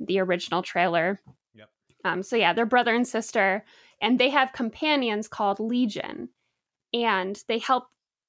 the 0.00 0.18
original 0.18 0.62
trailer. 0.62 1.20
Yep. 1.54 1.68
um, 2.04 2.22
so 2.22 2.36
yeah 2.36 2.52
they're 2.52 2.66
brother 2.66 2.94
and 2.94 3.06
sister 3.06 3.64
and 4.00 4.18
they 4.18 4.30
have 4.30 4.52
companions 4.52 5.28
called 5.28 5.60
Legion, 5.60 6.28
and 6.92 7.42
they 7.48 7.58
help 7.58 7.84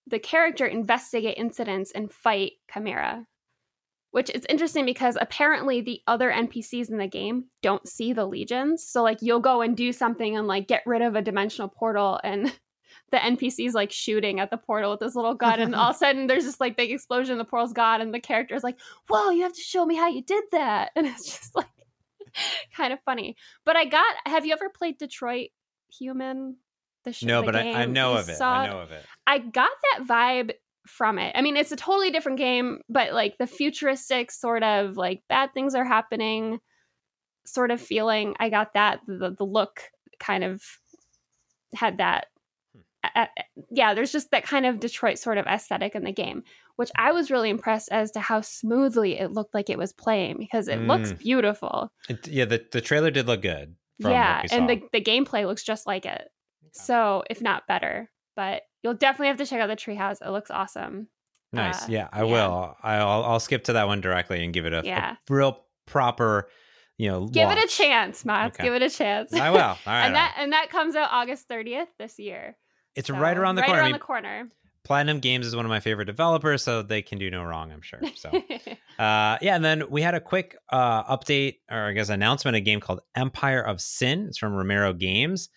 the 0.08 0.20
character 0.20 0.66
investigate 0.66 1.38
incidents 1.38 1.92
and 1.92 2.12
fight 2.12 2.54
Chimera. 2.72 3.26
Which 4.12 4.30
is 4.30 4.46
interesting 4.48 4.86
because 4.86 5.18
apparently 5.20 5.82
the 5.82 6.02
other 6.08 6.32
NPCs 6.32 6.90
in 6.90 6.98
the 6.98 7.08
game 7.08 7.46
don't 7.62 7.86
see 7.86 8.14
the 8.14 8.26
legions. 8.26 8.88
So 8.88 9.04
like 9.04 9.18
you'll 9.22 9.42
go 9.42 9.62
and 9.62 9.76
do 9.76 9.92
something 9.92 10.38
and 10.38 10.48
like 10.48 10.70
get 10.70 10.84
rid 10.86 11.02
of 11.02 11.16
a 11.16 11.22
dimensional 11.22 11.68
portal 11.68 12.22
and 12.24 12.58
the 13.12 13.18
NPC's 13.18 13.74
like 13.74 13.92
shooting 13.92 14.40
at 14.40 14.52
the 14.52 14.58
portal 14.58 14.92
with 14.92 15.00
this 15.00 15.16
little 15.16 15.36
gun, 15.36 15.60
and 15.60 15.76
all 15.76 15.90
of 15.90 15.96
a 15.96 16.00
sudden 16.00 16.28
there's 16.28 16.46
this 16.46 16.62
like 16.62 16.78
big 16.78 16.92
explosion, 16.92 17.38
the 17.38 17.46
portal's 17.46 17.74
gone, 17.74 18.02
and 18.02 18.14
the 18.14 18.20
character's 18.20 18.64
like, 18.64 18.78
Whoa, 19.10 19.32
you 19.32 19.44
have 19.44 19.54
to 19.54 19.62
show 19.62 19.86
me 19.86 19.96
how 19.96 20.08
you 20.08 20.22
did 20.22 20.44
that. 20.52 20.92
And 20.96 21.06
it's 21.06 21.26
just 21.26 21.56
like 21.56 21.68
kind 22.76 22.94
of 22.94 23.00
funny. 23.06 23.36
But 23.66 23.76
I 23.76 23.86
got. 23.86 24.06
Have 24.26 24.46
you 24.46 24.54
ever 24.54 24.70
played 24.70 24.98
Detroit 24.98 25.50
Human? 26.00 26.58
The 27.04 27.16
no, 27.24 27.42
the 27.42 27.46
but 27.46 27.56
I, 27.56 27.84
I, 27.84 27.86
know 27.86 28.16
of 28.16 28.30
it. 28.30 28.42
I 28.42 28.68
know 28.68 28.80
of 28.80 28.92
it. 28.92 29.06
I 29.28 29.38
got 29.38 29.70
that 29.92 30.08
vibe 30.08 30.54
from 30.88 31.20
it. 31.20 31.36
I 31.36 31.42
mean, 31.42 31.56
it's 31.56 31.72
a 31.72 31.76
totally 31.76 32.10
different 32.10 32.40
game, 32.40 32.80
but 32.90 33.14
like 33.14 33.38
the 33.38 33.48
futuristic 33.48 34.32
sort 34.32 34.64
of 34.64 34.98
like 34.98 35.22
bad 35.30 35.54
things 35.54 35.76
are 35.76 35.86
happening 35.86 36.60
sort 37.46 37.72
of 37.72 37.80
feeling. 37.80 38.36
I 38.40 38.50
got 38.50 38.74
that 38.74 39.02
the 39.08 39.36
the 39.38 39.46
look 39.46 39.84
kind 40.20 40.44
of 40.44 40.64
had 41.76 42.00
that 42.00 42.28
uh, 43.16 43.28
yeah, 43.70 43.94
there's 43.94 44.12
just 44.12 44.32
that 44.32 44.44
kind 44.44 44.66
of 44.66 44.80
Detroit 44.80 45.20
sort 45.20 45.38
of 45.38 45.46
aesthetic 45.46 45.96
in 45.96 46.04
the 46.04 46.12
game, 46.12 46.44
which 46.76 46.92
I 46.96 47.12
was 47.12 47.32
really 47.32 47.50
impressed 47.50 47.90
as 47.92 48.12
to 48.12 48.20
how 48.20 48.42
smoothly 48.42 49.20
it 49.20 49.32
looked 49.32 49.54
like 49.54 49.70
it 49.70 49.78
was 49.78 49.94
playing 49.94 50.38
because 50.38 50.68
it 50.68 50.80
mm. 50.80 50.88
looks 50.88 51.14
beautiful. 51.14 51.92
It, 52.10 52.28
yeah, 52.28 52.46
the, 52.46 52.66
the 52.72 52.82
trailer 52.82 53.12
did 53.12 53.28
look 53.28 53.42
good. 53.42 53.76
yeah, 54.00 54.44
and 54.52 54.70
the, 54.70 54.82
the 54.92 55.02
gameplay 55.02 55.46
looks 55.46 55.64
just 55.64 55.88
like 55.88 56.06
it. 56.06 56.28
So, 56.74 57.24
if 57.30 57.42
not 57.42 57.68
better, 57.68 58.12
but 58.36 58.64
you'll 58.84 58.96
definitely 58.96 59.28
have 59.28 59.38
to 59.38 59.46
check 59.46 59.62
out 59.62 59.68
the 59.68 59.78
treehouse. 59.78 60.18
It 60.26 60.32
looks 60.32 60.52
awesome. 60.52 61.08
Nice. 61.54 61.84
Uh, 61.84 61.88
yeah, 61.90 62.10
I 62.12 62.24
yeah. 62.24 62.32
will. 62.32 62.78
I'll, 62.84 63.24
I'll 63.24 63.40
skip 63.40 63.64
to 63.66 63.74
that 63.74 63.88
one 63.88 64.02
directly 64.02 64.44
and 64.44 64.54
give 64.54 64.66
it 64.66 64.74
a, 64.74 64.82
yeah. 64.84 65.16
a 65.30 65.34
real 65.34 65.64
proper 65.86 66.50
you 66.98 67.10
know 67.10 67.28
give 67.28 67.48
watch. 67.50 67.58
it 67.58 67.66
a 67.66 67.68
chance 67.68 68.26
Mats. 68.26 68.56
Okay. 68.56 68.64
give 68.64 68.74
it 68.74 68.82
a 68.82 68.90
chance 68.90 69.34
i 69.34 69.50
will 69.52 69.60
all 69.60 69.78
right 69.86 70.06
and 70.06 70.16
that 70.16 70.34
and 70.40 70.54
that 70.54 70.70
comes 70.70 70.96
out 70.96 71.10
august 71.12 71.48
30th 71.48 71.88
this 72.00 72.18
year 72.18 72.56
it's 72.96 73.10
so, 73.10 73.18
right 73.18 73.38
around 73.38 73.56
the 73.56 73.62
right 73.62 73.68
corner. 73.68 73.82
around 73.82 73.86
I 73.86 73.92
mean, 73.92 73.94
the 73.94 74.00
corner. 74.00 74.50
Platinum 74.86 75.20
Games 75.20 75.46
is 75.46 75.56
one 75.56 75.66
of 75.66 75.70
my 75.70 75.80
favorite 75.80 76.06
developers, 76.06 76.64
so 76.64 76.82
they 76.82 77.02
can 77.02 77.18
do 77.18 77.30
no 77.30 77.44
wrong, 77.44 77.72
I'm 77.72 77.82
sure. 77.82 78.00
So, 78.16 78.30
uh, 79.00 79.38
yeah, 79.42 79.56
and 79.56 79.66
then 79.66 79.90
we 79.90 80.02
had 80.02 80.16
a 80.16 80.22
quick 80.22 80.56
uh, 80.70 81.04
update, 81.04 81.58
or 81.70 81.88
I 81.88 81.92
guess 81.92 82.10
announcement, 82.10 82.56
a 82.56 82.62
game 82.62 82.80
called 82.80 83.02
Empire 83.16 83.62
of 83.62 83.82
Sin. 83.82 84.28
It's 84.28 84.38
from 84.38 84.54
Romero 84.54 84.94
Games. 84.94 85.50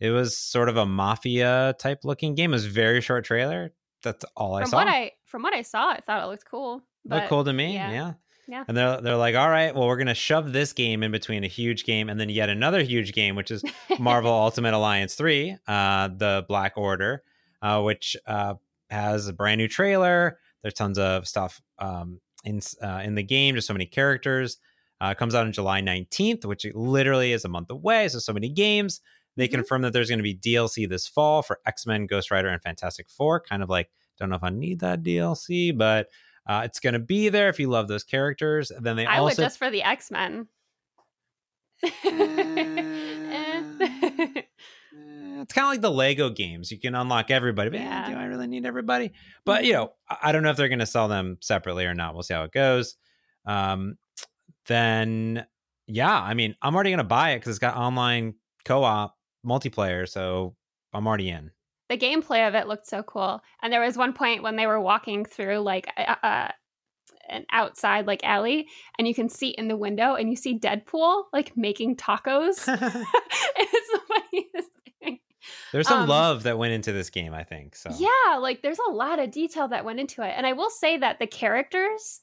It 0.00 0.10
was 0.10 0.36
sort 0.36 0.68
of 0.68 0.76
a 0.76 0.86
mafia 0.86 1.74
type 1.78 2.00
looking 2.04 2.34
game. 2.34 2.52
It 2.52 2.56
was 2.56 2.66
very 2.66 3.00
short 3.00 3.24
trailer. 3.24 3.72
That's 4.02 4.24
all 4.36 4.54
I 4.54 4.62
from 4.62 4.70
saw. 4.70 4.76
What 4.76 4.88
I 4.88 5.12
from 5.24 5.42
what 5.42 5.54
I 5.54 5.62
saw, 5.62 5.88
I 5.88 6.00
thought 6.00 6.22
it 6.22 6.26
looked 6.26 6.44
cool. 6.44 6.82
But, 7.04 7.16
looked 7.16 7.28
cool 7.28 7.44
to 7.44 7.52
me. 7.52 7.74
Yeah. 7.74 7.90
yeah. 7.90 8.12
Yeah. 8.46 8.64
And 8.68 8.76
they're 8.76 9.00
they're 9.00 9.16
like, 9.16 9.34
all 9.34 9.48
right, 9.48 9.74
well, 9.74 9.86
we're 9.86 9.96
gonna 9.96 10.14
shove 10.14 10.52
this 10.52 10.72
game 10.72 11.02
in 11.02 11.10
between 11.10 11.44
a 11.44 11.48
huge 11.48 11.84
game 11.84 12.08
and 12.08 12.20
then 12.20 12.28
yet 12.28 12.50
another 12.50 12.82
huge 12.82 13.12
game, 13.12 13.36
which 13.36 13.50
is 13.50 13.64
Marvel 13.98 14.32
Ultimate 14.32 14.74
Alliance 14.74 15.14
Three, 15.14 15.56
uh, 15.66 16.08
the 16.08 16.44
Black 16.46 16.74
Order, 16.76 17.22
uh, 17.62 17.80
which 17.80 18.16
uh, 18.26 18.54
has 18.94 19.28
a 19.28 19.32
brand 19.32 19.58
new 19.58 19.68
trailer. 19.68 20.38
There's 20.62 20.74
tons 20.74 20.98
of 20.98 21.26
stuff 21.26 21.60
um, 21.78 22.20
in 22.44 22.60
uh, 22.82 23.02
in 23.04 23.14
the 23.14 23.22
game. 23.22 23.54
Just 23.54 23.66
so 23.66 23.74
many 23.74 23.86
characters. 23.86 24.58
Uh, 25.00 25.08
it 25.08 25.18
comes 25.18 25.34
out 25.34 25.44
on 25.44 25.52
July 25.52 25.82
19th, 25.82 26.44
which 26.44 26.64
literally 26.74 27.32
is 27.32 27.44
a 27.44 27.48
month 27.48 27.70
away. 27.70 28.08
So 28.08 28.20
so 28.20 28.32
many 28.32 28.48
games. 28.48 29.00
They 29.36 29.46
mm-hmm. 29.46 29.56
confirm 29.56 29.82
that 29.82 29.92
there's 29.92 30.08
going 30.08 30.20
to 30.20 30.22
be 30.22 30.36
DLC 30.36 30.88
this 30.88 31.06
fall 31.06 31.42
for 31.42 31.60
X 31.66 31.86
Men, 31.86 32.06
Ghost 32.06 32.30
Rider, 32.30 32.48
and 32.48 32.62
Fantastic 32.62 33.10
Four. 33.10 33.40
Kind 33.40 33.62
of 33.62 33.68
like 33.68 33.90
don't 34.18 34.30
know 34.30 34.36
if 34.36 34.44
I 34.44 34.50
need 34.50 34.80
that 34.80 35.02
DLC, 35.02 35.76
but 35.76 36.08
uh, 36.46 36.62
it's 36.64 36.80
going 36.80 36.92
to 36.92 37.00
be 37.00 37.28
there 37.28 37.48
if 37.48 37.58
you 37.58 37.68
love 37.68 37.88
those 37.88 38.04
characters. 38.04 38.70
Then 38.80 38.96
they 38.96 39.06
I 39.06 39.18
also 39.18 39.42
would 39.42 39.46
just 39.46 39.58
for 39.58 39.70
the 39.70 39.82
X 39.82 40.10
Men. 40.10 40.48
it's 45.44 45.52
kind 45.52 45.66
of 45.66 45.70
like 45.70 45.80
the 45.80 45.90
Lego 45.90 46.30
games. 46.30 46.70
You 46.70 46.78
can 46.78 46.94
unlock 46.94 47.30
everybody. 47.30 47.70
But 47.70 47.80
yeah. 47.80 48.10
do 48.10 48.16
I 48.16 48.24
really 48.24 48.46
need 48.46 48.66
everybody? 48.66 49.12
But 49.44 49.64
you 49.64 49.74
mm-hmm. 49.74 49.82
know, 49.82 49.92
I 50.22 50.32
don't 50.32 50.42
know 50.42 50.50
if 50.50 50.56
they're 50.56 50.68
going 50.68 50.78
to 50.80 50.86
sell 50.86 51.08
them 51.08 51.38
separately 51.40 51.86
or 51.86 51.94
not. 51.94 52.14
We'll 52.14 52.22
see 52.22 52.34
how 52.34 52.44
it 52.44 52.52
goes. 52.52 52.96
Um, 53.46 53.96
then 54.66 55.46
yeah, 55.86 56.18
I 56.18 56.34
mean, 56.34 56.56
I'm 56.60 56.74
already 56.74 56.90
going 56.90 56.98
to 56.98 57.04
buy 57.04 57.30
it 57.32 57.36
because 57.40 57.50
it's 57.50 57.58
got 57.58 57.76
online 57.76 58.34
co-op 58.64 59.14
multiplayer, 59.46 60.08
so 60.08 60.56
I'm 60.92 61.06
already 61.06 61.28
in 61.28 61.50
the 61.88 61.98
gameplay 61.98 62.46
of 62.46 62.54
it 62.54 62.66
looked 62.66 62.86
so 62.86 63.02
cool. 63.02 63.40
And 63.62 63.72
there 63.72 63.80
was 63.80 63.96
one 63.96 64.12
point 64.12 64.42
when 64.42 64.56
they 64.56 64.66
were 64.66 64.80
walking 64.80 65.24
through 65.24 65.58
like 65.58 65.88
uh, 65.96 66.48
an 67.28 67.44
outside 67.52 68.06
like 68.06 68.24
alley, 68.24 68.68
and 68.98 69.06
you 69.06 69.14
can 69.14 69.28
see 69.28 69.50
in 69.50 69.68
the 69.68 69.76
window, 69.76 70.14
and 70.14 70.30
you 70.30 70.36
see 70.36 70.58
Deadpool 70.58 71.24
like 71.32 71.56
making 71.56 71.96
tacos. 71.96 72.66
it's 72.68 73.92
the 73.92 74.00
funniest. 74.08 74.70
There's 75.72 75.88
some 75.88 76.02
um, 76.02 76.08
love 76.08 76.42
that 76.44 76.58
went 76.58 76.72
into 76.72 76.92
this 76.92 77.10
game, 77.10 77.34
I 77.34 77.44
think. 77.44 77.76
So 77.76 77.90
yeah, 77.96 78.36
like 78.38 78.62
there's 78.62 78.78
a 78.88 78.90
lot 78.90 79.18
of 79.18 79.30
detail 79.30 79.68
that 79.68 79.84
went 79.84 80.00
into 80.00 80.22
it, 80.22 80.34
and 80.36 80.46
I 80.46 80.52
will 80.52 80.70
say 80.70 80.98
that 80.98 81.18
the 81.18 81.26
characters 81.26 82.20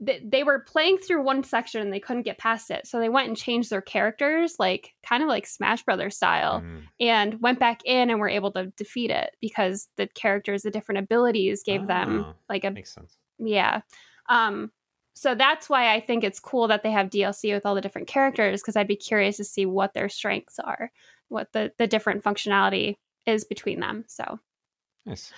they 0.00 0.42
were 0.42 0.60
playing 0.60 0.98
through 0.98 1.22
one 1.22 1.44
section 1.44 1.80
and 1.80 1.92
they 1.92 2.00
couldn't 2.00 2.22
get 2.24 2.38
past 2.38 2.70
it 2.70 2.86
so 2.86 2.98
they 2.98 3.08
went 3.08 3.28
and 3.28 3.36
changed 3.36 3.70
their 3.70 3.80
characters 3.80 4.56
like 4.58 4.92
kind 5.06 5.22
of 5.22 5.28
like 5.28 5.46
smash 5.46 5.82
brothers 5.84 6.16
style 6.16 6.60
mm. 6.60 6.82
and 7.00 7.40
went 7.40 7.60
back 7.60 7.80
in 7.84 8.10
and 8.10 8.18
were 8.18 8.28
able 8.28 8.50
to 8.50 8.66
defeat 8.76 9.10
it 9.10 9.30
because 9.40 9.88
the 9.96 10.08
characters 10.08 10.62
the 10.62 10.70
different 10.70 10.98
abilities 10.98 11.62
gave 11.62 11.82
oh, 11.82 11.86
them 11.86 12.26
like 12.48 12.64
a 12.64 12.70
makes 12.70 12.92
sense 12.92 13.16
yeah 13.38 13.80
um 14.28 14.70
so 15.14 15.34
that's 15.34 15.70
why 15.70 15.94
i 15.94 16.00
think 16.00 16.24
it's 16.24 16.40
cool 16.40 16.68
that 16.68 16.82
they 16.82 16.90
have 16.90 17.08
dlc 17.08 17.54
with 17.54 17.64
all 17.64 17.76
the 17.76 17.80
different 17.80 18.08
characters 18.08 18.60
because 18.60 18.76
i'd 18.76 18.88
be 18.88 18.96
curious 18.96 19.36
to 19.36 19.44
see 19.44 19.64
what 19.64 19.94
their 19.94 20.08
strengths 20.08 20.58
are 20.58 20.90
what 21.28 21.52
the 21.52 21.72
the 21.78 21.86
different 21.86 22.22
functionality 22.22 22.96
is 23.26 23.44
between 23.44 23.80
them 23.80 24.04
so 24.06 24.38
nice 25.06 25.32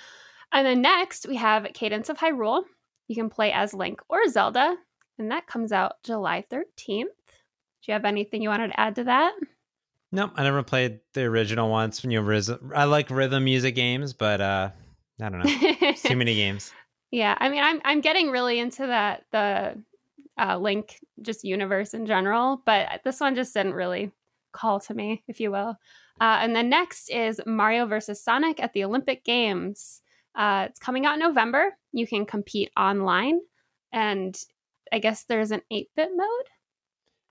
and 0.53 0.67
then 0.67 0.81
next 0.81 1.27
we 1.29 1.37
have 1.37 1.67
cadence 1.75 2.09
of 2.09 2.19
hyrule 2.19 2.65
you 3.09 3.15
can 3.15 3.31
play 3.31 3.53
as 3.53 3.73
Link 3.73 4.01
or 4.09 4.27
Zelda, 4.29 4.77
and 5.19 5.31
that 5.31 5.47
comes 5.47 5.73
out 5.73 6.03
July 6.03 6.45
13th. 6.51 6.67
Do 6.87 7.93
you 7.93 7.93
have 7.93 8.05
anything 8.05 8.43
you 8.43 8.49
wanted 8.49 8.69
to 8.69 8.81
add 8.81 8.97
to 8.97 9.05
that? 9.05 9.35
Nope, 10.13 10.33
I 10.35 10.43
never 10.45 10.63
played 10.63 11.01
the 11.15 11.23
original 11.23 11.71
ones. 11.71 12.03
You 12.03 12.21
know, 12.21 12.59
I 12.75 12.85
like 12.85 13.11
rhythm 13.11 13.45
music 13.45 13.75
games, 13.75 14.13
but 14.13 14.41
uh, 14.41 14.71
I 15.21 15.29
don't 15.29 15.41
know, 15.41 15.93
too 15.93 16.17
many 16.17 16.35
games. 16.37 16.73
Yeah, 17.11 17.37
I 17.39 17.49
mean, 17.49 17.63
I'm 17.63 17.81
I'm 17.85 18.01
getting 18.01 18.31
really 18.31 18.59
into 18.59 18.87
that 18.87 19.25
the 19.31 19.81
uh, 20.39 20.59
Link 20.59 20.99
just 21.23 21.45
universe 21.45 21.95
in 21.95 22.07
general, 22.07 22.63
but 22.65 23.01
this 23.05 23.21
one 23.21 23.35
just 23.35 23.55
didn't 23.55 23.75
really 23.75 24.11
call 24.53 24.81
to 24.81 24.95
me, 24.95 25.23
if 25.29 25.41
you 25.41 25.51
will. 25.51 25.77
Uh, 26.21 26.39
and 26.41 26.57
then 26.57 26.69
next 26.69 27.11
is 27.11 27.41
Mario 27.47 27.87
versus 27.87 28.23
Sonic 28.23 28.61
at 28.63 28.73
the 28.73 28.85
Olympic 28.85 29.25
Games. 29.25 30.01
Uh, 30.35 30.67
it's 30.69 30.79
coming 30.79 31.07
out 31.07 31.15
in 31.15 31.21
November. 31.21 31.77
You 31.93 32.07
can 32.07 32.27
compete 32.27 32.71
online, 32.77 33.41
and 33.93 34.37
I 34.93 34.99
guess 34.99 35.25
there's 35.25 35.51
an 35.51 35.63
8-bit 35.73 36.11
mode? 36.15 36.47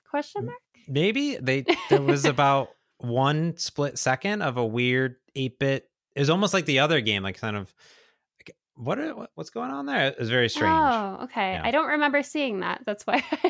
Question 0.10 0.45
mark. 0.45 0.58
Maybe 0.88 1.36
they 1.38 1.65
there 1.89 2.01
was 2.01 2.25
about 2.25 2.69
one 2.97 3.58
split 3.58 3.97
second 3.97 4.41
of 4.41 4.58
a 4.58 4.65
weird 4.65 5.15
8-bit. 5.36 5.89
It 6.15 6.19
was 6.19 6.30
almost 6.30 6.54
like 6.54 6.65
the 6.65 6.80
other 6.80 7.01
game, 7.01 7.23
like 7.23 7.39
kind 7.39 7.58
of 7.58 7.73
what 8.76 9.00
are, 9.00 9.28
what's 9.36 9.50
going 9.50 9.72
on 9.72 9.86
there? 9.86 10.14
It's 10.18 10.30
very 10.30 10.50
strange. 10.50 10.74
Oh, 10.74 11.24
okay. 11.24 11.54
Yeah. 11.54 11.62
I 11.64 11.72
don't 11.72 11.88
remember 11.88 12.24
seeing 12.24 12.60
that. 12.60 12.82
That's 12.86 13.06
why 13.08 13.24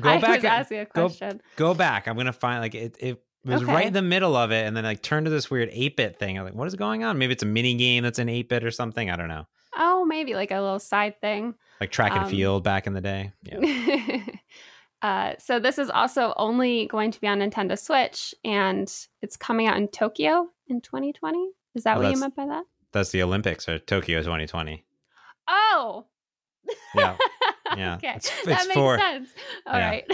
go 0.00 0.08
I 0.08 0.20
back 0.20 0.36
was 0.36 0.44
asking 0.44 0.80
a 0.80 0.86
question. 0.86 1.40
Go, 1.56 1.72
go 1.72 1.74
back. 1.74 2.06
I'm 2.06 2.16
gonna 2.16 2.32
find 2.32 2.60
like 2.60 2.74
it. 2.74 2.96
It 3.00 3.22
it 3.44 3.50
was 3.50 3.62
okay. 3.62 3.72
right 3.72 3.86
in 3.86 3.92
the 3.92 4.02
middle 4.02 4.36
of 4.36 4.50
it, 4.50 4.66
and 4.66 4.76
then 4.76 4.84
like 4.84 5.02
turned 5.02 5.26
to 5.26 5.30
this 5.30 5.50
weird 5.50 5.68
eight 5.72 5.96
bit 5.96 6.18
thing. 6.18 6.38
I'm 6.38 6.44
like, 6.44 6.54
what 6.54 6.68
is 6.68 6.74
going 6.74 7.04
on? 7.04 7.18
Maybe 7.18 7.32
it's 7.32 7.42
a 7.42 7.46
mini 7.46 7.74
game 7.74 8.02
that's 8.02 8.18
an 8.18 8.28
eight 8.28 8.48
bit 8.48 8.64
or 8.64 8.70
something. 8.70 9.10
I 9.10 9.16
don't 9.16 9.28
know. 9.28 9.46
Oh, 9.76 10.04
maybe 10.04 10.34
like 10.34 10.50
a 10.50 10.60
little 10.60 10.80
side 10.80 11.20
thing, 11.20 11.54
like 11.80 11.90
track 11.90 12.12
and 12.12 12.24
um, 12.24 12.30
field 12.30 12.64
back 12.64 12.86
in 12.86 12.94
the 12.94 13.00
day. 13.00 13.32
Yeah. 13.42 14.20
uh, 15.02 15.34
so 15.38 15.60
this 15.60 15.78
is 15.78 15.90
also 15.90 16.34
only 16.36 16.86
going 16.86 17.12
to 17.12 17.20
be 17.20 17.28
on 17.28 17.38
Nintendo 17.38 17.78
Switch, 17.78 18.34
and 18.44 18.92
it's 19.22 19.36
coming 19.36 19.66
out 19.66 19.76
in 19.76 19.88
Tokyo 19.88 20.48
in 20.66 20.80
2020. 20.80 21.50
Is 21.74 21.84
that 21.84 21.96
oh, 21.96 22.00
what 22.00 22.10
you 22.12 22.18
meant 22.18 22.34
by 22.34 22.46
that? 22.46 22.64
That's 22.92 23.10
the 23.10 23.22
Olympics 23.22 23.68
or 23.68 23.78
Tokyo 23.78 24.20
2020. 24.20 24.84
Oh. 25.48 26.06
Yeah. 26.94 27.16
Yeah. 27.76 27.96
okay. 27.96 28.14
It's, 28.16 28.28
it's 28.38 28.46
that 28.46 28.66
makes 28.66 28.72
for, 28.72 28.96
sense. 28.96 29.28
All 29.66 29.78
yeah. 29.78 29.88
right. 29.90 30.04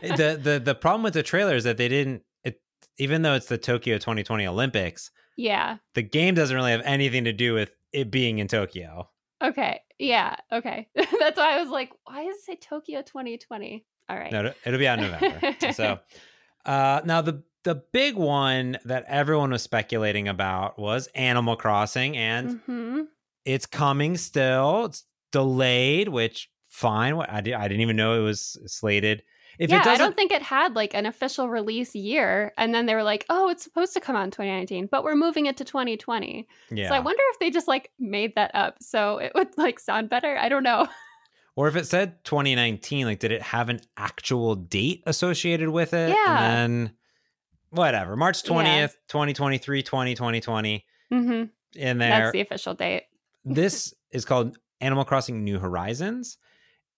the 0.00 0.38
the 0.40 0.62
the 0.64 0.74
problem 0.76 1.02
with 1.02 1.12
the 1.12 1.24
trailer 1.24 1.56
is 1.56 1.64
that 1.64 1.76
they 1.76 1.88
didn't 1.88 2.22
it 2.44 2.60
even 2.98 3.22
though 3.22 3.34
it's 3.34 3.46
the 3.46 3.58
Tokyo 3.58 3.98
2020 3.98 4.46
Olympics, 4.46 5.10
yeah, 5.36 5.78
the 5.94 6.02
game 6.02 6.36
doesn't 6.36 6.54
really 6.54 6.70
have 6.70 6.82
anything 6.84 7.24
to 7.24 7.32
do 7.32 7.52
with 7.52 7.74
it 7.92 8.12
being 8.12 8.38
in 8.38 8.46
Tokyo. 8.46 9.08
Okay. 9.42 9.80
Yeah. 9.98 10.36
Okay. 10.52 10.88
That's 10.94 11.36
why 11.36 11.56
I 11.56 11.60
was 11.60 11.70
like, 11.70 11.90
why 12.04 12.24
does 12.24 12.36
it 12.36 12.44
say 12.44 12.56
Tokyo 12.56 13.02
2020? 13.02 13.84
All 14.08 14.16
right. 14.16 14.32
No, 14.32 14.52
it'll 14.64 14.78
be 14.78 14.86
out 14.86 15.00
in 15.00 15.10
November. 15.10 15.72
so, 15.72 15.98
uh, 16.64 17.00
now 17.04 17.22
the 17.22 17.42
the 17.64 17.74
big 17.74 18.16
one 18.16 18.78
that 18.84 19.04
everyone 19.08 19.50
was 19.50 19.62
speculating 19.62 20.28
about 20.28 20.78
was 20.78 21.08
Animal 21.14 21.56
Crossing, 21.56 22.16
and 22.16 22.50
mm-hmm. 22.50 23.00
it's 23.44 23.66
coming 23.66 24.16
still. 24.16 24.86
It's 24.86 25.04
delayed, 25.32 26.08
which 26.08 26.50
fine. 26.68 27.14
I, 27.14 27.40
did, 27.40 27.54
I 27.54 27.68
didn't 27.68 27.80
even 27.80 27.96
know 27.96 28.20
it 28.20 28.24
was 28.24 28.58
slated 28.66 29.22
if 29.58 29.70
yeah, 29.70 29.82
I 29.84 29.96
don't 29.96 30.16
think 30.16 30.32
it 30.32 30.42
had 30.42 30.74
like 30.74 30.94
an 30.94 31.06
official 31.06 31.48
release 31.48 31.94
year, 31.94 32.52
and 32.56 32.74
then 32.74 32.86
they 32.86 32.94
were 32.94 33.02
like, 33.02 33.24
"Oh, 33.30 33.48
it's 33.48 33.62
supposed 33.62 33.94
to 33.94 34.00
come 34.00 34.16
out 34.16 34.24
in 34.24 34.30
2019, 34.30 34.88
but 34.90 35.04
we're 35.04 35.14
moving 35.14 35.46
it 35.46 35.56
to 35.58 35.64
2020." 35.64 36.48
Yeah. 36.70 36.88
So 36.88 36.94
I 36.94 37.00
wonder 37.00 37.22
if 37.30 37.38
they 37.38 37.50
just 37.50 37.68
like 37.68 37.90
made 37.98 38.34
that 38.34 38.50
up 38.54 38.76
so 38.80 39.18
it 39.18 39.32
would 39.34 39.56
like 39.56 39.78
sound 39.78 40.10
better. 40.10 40.36
I 40.36 40.48
don't 40.48 40.62
know. 40.62 40.88
Or 41.56 41.68
if 41.68 41.76
it 41.76 41.86
said 41.86 42.24
2019, 42.24 43.06
like 43.06 43.20
did 43.20 43.30
it 43.30 43.40
have 43.40 43.68
an 43.68 43.80
actual 43.96 44.56
date 44.56 45.04
associated 45.06 45.68
with 45.68 45.94
it? 45.94 46.08
Yeah. 46.08 46.24
And 46.26 46.86
then 46.88 46.92
whatever. 47.74 48.16
March 48.16 48.42
20th, 48.42 48.64
Yeah. 48.64 48.86
2023, 49.08 49.82
20, 49.82 50.14
2020 50.14 50.84
hmm 51.10 51.42
in 51.76 51.98
there. 51.98 52.08
That's 52.08 52.32
the 52.32 52.40
official 52.40 52.74
date. 52.74 53.04
this 53.44 53.92
is 54.10 54.24
called 54.24 54.56
Animal 54.80 55.04
Crossing 55.04 55.44
New 55.44 55.58
Horizons. 55.58 56.38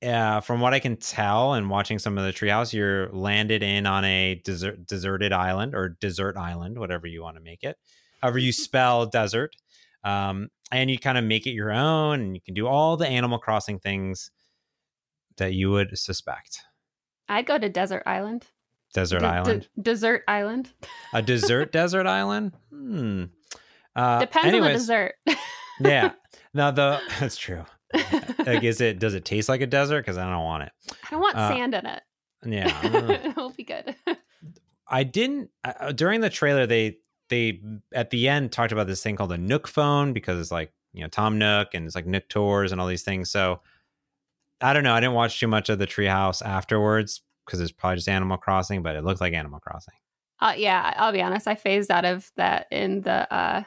Uh, 0.04 0.40
from 0.40 0.60
what 0.60 0.74
I 0.74 0.78
can 0.78 0.96
tell 0.98 1.54
and 1.54 1.70
watching 1.70 1.98
some 1.98 2.18
of 2.18 2.24
the 2.24 2.32
treehouse, 2.32 2.72
you're 2.74 3.08
landed 3.12 3.62
in 3.62 3.86
on 3.86 4.04
a 4.04 4.34
desert, 4.44 4.86
deserted 4.86 5.32
island 5.32 5.74
or 5.74 5.88
desert 5.88 6.36
island, 6.36 6.78
whatever 6.78 7.06
you 7.06 7.22
want 7.22 7.36
to 7.38 7.42
make 7.42 7.62
it, 7.64 7.78
however 8.20 8.38
you 8.38 8.52
spell 8.66 9.06
desert. 9.06 9.56
Um, 10.04 10.50
and 10.70 10.90
you 10.90 10.98
kind 10.98 11.16
of 11.16 11.24
make 11.24 11.46
it 11.46 11.52
your 11.52 11.72
own, 11.72 12.20
and 12.20 12.34
you 12.34 12.40
can 12.42 12.52
do 12.54 12.66
all 12.66 12.96
the 12.96 13.06
Animal 13.08 13.38
Crossing 13.38 13.78
things 13.78 14.30
that 15.38 15.52
you 15.54 15.70
would 15.70 15.96
suspect. 15.98 16.60
I'd 17.28 17.46
go 17.46 17.56
to 17.58 17.68
Desert 17.68 18.02
Island. 18.06 18.46
Desert 18.96 19.20
De- 19.20 19.26
de- 19.26 19.32
island, 19.32 19.68
desert 19.80 20.24
Island. 20.26 20.72
a 21.14 21.22
desert 21.22 21.70
desert 21.72 22.06
island. 22.06 22.52
Hmm. 22.70 23.24
Uh, 23.94 24.18
Depends 24.20 24.46
on 24.46 24.52
the 24.52 24.58
anyways, 24.58 24.80
dessert. 24.82 25.14
yeah. 25.80 26.12
Now 26.54 26.70
the 26.70 27.00
that's 27.20 27.36
true. 27.36 27.64
like 28.46 28.64
is 28.64 28.80
it 28.80 28.98
does 28.98 29.12
it 29.14 29.24
taste 29.26 29.48
like 29.48 29.60
a 29.60 29.66
desert 29.66 30.00
because 30.00 30.16
i 30.18 30.24
don't 30.28 30.42
want 30.42 30.62
it 30.64 30.72
I 30.90 31.10
don't 31.10 31.20
want 31.20 31.36
uh, 31.36 31.48
sand 31.50 31.74
in 31.74 31.84
it. 31.86 32.02
yeah 32.46 32.80
uh, 32.82 33.28
It'll 33.28 33.50
be 33.50 33.62
good. 33.62 33.94
i 34.88 35.04
didn't 35.04 35.50
uh, 35.64 35.92
during 35.92 36.20
the 36.22 36.30
trailer 36.30 36.66
they 36.66 36.96
they 37.28 37.60
at 37.94 38.08
the 38.10 38.26
end 38.28 38.52
talked 38.52 38.72
about 38.72 38.86
this 38.86 39.02
thing 39.02 39.16
called 39.16 39.32
a 39.32 39.38
nook 39.38 39.68
phone 39.68 40.12
because 40.14 40.40
it's 40.40 40.50
like 40.50 40.72
you 40.94 41.02
know 41.02 41.08
tom 41.08 41.38
nook 41.38 41.74
and 41.74 41.84
it's 41.86 41.94
like 41.94 42.06
nook 42.06 42.26
tours 42.30 42.72
and 42.72 42.80
all 42.80 42.86
these 42.86 43.02
things 43.04 43.30
so 43.30 43.60
i 44.62 44.72
don't 44.72 44.82
know 44.84 44.94
i 44.94 45.00
didn't 45.00 45.14
watch 45.14 45.38
too 45.38 45.46
much 45.48 45.68
of 45.68 45.78
the 45.78 45.86
treehouse 45.86 46.40
afterwards 46.44 47.20
because 47.46 47.60
it's 47.60 47.72
probably 47.72 47.96
just 47.96 48.08
animal 48.08 48.36
crossing 48.36 48.82
but 48.82 48.96
it 48.96 49.04
looked 49.04 49.20
like 49.20 49.32
animal 49.32 49.60
crossing 49.60 49.94
Uh, 50.40 50.54
yeah, 50.56 50.92
I'll 50.98 51.12
be 51.12 51.22
honest. 51.22 51.48
I 51.48 51.54
phased 51.54 51.90
out 51.90 52.04
of 52.04 52.30
that 52.36 52.66
in 52.70 53.00
the 53.00 53.32
uh, 53.32 53.62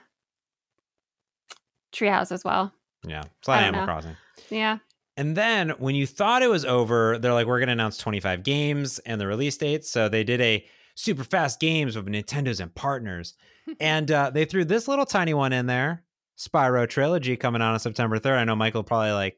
treehouse 1.91 2.31
as 2.31 2.43
well. 2.43 2.71
yeah 3.07 3.23
it's 3.39 3.47
like 3.47 3.61
animal 3.61 3.81
know. 3.81 3.85
crossing 3.85 4.15
Yeah. 4.49 4.79
And 5.17 5.35
then 5.35 5.71
when 5.79 5.95
you 5.95 6.07
thought 6.07 6.43
it 6.43 6.49
was 6.49 6.63
over, 6.63 7.17
they're 7.17 7.33
like, 7.33 7.45
we're 7.45 7.59
going 7.59 7.67
to 7.67 7.73
announce 7.73 7.97
25 7.97 8.41
games 8.41 8.99
and 8.99 9.19
the 9.19 9.27
release 9.27 9.57
dates. 9.57 9.89
So 9.89 10.07
they 10.07 10.23
did 10.23 10.39
a 10.39 10.65
super 10.95 11.25
fast 11.25 11.59
games 11.59 11.97
with 11.97 12.05
Nintendo's 12.05 12.61
and 12.61 12.73
partners. 12.73 13.33
and 13.81 14.09
uh, 14.09 14.29
they 14.29 14.45
threw 14.45 14.63
this 14.63 14.87
little 14.87 15.05
tiny 15.05 15.33
one 15.33 15.51
in 15.51 15.65
there 15.65 16.03
Spyro 16.37 16.87
Trilogy 16.87 17.35
coming 17.35 17.61
out 17.61 17.73
on 17.73 17.79
September 17.79 18.17
3rd. 18.17 18.37
I 18.37 18.43
know 18.45 18.55
Michael 18.55 18.83
probably 18.83 19.11
like 19.11 19.37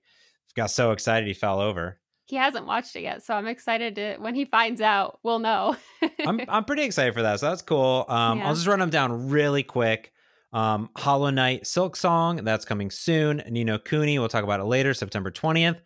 got 0.56 0.70
so 0.70 0.92
excited 0.92 1.28
he 1.28 1.34
fell 1.34 1.60
over. 1.60 2.00
He 2.26 2.36
hasn't 2.38 2.66
watched 2.66 2.96
it 2.96 3.02
yet, 3.02 3.24
so 3.24 3.34
I'm 3.34 3.48
excited 3.48 3.96
to 3.96 4.16
when 4.20 4.36
he 4.36 4.46
finds 4.46 4.80
out, 4.80 5.20
we'll 5.24 5.40
know. 5.40 5.76
I'm, 6.26 6.42
I'm 6.48 6.64
pretty 6.66 6.84
excited 6.84 7.14
for 7.14 7.22
that. 7.24 7.40
So 7.40 7.50
that's 7.50 7.62
cool. 7.62 8.06
Um, 8.08 8.38
Yeah. 8.40 8.48
I'll 8.48 8.56
just 8.56 8.68
run 8.68 8.80
them 8.80 8.90
down 8.90 9.30
really 9.30 9.64
quick. 9.64 10.12
Um, 10.54 10.90
Hollow 10.98 11.30
Knight 11.30 11.66
Silk 11.66 11.96
Song, 11.96 12.38
that's 12.44 12.66
coming 12.66 12.90
soon. 12.92 13.42
Ni 13.50 13.64
no 13.64 13.78
Kuni, 13.80 14.20
we'll 14.20 14.28
talk 14.30 14.44
about 14.44 14.60
it 14.60 14.66
later, 14.66 14.94
September 14.94 15.32
20th. 15.32 15.80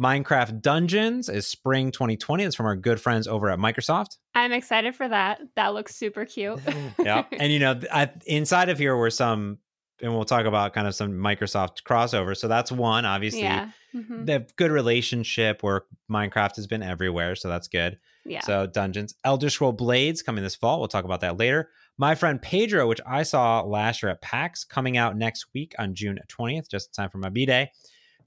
Minecraft 0.00 0.62
Dungeons 0.62 1.28
is 1.28 1.46
spring 1.46 1.90
2020. 1.90 2.44
It's 2.44 2.54
from 2.54 2.66
our 2.66 2.76
good 2.76 3.00
friends 3.00 3.26
over 3.26 3.50
at 3.50 3.58
Microsoft. 3.58 4.16
I'm 4.34 4.52
excited 4.52 4.94
for 4.94 5.08
that. 5.08 5.40
That 5.56 5.74
looks 5.74 5.96
super 5.96 6.24
cute. 6.24 6.60
yeah. 7.00 7.24
And, 7.32 7.52
you 7.52 7.58
know, 7.58 7.80
I, 7.92 8.10
inside 8.26 8.68
of 8.68 8.78
here 8.78 8.96
were 8.96 9.10
some, 9.10 9.58
and 10.00 10.14
we'll 10.14 10.24
talk 10.24 10.46
about 10.46 10.72
kind 10.74 10.86
of 10.86 10.94
some 10.94 11.12
Microsoft 11.12 11.82
crossover. 11.82 12.36
So 12.36 12.48
that's 12.48 12.70
one, 12.72 13.04
obviously. 13.04 13.42
yeah. 13.42 13.70
Mhm. 13.94 14.26
They 14.26 14.32
have 14.34 14.54
good 14.56 14.70
relationship 14.70 15.62
where 15.62 15.84
Minecraft 16.10 16.56
has 16.56 16.66
been 16.66 16.82
everywhere. 16.82 17.34
So 17.34 17.48
that's 17.48 17.68
good. 17.68 17.98
Yeah. 18.24 18.40
So 18.42 18.66
Dungeons, 18.66 19.14
Elder 19.24 19.48
Scroll 19.50 19.72
Blades 19.72 20.22
coming 20.22 20.44
this 20.44 20.54
fall. 20.54 20.78
We'll 20.78 20.88
talk 20.88 21.04
about 21.04 21.20
that 21.20 21.38
later. 21.38 21.70
My 21.96 22.14
friend 22.14 22.40
Pedro, 22.40 22.86
which 22.86 23.00
I 23.06 23.22
saw 23.22 23.62
last 23.62 24.02
year 24.02 24.10
at 24.10 24.20
PAX, 24.20 24.64
coming 24.64 24.96
out 24.96 25.16
next 25.16 25.46
week 25.54 25.74
on 25.78 25.94
June 25.94 26.18
20th, 26.28 26.68
just 26.68 26.88
in 26.90 26.92
time 27.02 27.10
for 27.10 27.18
my 27.18 27.28
B 27.30 27.46
day. 27.46 27.70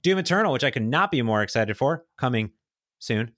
Doom 0.02 0.18
Eternal, 0.18 0.52
which 0.52 0.64
I 0.64 0.70
could 0.70 0.82
not 0.82 1.10
be 1.12 1.22
more 1.22 1.42
excited 1.42 1.76
for, 1.76 2.04
coming 2.18 2.50
soon. 2.98 3.30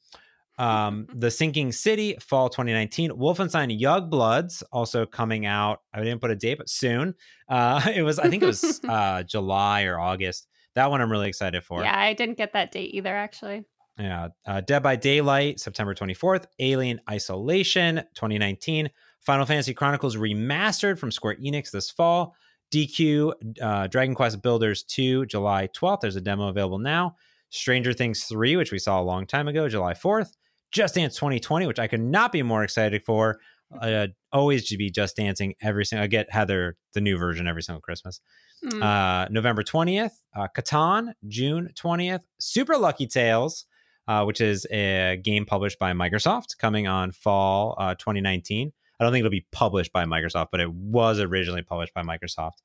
Um, 0.58 1.06
the 1.14 1.30
Sinking 1.30 1.72
City, 1.72 2.16
fall 2.20 2.48
2019. 2.48 3.10
Wolfenstein 3.10 3.78
Youngbloods, 3.78 4.62
also 4.72 5.06
coming 5.06 5.46
out. 5.46 5.80
I 5.92 6.00
didn't 6.02 6.20
put 6.20 6.30
a 6.30 6.36
date, 6.36 6.58
but 6.58 6.68
soon. 6.68 7.14
Uh, 7.48 7.80
it 7.94 8.02
was, 8.02 8.18
I 8.18 8.28
think 8.28 8.42
it 8.42 8.46
was 8.46 8.80
uh, 8.88 9.22
July 9.22 9.84
or 9.84 9.98
August. 9.98 10.46
That 10.74 10.90
one 10.90 11.00
I'm 11.00 11.10
really 11.10 11.28
excited 11.28 11.62
for. 11.62 11.82
yeah, 11.82 11.98
I 11.98 12.14
didn't 12.14 12.36
get 12.36 12.52
that 12.54 12.72
date 12.72 12.94
either, 12.94 13.14
actually. 13.14 13.64
Yeah. 13.98 14.28
Uh, 14.44 14.60
Dead 14.60 14.82
by 14.82 14.96
Daylight, 14.96 15.60
September 15.60 15.94
24th. 15.94 16.46
Alien 16.58 17.00
Isolation, 17.08 17.96
2019. 18.14 18.90
Final 19.20 19.46
Fantasy 19.46 19.72
Chronicles 19.72 20.16
Remastered 20.16 20.98
from 20.98 21.10
Square 21.10 21.36
Enix 21.36 21.70
this 21.70 21.90
fall. 21.90 22.34
DQ, 22.72 23.60
uh, 23.62 23.86
Dragon 23.86 24.14
Quest 24.14 24.42
Builders 24.42 24.82
2, 24.82 25.26
July 25.26 25.68
12th. 25.68 26.00
There's 26.00 26.16
a 26.16 26.20
demo 26.20 26.48
available 26.48 26.78
now. 26.78 27.14
Stranger 27.50 27.92
Things 27.92 28.24
3, 28.24 28.56
which 28.56 28.72
we 28.72 28.78
saw 28.78 29.00
a 29.00 29.04
long 29.04 29.26
time 29.26 29.46
ago, 29.46 29.68
July 29.68 29.94
4th. 29.94 30.32
Just 30.74 30.96
Dance 30.96 31.14
2020, 31.14 31.66
which 31.66 31.78
I 31.78 31.86
could 31.86 32.02
not 32.02 32.32
be 32.32 32.42
more 32.42 32.62
excited 32.62 33.02
for. 33.02 33.38
Uh, 33.80 34.08
always 34.32 34.68
to 34.68 34.76
be 34.76 34.90
Just 34.90 35.16
Dancing 35.16 35.54
every 35.62 35.86
single. 35.86 36.04
I 36.04 36.06
get 36.06 36.30
Heather 36.30 36.76
the 36.92 37.00
new 37.00 37.16
version 37.16 37.48
every 37.48 37.62
single 37.62 37.80
Christmas 37.80 38.20
Mm. 38.64 38.82
uh, 38.82 39.28
November 39.30 39.62
20th, 39.62 40.12
uh, 40.34 40.48
Catan, 40.56 41.12
June 41.28 41.70
20th, 41.74 42.20
Super 42.38 42.78
Lucky 42.78 43.06
Tales, 43.06 43.66
uh, 44.08 44.24
which 44.24 44.40
is 44.40 44.66
a 44.70 45.20
game 45.22 45.44
published 45.44 45.78
by 45.78 45.92
Microsoft 45.92 46.56
coming 46.58 46.86
on 46.86 47.12
fall 47.12 47.74
uh, 47.78 47.94
2019. 47.94 48.72
I 48.98 49.04
don't 49.04 49.12
think 49.12 49.20
it'll 49.20 49.30
be 49.30 49.46
published 49.52 49.92
by 49.92 50.04
Microsoft, 50.04 50.46
but 50.50 50.60
it 50.60 50.72
was 50.72 51.20
originally 51.20 51.62
published 51.62 51.92
by 51.92 52.02
Microsoft 52.02 52.62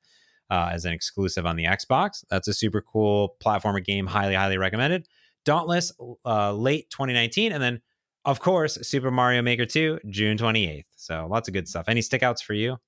uh, 0.48 0.70
as 0.72 0.84
an 0.86 0.92
exclusive 0.92 1.44
on 1.44 1.56
the 1.56 1.64
Xbox. 1.64 2.24
That's 2.30 2.48
a 2.48 2.54
super 2.54 2.80
cool 2.80 3.36
platformer 3.44 3.84
game, 3.84 4.06
highly, 4.06 4.34
highly 4.34 4.56
recommended. 4.56 5.06
Dauntless, 5.44 5.92
uh, 6.24 6.52
late 6.54 6.88
2019. 6.90 7.52
And 7.52 7.62
then, 7.62 7.80
of 8.24 8.40
course, 8.40 8.78
Super 8.82 9.10
Mario 9.10 9.42
Maker 9.42 9.66
2, 9.66 10.00
June 10.08 10.36
28th. 10.36 10.84
So 10.96 11.26
lots 11.30 11.48
of 11.48 11.54
good 11.54 11.68
stuff. 11.68 11.86
Any 11.88 12.00
stickouts 12.00 12.42
for 12.42 12.54
you? 12.54 12.78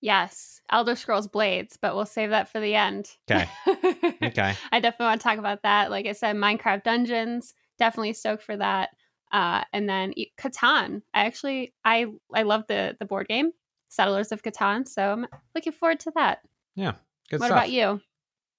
yes, 0.00 0.60
Elder 0.70 0.96
Scrolls 0.96 1.28
Blades, 1.28 1.76
but 1.80 1.94
we'll 1.94 2.06
save 2.06 2.30
that 2.30 2.48
for 2.48 2.60
the 2.60 2.74
end. 2.74 3.10
Okay. 3.30 3.48
Okay. 4.22 4.54
I 4.70 4.80
definitely 4.80 5.06
want 5.06 5.20
to 5.22 5.24
talk 5.24 5.38
about 5.38 5.62
that. 5.62 5.90
Like 5.90 6.06
I 6.06 6.12
said, 6.12 6.36
Minecraft 6.36 6.84
Dungeons, 6.84 7.54
definitely 7.78 8.12
stoked 8.12 8.42
for 8.42 8.54
that. 8.58 8.90
Uh, 9.32 9.64
and 9.72 9.88
then 9.88 10.12
Catan. 10.38 11.00
I 11.14 11.24
actually 11.24 11.72
I 11.86 12.06
I 12.34 12.42
love 12.42 12.64
the 12.68 12.96
the 13.00 13.06
board 13.06 13.28
game, 13.28 13.52
Settlers 13.88 14.30
of 14.30 14.42
Catan. 14.42 14.86
So 14.86 15.12
I'm 15.12 15.26
looking 15.54 15.72
forward 15.72 16.00
to 16.00 16.12
that. 16.16 16.40
Yeah. 16.74 16.92
Good 17.30 17.40
what 17.40 17.46
stuff. 17.46 17.58
about 17.58 17.70
you? 17.70 18.00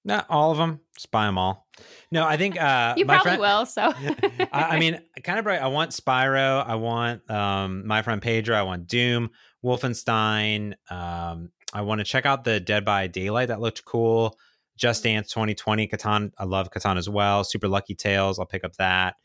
Not 0.04 0.26
all 0.30 0.52
of 0.52 0.58
them. 0.58 0.80
Just 0.96 1.12
buy 1.12 1.26
them 1.26 1.38
all. 1.38 1.68
No, 2.12 2.26
I 2.26 2.38
think 2.38 2.60
uh, 2.60 2.96
You 2.98 3.06
my 3.06 3.16
probably 3.16 3.38
friend, 3.38 3.42
will. 3.42 3.66
So 3.66 3.82
I, 4.52 4.76
I 4.76 4.80
mean, 4.80 5.00
kind 5.24 5.38
of 5.38 5.44
bright. 5.44 5.62
I 5.62 5.68
want 5.68 5.92
Spyro. 5.92 6.66
I 6.66 6.76
want 6.76 7.30
um, 7.30 7.86
my 7.86 8.02
friend 8.02 8.22
Pedro. 8.22 8.56
I 8.56 8.64
want 8.64 8.88
Doom, 8.88 9.30
Wolfenstein. 9.64 10.74
Um, 10.90 11.52
I 11.74 11.82
want 11.82 12.00
to 12.00 12.06
check 12.06 12.26
out 12.26 12.44
the 12.44 12.60
Dead 12.60 12.84
by 12.84 13.08
Daylight. 13.08 13.50
That 13.50 13.62
looked 13.62 13.86
cool. 13.86 14.38
Just 14.78 15.04
Dance 15.04 15.30
2020. 15.30 15.88
Catan. 15.88 16.32
I 16.38 16.46
love 16.46 16.72
Catan 16.72 16.98
as 16.98 17.08
well. 17.08 17.44
Super 17.44 17.68
Lucky 17.68 17.96
Tales. 17.96 18.40
I'll 18.40 18.46
pick 18.46 18.64
up 18.64 18.76
that. 18.78 19.16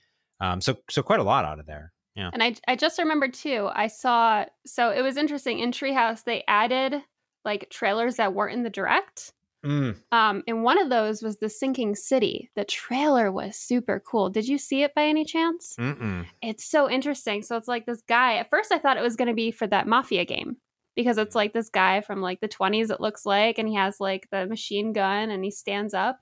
Um, 0.41 0.61
so 0.61 0.77
so 0.91 1.03
quite 1.03 1.21
a 1.21 1.25
lot 1.25 1.45
out 1.45 1.59
of 1.59 1.67
there. 1.67 1.93
Yeah. 2.15 2.31
And 2.33 2.43
I 2.43 2.55
I 2.69 2.77
just 2.77 2.99
remembered 2.99 3.35
too. 3.35 3.69
I 3.73 3.87
saw 3.87 4.45
so 4.67 4.91
it 4.91 5.03
was 5.03 5.17
interesting 5.17 5.61
in 5.61 5.71
Treehouse 5.71 6.25
they 6.25 6.45
added 6.47 7.03
like 7.45 7.71
trailers 7.71 8.17
that 8.17 8.35
weren't 8.35 8.55
in 8.55 8.63
the 8.63 8.71
direct. 8.71 9.33
Mm, 9.67 9.97
Um, 10.13 10.43
and 10.47 10.63
one 10.63 10.79
of 10.81 10.89
those 10.91 11.23
was 11.23 11.39
the 11.39 11.49
Sinking 11.49 11.95
City. 11.97 12.51
The 12.55 12.65
trailer 12.65 13.33
was 13.33 13.57
super 13.57 14.01
cool. 14.07 14.31
Did 14.31 14.47
you 14.47 14.59
see 14.59 14.83
it 14.85 14.95
by 14.95 15.05
any 15.07 15.25
chance? 15.25 15.75
mm-mm. 15.79 16.25
It's 16.41 16.65
so 16.65 16.89
interesting. 16.89 17.43
So 17.43 17.57
it's 17.57 17.69
like 17.69 17.85
this 17.87 18.03
guy. 18.03 18.37
At 18.37 18.49
first, 18.51 18.71
I 18.71 18.79
thought 18.79 18.97
it 18.97 19.03
was 19.03 19.17
going 19.17 19.29
to 19.29 19.35
be 19.35 19.51
for 19.51 19.67
that 19.67 19.87
mafia 19.89 20.25
game 20.25 20.57
because 20.95 21.19
it's 21.19 21.35
like 21.35 21.53
this 21.53 21.69
guy 21.69 22.01
from 22.01 22.21
like 22.23 22.41
the 22.41 22.49
20s, 22.49 22.91
it 22.91 23.01
looks 23.01 23.27
like, 23.27 23.59
and 23.59 23.69
he 23.69 23.75
has 23.75 23.99
like 24.01 24.29
the 24.31 24.47
machine 24.47 24.93
gun 24.93 25.31
and 25.31 25.45
he 25.45 25.51
stands 25.51 25.93
up. 25.95 26.21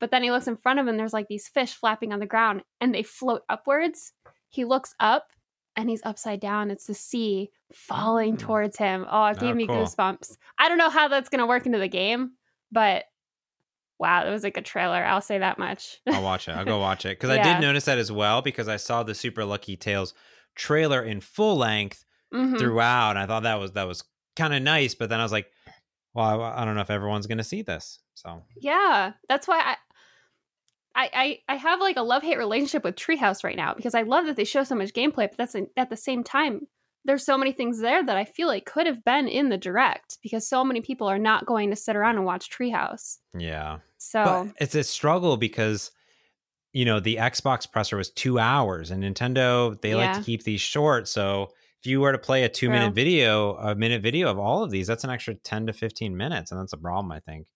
But 0.00 0.10
then 0.10 0.22
he 0.24 0.30
looks 0.32 0.48
in 0.48 0.56
front 0.56 0.80
of 0.80 0.88
him, 0.88 0.96
there's 0.96 1.12
like 1.12 1.28
these 1.28 1.46
fish 1.48 1.74
flapping 1.74 2.12
on 2.12 2.18
the 2.18 2.26
ground 2.26 2.62
and 2.80 2.92
they 2.94 3.02
float 3.04 3.42
upwards. 3.48 4.12
He 4.48 4.64
looks 4.64 4.94
up 4.98 5.28
and 5.76 5.88
he's 5.88 6.02
upside 6.04 6.40
down. 6.40 6.70
It's 6.70 6.86
the 6.86 6.94
sea 6.94 7.50
falling 7.72 8.34
Mm. 8.36 8.40
towards 8.40 8.76
him. 8.78 9.06
Oh, 9.08 9.26
it 9.26 9.38
gave 9.38 9.50
Oh, 9.50 9.54
me 9.54 9.66
cool. 9.68 9.76
goosebumps. 9.76 10.36
I 10.58 10.68
don't 10.68 10.78
know 10.78 10.90
how 10.90 11.06
that's 11.08 11.28
going 11.28 11.38
to 11.38 11.46
work 11.46 11.66
into 11.66 11.78
the 11.78 11.86
game, 11.88 12.32
but 12.72 13.04
wow, 13.98 14.26
it 14.26 14.30
was 14.30 14.42
like 14.42 14.56
a 14.56 14.62
trailer. 14.62 15.04
I'll 15.04 15.20
say 15.20 15.38
that 15.38 15.58
much. 15.58 16.00
I'll 16.10 16.22
watch 16.24 16.48
it. 16.48 16.52
I'll 16.52 16.64
go 16.64 16.78
watch 16.80 17.04
it 17.06 17.10
because 17.18 17.30
I 17.30 17.40
did 17.40 17.60
notice 17.60 17.84
that 17.84 17.98
as 17.98 18.10
well 18.10 18.42
because 18.42 18.66
I 18.68 18.76
saw 18.76 19.02
the 19.04 19.14
Super 19.14 19.44
Lucky 19.44 19.76
Tales 19.76 20.14
trailer 20.56 21.02
in 21.02 21.20
full 21.20 21.56
length 21.56 22.04
Mhm. 22.34 22.58
throughout. 22.58 23.10
And 23.10 23.20
I 23.20 23.26
thought 23.26 23.44
that 23.44 23.60
was 23.60 23.72
that 23.72 23.86
was 23.86 24.02
kind 24.34 24.54
of 24.54 24.62
nice, 24.62 24.94
but 24.94 25.08
then 25.08 25.20
I 25.20 25.22
was 25.22 25.32
like, 25.32 25.46
well, 26.14 26.42
I, 26.42 26.62
I 26.62 26.64
don't 26.64 26.74
know 26.74 26.80
if 26.80 26.90
everyone's 26.90 27.26
going 27.26 27.38
to 27.38 27.44
see 27.44 27.62
this. 27.62 28.00
So 28.14 28.42
Yeah, 28.60 29.12
that's 29.28 29.46
why 29.46 29.60
I 29.60 29.76
I, 30.94 31.10
I 31.14 31.38
I 31.54 31.56
have 31.56 31.80
like 31.80 31.96
a 31.96 32.02
love 32.02 32.22
hate 32.22 32.38
relationship 32.38 32.84
with 32.84 32.96
Treehouse 32.96 33.44
right 33.44 33.56
now 33.56 33.72
because 33.74 33.94
I 33.94 34.02
love 34.02 34.26
that 34.26 34.36
they 34.36 34.44
show 34.44 34.64
so 34.64 34.74
much 34.74 34.92
gameplay, 34.92 35.28
but 35.28 35.36
that's 35.38 35.56
at 35.76 35.90
the 35.90 35.96
same 35.96 36.22
time 36.22 36.66
there's 37.04 37.24
so 37.24 37.36
many 37.36 37.52
things 37.52 37.80
there 37.80 38.04
that 38.04 38.16
I 38.16 38.24
feel 38.24 38.46
like 38.46 38.64
could 38.64 38.86
have 38.86 39.04
been 39.04 39.26
in 39.28 39.48
the 39.48 39.58
direct 39.58 40.18
because 40.22 40.48
so 40.48 40.64
many 40.64 40.80
people 40.80 41.08
are 41.08 41.18
not 41.18 41.46
going 41.46 41.70
to 41.70 41.76
sit 41.76 41.96
around 41.96 42.16
and 42.16 42.24
watch 42.24 42.50
Treehouse. 42.50 43.18
Yeah. 43.36 43.78
So 43.98 44.24
but 44.24 44.54
it's 44.60 44.74
a 44.74 44.84
struggle 44.84 45.36
because 45.36 45.90
you 46.72 46.84
know 46.84 47.00
the 47.00 47.16
Xbox 47.16 47.70
presser 47.70 47.96
was 47.96 48.10
two 48.10 48.38
hours, 48.38 48.90
and 48.90 49.02
Nintendo 49.02 49.80
they 49.80 49.90
yeah. 49.90 49.96
like 49.96 50.16
to 50.18 50.22
keep 50.22 50.44
these 50.44 50.60
short. 50.60 51.08
So 51.08 51.48
if 51.80 51.86
you 51.86 52.00
were 52.00 52.12
to 52.12 52.18
play 52.18 52.44
a 52.44 52.48
two 52.48 52.66
True. 52.66 52.74
minute 52.74 52.94
video, 52.94 53.56
a 53.56 53.74
minute 53.74 54.02
video 54.02 54.30
of 54.30 54.38
all 54.38 54.62
of 54.62 54.70
these, 54.70 54.86
that's 54.86 55.04
an 55.04 55.10
extra 55.10 55.34
ten 55.34 55.66
to 55.66 55.72
fifteen 55.72 56.16
minutes, 56.16 56.52
and 56.52 56.60
that's 56.60 56.72
a 56.72 56.78
problem, 56.78 57.10
I 57.10 57.20
think. 57.20 57.46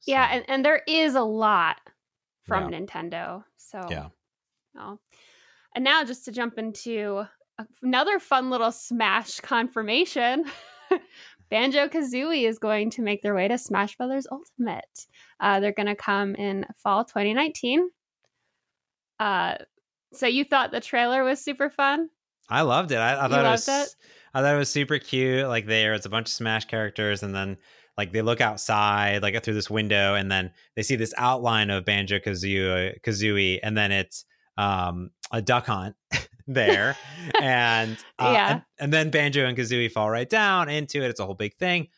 So. 0.00 0.12
Yeah, 0.12 0.28
and, 0.30 0.44
and 0.48 0.64
there 0.64 0.82
is 0.86 1.14
a 1.14 1.22
lot 1.22 1.76
from 2.44 2.70
yeah. 2.70 2.80
Nintendo. 2.80 3.44
So 3.56 3.80
yeah. 3.88 4.08
Oh. 4.78 4.98
And 5.74 5.84
now 5.84 6.04
just 6.04 6.26
to 6.26 6.32
jump 6.32 6.58
into 6.58 7.24
another 7.82 8.18
fun 8.18 8.50
little 8.50 8.72
Smash 8.72 9.40
confirmation. 9.40 10.44
Banjo 11.50 11.88
Kazooie 11.88 12.48
is 12.48 12.58
going 12.58 12.90
to 12.90 13.02
make 13.02 13.22
their 13.22 13.34
way 13.34 13.46
to 13.46 13.58
Smash 13.58 13.96
Brothers 13.96 14.26
Ultimate. 14.30 15.06
Uh, 15.38 15.60
they're 15.60 15.72
going 15.72 15.86
to 15.86 15.94
come 15.94 16.34
in 16.34 16.64
fall 16.82 17.04
2019. 17.04 17.90
Uh, 19.20 19.56
so 20.14 20.26
you 20.26 20.44
thought 20.44 20.72
the 20.72 20.80
trailer 20.80 21.24
was 21.24 21.40
super 21.40 21.68
fun? 21.68 22.08
I 22.48 22.62
loved 22.62 22.90
it. 22.90 22.96
I, 22.96 23.24
I 23.24 23.28
thought 23.28 23.44
it 23.44 23.48
was. 23.48 23.68
It? 23.68 23.96
I 24.34 24.40
thought 24.40 24.54
it 24.54 24.58
was 24.58 24.70
super 24.70 24.98
cute. 24.98 25.46
Like 25.46 25.66
there's 25.66 26.06
a 26.06 26.10
bunch 26.10 26.28
of 26.28 26.32
Smash 26.32 26.64
characters, 26.64 27.22
and 27.22 27.34
then 27.34 27.58
like 27.96 28.12
they 28.12 28.22
look 28.22 28.40
outside, 28.40 29.22
like 29.22 29.40
through 29.42 29.54
this 29.54 29.70
window, 29.70 30.14
and 30.14 30.30
then 30.30 30.52
they 30.74 30.82
see 30.82 30.96
this 30.96 31.14
outline 31.16 31.70
of 31.70 31.84
Banjo 31.84 32.18
Kazooie, 32.18 33.00
Kazooie, 33.02 33.60
and 33.62 33.76
then 33.76 33.92
it's 33.92 34.24
um, 34.56 35.10
a 35.30 35.40
duck 35.40 35.66
hunt 35.66 35.96
there, 36.46 36.96
and 37.40 37.96
uh, 38.18 38.30
yeah, 38.32 38.52
and, 38.52 38.62
and, 38.78 38.92
then 38.92 39.10
Banjo 39.10 39.44
and 39.46 39.56
Kazooie 39.56 39.90
fall 39.90 40.10
right 40.10 40.28
down 40.28 40.68
into 40.68 41.02
it. 41.02 41.10
It's 41.10 41.20
a 41.20 41.26
whole 41.26 41.34
big 41.34 41.56
thing. 41.56 41.88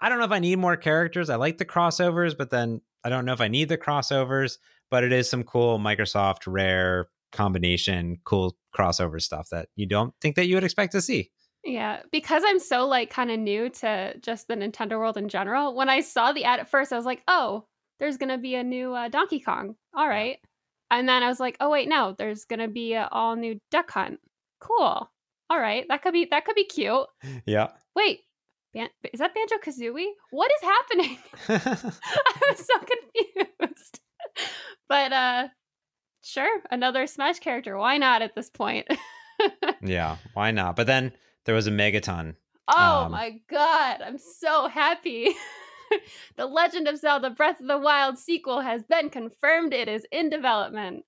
I 0.00 0.08
don't 0.08 0.18
know 0.18 0.24
if 0.24 0.32
I 0.32 0.38
need 0.38 0.58
more 0.58 0.76
characters. 0.76 1.30
I 1.30 1.36
like 1.36 1.58
the 1.58 1.64
crossovers, 1.64 2.36
but 2.36 2.50
then 2.50 2.80
I 3.04 3.08
don't 3.08 3.24
know 3.24 3.32
if 3.32 3.40
I 3.40 3.48
need 3.48 3.68
the 3.68 3.78
crossovers. 3.78 4.58
But 4.88 5.02
it 5.02 5.12
is 5.12 5.28
some 5.28 5.42
cool 5.42 5.80
Microsoft 5.80 6.42
Rare 6.46 7.08
combination, 7.32 8.18
cool 8.24 8.56
crossover 8.76 9.20
stuff 9.20 9.48
that 9.50 9.68
you 9.74 9.86
don't 9.86 10.14
think 10.20 10.36
that 10.36 10.46
you 10.46 10.54
would 10.54 10.64
expect 10.64 10.92
to 10.92 11.00
see. 11.00 11.30
Yeah, 11.64 12.02
because 12.12 12.42
I'm 12.46 12.60
so 12.60 12.86
like 12.86 13.10
kind 13.10 13.30
of 13.30 13.40
new 13.40 13.68
to 13.68 14.16
just 14.20 14.46
the 14.46 14.54
Nintendo 14.54 14.98
world 14.98 15.16
in 15.16 15.28
general. 15.28 15.74
When 15.74 15.88
I 15.88 16.00
saw 16.00 16.32
the 16.32 16.44
ad 16.44 16.60
at 16.60 16.68
first, 16.68 16.92
I 16.92 16.96
was 16.96 17.04
like, 17.04 17.22
"Oh, 17.26 17.66
there's 17.98 18.16
gonna 18.16 18.38
be 18.38 18.54
a 18.54 18.62
new 18.62 18.94
uh, 18.94 19.08
Donkey 19.08 19.40
Kong. 19.40 19.74
All 19.94 20.08
right." 20.08 20.38
And 20.90 21.08
then 21.08 21.22
I 21.22 21.28
was 21.28 21.40
like, 21.40 21.56
"Oh 21.60 21.70
wait, 21.70 21.88
no, 21.88 22.14
there's 22.16 22.44
gonna 22.44 22.68
be 22.68 22.94
an 22.94 23.08
all 23.10 23.36
new 23.36 23.60
Duck 23.70 23.90
Hunt. 23.90 24.20
Cool. 24.60 25.10
All 25.48 25.60
right, 25.60 25.84
that 25.88 26.02
could 26.02 26.12
be 26.12 26.26
that 26.30 26.44
could 26.44 26.54
be 26.54 26.64
cute." 26.64 27.06
Yeah. 27.44 27.68
Wait, 27.94 28.20
Ban- 28.76 28.90
is 29.12 29.20
that 29.20 29.34
Banjo 29.34 29.56
Kazooie? 29.56 30.10
What 30.30 30.50
is 30.52 30.68
happening? 30.68 31.18
I 31.48 32.50
was 32.50 32.66
so 32.66 32.78
confused. 32.78 34.00
but 34.88 35.12
uh, 35.12 35.48
sure, 36.22 36.60
another 36.70 37.06
Smash 37.06 37.38
character. 37.38 37.76
Why 37.76 37.96
not 37.96 38.22
at 38.22 38.34
this 38.34 38.50
point? 38.50 38.86
yeah, 39.82 40.16
why 40.34 40.50
not? 40.50 40.76
But 40.76 40.86
then 40.86 41.12
there 41.46 41.54
was 41.54 41.66
a 41.66 41.70
megaton. 41.70 42.36
Oh 42.68 43.04
um, 43.04 43.12
my 43.12 43.40
god, 43.48 44.02
I'm 44.04 44.18
so 44.18 44.68
happy. 44.68 45.34
the 46.36 46.46
Legend 46.46 46.88
of 46.88 46.98
Zelda 46.98 47.30
Breath 47.30 47.60
of 47.60 47.66
the 47.66 47.78
Wild 47.78 48.18
sequel 48.18 48.60
has 48.60 48.82
been 48.82 49.10
confirmed. 49.10 49.72
It 49.72 49.88
is 49.88 50.06
in 50.10 50.30
development. 50.30 51.04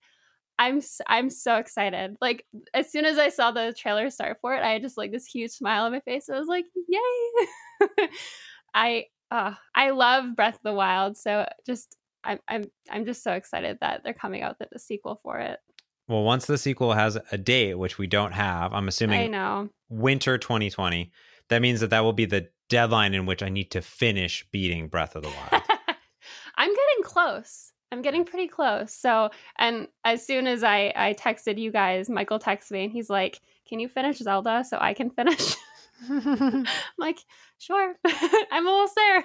I'm 0.58 0.82
I'm 1.06 1.30
so 1.30 1.56
excited. 1.56 2.16
Like 2.20 2.44
as 2.74 2.90
soon 2.90 3.04
as 3.04 3.18
I 3.18 3.28
saw 3.28 3.52
the 3.52 3.74
trailer 3.76 4.10
start 4.10 4.38
for 4.40 4.54
it, 4.54 4.62
I 4.62 4.72
had 4.72 4.82
just 4.82 4.96
like 4.96 5.12
this 5.12 5.26
huge 5.26 5.52
smile 5.52 5.84
on 5.84 5.92
my 5.92 6.00
face. 6.00 6.28
I 6.28 6.38
was 6.38 6.48
like, 6.48 6.64
"Yay!" 6.88 8.08
I 8.74 9.04
uh, 9.30 9.54
I 9.74 9.90
love 9.90 10.34
Breath 10.34 10.56
of 10.56 10.62
the 10.64 10.72
Wild, 10.72 11.16
so 11.16 11.46
just 11.64 11.96
I'm 12.24 12.40
I'm 12.48 12.64
I'm 12.90 13.04
just 13.04 13.22
so 13.22 13.32
excited 13.32 13.78
that 13.80 14.02
they're 14.02 14.14
coming 14.14 14.42
out 14.42 14.56
with 14.58 14.68
a 14.72 14.78
sequel 14.78 15.20
for 15.22 15.38
it. 15.38 15.60
Well, 16.08 16.24
once 16.24 16.46
the 16.46 16.58
sequel 16.58 16.94
has 16.94 17.18
a 17.30 17.38
date, 17.38 17.74
which 17.74 17.98
we 17.98 18.06
don't 18.06 18.32
have, 18.32 18.72
I'm 18.72 18.88
assuming 18.88 19.20
I 19.20 19.26
know. 19.26 19.68
winter 19.90 20.38
2020. 20.38 21.12
That 21.50 21.62
means 21.62 21.80
that 21.80 21.90
that 21.90 22.00
will 22.00 22.14
be 22.14 22.24
the 22.24 22.48
deadline 22.68 23.14
in 23.14 23.26
which 23.26 23.42
I 23.42 23.48
need 23.48 23.70
to 23.72 23.82
finish 23.82 24.46
beating 24.50 24.88
Breath 24.88 25.16
of 25.16 25.22
the 25.22 25.28
Wild. 25.50 25.62
I'm 26.56 26.70
getting 26.70 27.04
close. 27.04 27.72
I'm 27.90 28.02
getting 28.02 28.24
pretty 28.24 28.48
close. 28.48 28.92
So, 28.92 29.30
and 29.58 29.88
as 30.04 30.26
soon 30.26 30.46
as 30.46 30.62
I 30.62 30.92
I 30.94 31.14
texted 31.14 31.58
you 31.58 31.72
guys, 31.72 32.10
Michael 32.10 32.38
texts 32.38 32.70
me 32.70 32.84
and 32.84 32.92
he's 32.92 33.08
like, 33.08 33.40
"Can 33.68 33.80
you 33.80 33.88
finish 33.88 34.18
Zelda 34.18 34.64
so 34.68 34.76
I 34.78 34.92
can 34.94 35.10
finish?" 35.10 35.56
I'm 36.10 36.66
like, 36.98 37.18
"Sure, 37.58 37.94
I'm 38.52 38.68
almost 38.68 38.94
there." 38.94 39.24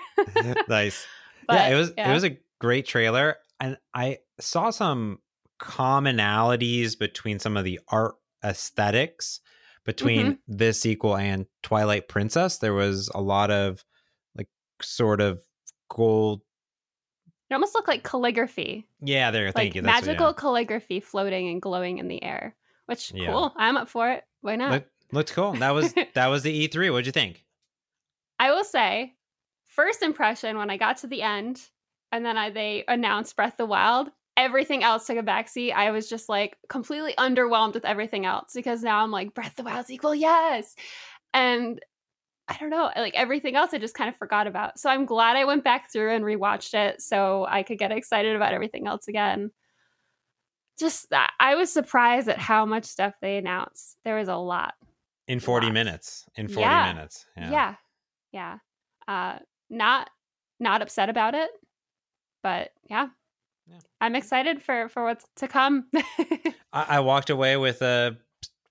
nice. 0.70 1.06
But, 1.46 1.56
yeah, 1.56 1.68
it 1.70 1.76
was 1.76 1.92
yeah. 1.98 2.10
it 2.10 2.14
was 2.14 2.24
a 2.24 2.38
great 2.60 2.86
trailer, 2.86 3.38
and 3.60 3.78
I 3.94 4.20
saw 4.40 4.70
some 4.70 5.20
commonalities 5.60 6.98
between 6.98 7.40
some 7.40 7.58
of 7.58 7.66
the 7.66 7.80
art 7.90 8.16
aesthetics 8.44 9.42
between 9.86 10.26
mm-hmm. 10.26 10.34
this 10.48 10.82
sequel 10.82 11.18
and 11.18 11.46
Twilight 11.62 12.08
Princess. 12.08 12.58
There 12.58 12.74
was 12.74 13.10
a 13.14 13.22
lot 13.22 13.52
of 13.52 13.84
like 14.36 14.48
sort 14.82 15.22
of 15.22 15.42
gold. 15.90 16.42
It 17.50 17.54
almost 17.54 17.76
looked 17.76 17.88
like 17.88 18.04
calligraphy. 18.04 18.88
Yeah, 19.02 19.32
there. 19.32 19.48
Like 19.48 19.56
thank 19.56 19.76
you. 19.76 19.82
That's 19.82 20.06
magical 20.06 20.28
what, 20.28 20.36
yeah. 20.38 20.42
calligraphy 20.42 21.00
floating 21.02 21.50
and 21.50 21.62
glowing 21.62 21.98
in 22.00 22.08
the 22.08 22.24
air. 22.24 22.56
Which 22.86 23.12
yeah. 23.14 23.32
cool. 23.32 23.54
I'm 23.56 23.78
up 23.78 23.90
for 23.90 24.10
it. 24.10 24.24
Why 24.42 24.56
not? 24.56 24.72
Look, 24.72 24.86
looks 25.12 25.32
cool. 25.32 25.54
That 25.54 25.72
was 25.72 25.94
that 26.14 26.28
was 26.28 26.44
the 26.44 26.68
E3. 26.68 26.92
What'd 26.92 27.06
you 27.06 27.12
think? 27.12 27.44
I 28.40 28.52
will 28.52 28.64
say, 28.64 29.14
first 29.68 30.02
impression 30.02 30.58
when 30.58 30.70
I 30.70 30.78
got 30.78 30.98
to 30.98 31.08
the 31.08 31.22
end, 31.22 31.62
and 32.12 32.26
then 32.26 32.38
I, 32.38 32.50
they 32.50 32.84
announced 32.88 33.36
Breath 33.36 33.54
of 33.54 33.58
the 33.58 33.66
Wild 33.66 34.10
everything 34.38 34.84
else 34.84 35.06
took 35.06 35.18
a 35.18 35.24
backseat. 35.24 35.74
I 35.74 35.92
was 35.92 36.10
just 36.10 36.30
like 36.30 36.58
completely 36.70 37.14
underwhelmed 37.18 37.74
with 37.74 37.86
everything 37.86 38.26
else 38.26 38.52
because 38.54 38.84
now 38.84 39.04
I'm 39.04 39.12
like 39.12 39.34
Breath 39.34 39.52
of 39.52 39.56
the 39.58 39.64
Wild 39.64 39.86
sequel, 39.86 40.16
yes. 40.16 40.76
And 41.34 41.80
I 42.48 42.58
don't 42.60 42.70
know, 42.70 42.92
like 42.96 43.16
everything 43.16 43.56
else 43.56 43.74
I 43.74 43.78
just 43.78 43.96
kind 43.96 44.10
of 44.10 44.18
forgot 44.18 44.48
about. 44.48 44.80
So 44.80 44.90
I'm 44.90 45.06
glad 45.06 45.38
I 45.38 45.46
went 45.46 45.64
back 45.64 45.92
through 45.92 46.14
and 46.14 46.26
rewatched 46.26 46.74
it 46.74 47.02
so 47.02 47.46
I 47.48 47.64
could 47.64 47.78
get 47.78 47.92
excited 47.92 48.36
about 48.36 48.54
everything 48.54 48.88
else 48.88 49.08
again. 49.08 49.52
Just 50.80 51.10
that 51.12 51.32
I 51.40 51.56
was 51.56 51.72
surprised 51.72 52.28
at 52.28 52.40
how 52.40 52.66
much 52.66 52.86
stuff 52.86 53.14
they 53.22 53.38
announced. 53.38 53.98
There 54.04 54.16
was 54.16 54.28
a 54.28 54.36
lot. 54.36 54.74
In 55.28 55.40
40 55.40 55.68
lot. 55.68 55.74
minutes. 55.74 56.26
In 56.36 56.48
40 56.48 56.62
yeah. 56.62 56.94
minutes. 56.94 57.26
Yeah. 57.38 57.52
Yeah. 57.52 57.76
Yeah. 58.32 58.58
Uh 59.08 59.40
not 59.70 60.10
not 60.60 60.82
upset 60.82 61.10
about 61.10 61.36
it. 61.36 61.50
But 62.42 62.72
yeah, 62.90 63.08
yeah. 63.68 63.80
I'm 64.02 64.16
excited 64.16 64.62
for 64.62 64.90
for 64.90 65.04
what's 65.04 65.26
to 65.38 65.48
come. 65.48 65.88
I, 66.74 66.86
I 66.90 67.00
walked 67.00 67.30
away 67.30 67.58
with 67.58 67.82
a 67.82 68.18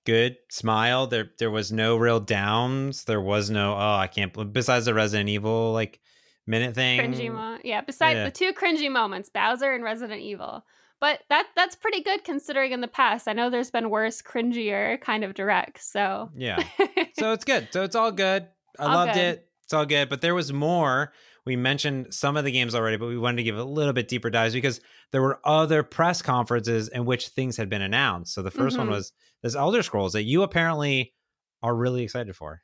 good 0.05 0.37
smile. 0.49 1.07
There 1.07 1.31
there 1.39 1.51
was 1.51 1.71
no 1.71 1.97
real 1.97 2.19
downs. 2.19 3.05
There 3.05 3.21
was 3.21 3.49
no 3.49 3.73
oh 3.73 3.95
I 3.95 4.07
can't 4.07 4.53
besides 4.53 4.85
the 4.85 4.93
Resident 4.93 5.29
Evil 5.29 5.71
like 5.73 5.99
minute 6.45 6.75
thing. 6.75 6.99
Cringy 6.99 7.31
mo- 7.31 7.59
yeah. 7.63 7.81
Besides 7.81 8.17
yeah. 8.17 8.25
the 8.25 8.31
two 8.31 8.53
cringy 8.53 8.91
moments, 8.91 9.29
Bowser 9.29 9.73
and 9.73 9.83
Resident 9.83 10.21
Evil. 10.21 10.65
But 10.99 11.19
that 11.29 11.47
that's 11.55 11.75
pretty 11.75 12.01
good 12.01 12.23
considering 12.23 12.71
in 12.71 12.81
the 12.81 12.87
past. 12.87 13.27
I 13.27 13.33
know 13.33 13.49
there's 13.49 13.71
been 13.71 13.89
worse, 13.89 14.21
cringier 14.21 15.01
kind 15.01 15.23
of 15.23 15.33
direct. 15.33 15.83
So 15.83 16.29
yeah, 16.35 16.63
so 17.19 17.33
it's 17.33 17.43
good. 17.43 17.67
So 17.71 17.83
it's 17.83 17.95
all 17.95 18.11
good. 18.11 18.47
I 18.79 18.85
all 18.85 18.93
loved 18.93 19.15
good. 19.15 19.21
it. 19.21 19.47
It's 19.65 19.73
all 19.73 19.85
good. 19.85 20.09
But 20.09 20.21
there 20.21 20.35
was 20.35 20.53
more 20.53 21.11
we 21.45 21.55
mentioned 21.55 22.13
some 22.13 22.37
of 22.37 22.45
the 22.45 22.51
games 22.51 22.73
already, 22.73 22.97
but 22.97 23.07
we 23.07 23.17
wanted 23.17 23.37
to 23.37 23.43
give 23.43 23.57
a 23.57 23.63
little 23.63 23.93
bit 23.93 24.07
deeper 24.07 24.29
dives 24.29 24.53
because 24.53 24.79
there 25.11 25.21
were 25.21 25.39
other 25.43 25.83
press 25.83 26.21
conferences 26.21 26.87
in 26.87 27.05
which 27.05 27.29
things 27.29 27.57
had 27.57 27.69
been 27.69 27.81
announced. 27.81 28.33
So 28.33 28.41
the 28.41 28.51
1st 28.51 28.69
mm-hmm. 28.69 28.77
one 28.77 28.89
was 28.89 29.11
this 29.41 29.55
Elder 29.55 29.83
Scrolls 29.83 30.13
that 30.13 30.23
you 30.23 30.43
apparently 30.43 31.13
are 31.61 31.75
really 31.75 32.03
excited 32.03 32.35
for. 32.35 32.61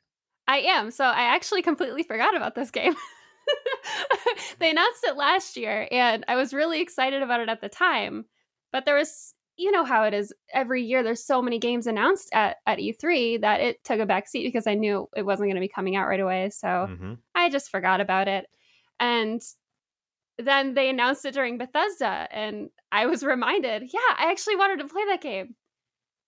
I 0.48 0.58
am. 0.58 0.90
So 0.90 1.04
I 1.04 1.34
actually 1.34 1.62
completely 1.62 2.02
forgot 2.02 2.36
about 2.36 2.54
this 2.54 2.70
game. 2.70 2.96
they 4.58 4.70
announced 4.70 5.04
it 5.04 5.16
last 5.16 5.56
year 5.56 5.86
and 5.90 6.24
I 6.26 6.36
was 6.36 6.54
really 6.54 6.80
excited 6.80 7.22
about 7.22 7.40
it 7.40 7.48
at 7.48 7.60
the 7.60 7.68
time. 7.68 8.24
But 8.72 8.84
there 8.84 8.96
was 8.96 9.34
you 9.56 9.70
know 9.70 9.84
how 9.84 10.04
it 10.04 10.14
is 10.14 10.32
every 10.54 10.82
year 10.82 11.02
there's 11.02 11.22
so 11.22 11.42
many 11.42 11.58
games 11.58 11.86
announced 11.86 12.30
at, 12.32 12.56
at 12.66 12.78
E3 12.78 13.42
that 13.42 13.60
it 13.60 13.84
took 13.84 14.00
a 14.00 14.06
back 14.06 14.26
seat 14.26 14.44
because 14.44 14.66
I 14.66 14.72
knew 14.72 15.06
it 15.14 15.26
wasn't 15.26 15.48
going 15.48 15.56
to 15.56 15.60
be 15.60 15.68
coming 15.68 15.96
out 15.96 16.08
right 16.08 16.18
away. 16.18 16.48
So 16.48 16.66
mm-hmm. 16.66 17.14
I 17.34 17.50
just 17.50 17.70
forgot 17.70 18.00
about 18.00 18.26
it. 18.26 18.46
And 19.00 19.40
then 20.38 20.74
they 20.74 20.88
announced 20.90 21.24
it 21.24 21.34
during 21.34 21.58
Bethesda, 21.58 22.28
and 22.30 22.70
I 22.92 23.06
was 23.06 23.22
reminded, 23.22 23.82
yeah, 23.92 24.14
I 24.16 24.30
actually 24.30 24.56
wanted 24.56 24.78
to 24.80 24.88
play 24.88 25.04
that 25.06 25.20
game. 25.20 25.54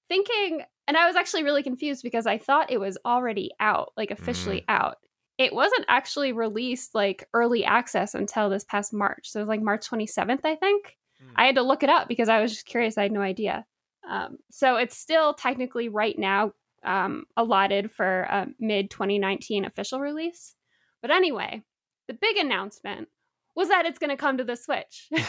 Thinking, 0.09 0.63
and 0.87 0.97
I 0.97 1.07
was 1.07 1.17
actually 1.17 1.45
really 1.45 1.63
confused 1.63 2.03
because 2.03 2.27
I 2.27 2.39
thought 2.39 2.73
it 2.73 2.81
was 2.81 2.99
already 3.05 3.51
out, 3.61 3.93
like 3.97 4.11
officially 4.11 4.61
mm. 4.61 4.65
out. 4.69 4.97
It 5.39 5.55
wasn't 5.55 5.87
actually 5.89 6.33
released 6.33 6.95
like 6.95 7.27
early 7.33 7.65
access 7.65 8.15
until 8.15 8.51
this 8.51 8.65
past 8.65 8.93
March. 8.93 9.31
So 9.31 9.41
it 9.41 9.45
was 9.45 9.49
like 9.49 9.63
March 9.63 9.89
27th, 9.89 10.45
I 10.45 10.57
think. 10.57 10.97
Mm. 11.23 11.33
I 11.37 11.47
had 11.47 11.55
to 11.55 11.63
look 11.63 11.83
it 11.83 11.89
up 11.89 12.09
because 12.09 12.29
I 12.29 12.41
was 12.41 12.53
just 12.53 12.67
curious. 12.67 12.99
I 12.99 13.05
had 13.05 13.13
no 13.13 13.23
idea. 13.23 13.65
Um, 14.09 14.39
so 14.51 14.77
it's 14.77 14.97
still 14.97 15.33
technically 15.33 15.89
right 15.89 16.19
now 16.19 16.53
um, 16.85 17.25
allotted 17.37 17.91
for 17.91 18.23
a 18.23 18.49
mid 18.59 18.91
2019 18.91 19.65
official 19.65 20.01
release. 20.01 20.55
But 21.01 21.11
anyway, 21.11 21.63
the 22.09 22.15
big 22.15 22.37
announcement 22.37 23.09
was 23.55 23.69
that 23.69 23.87
it's 23.87 23.99
going 23.99 24.11
to 24.11 24.17
come 24.17 24.39
to 24.39 24.45
the 24.45 24.57
Switch. 24.57 25.09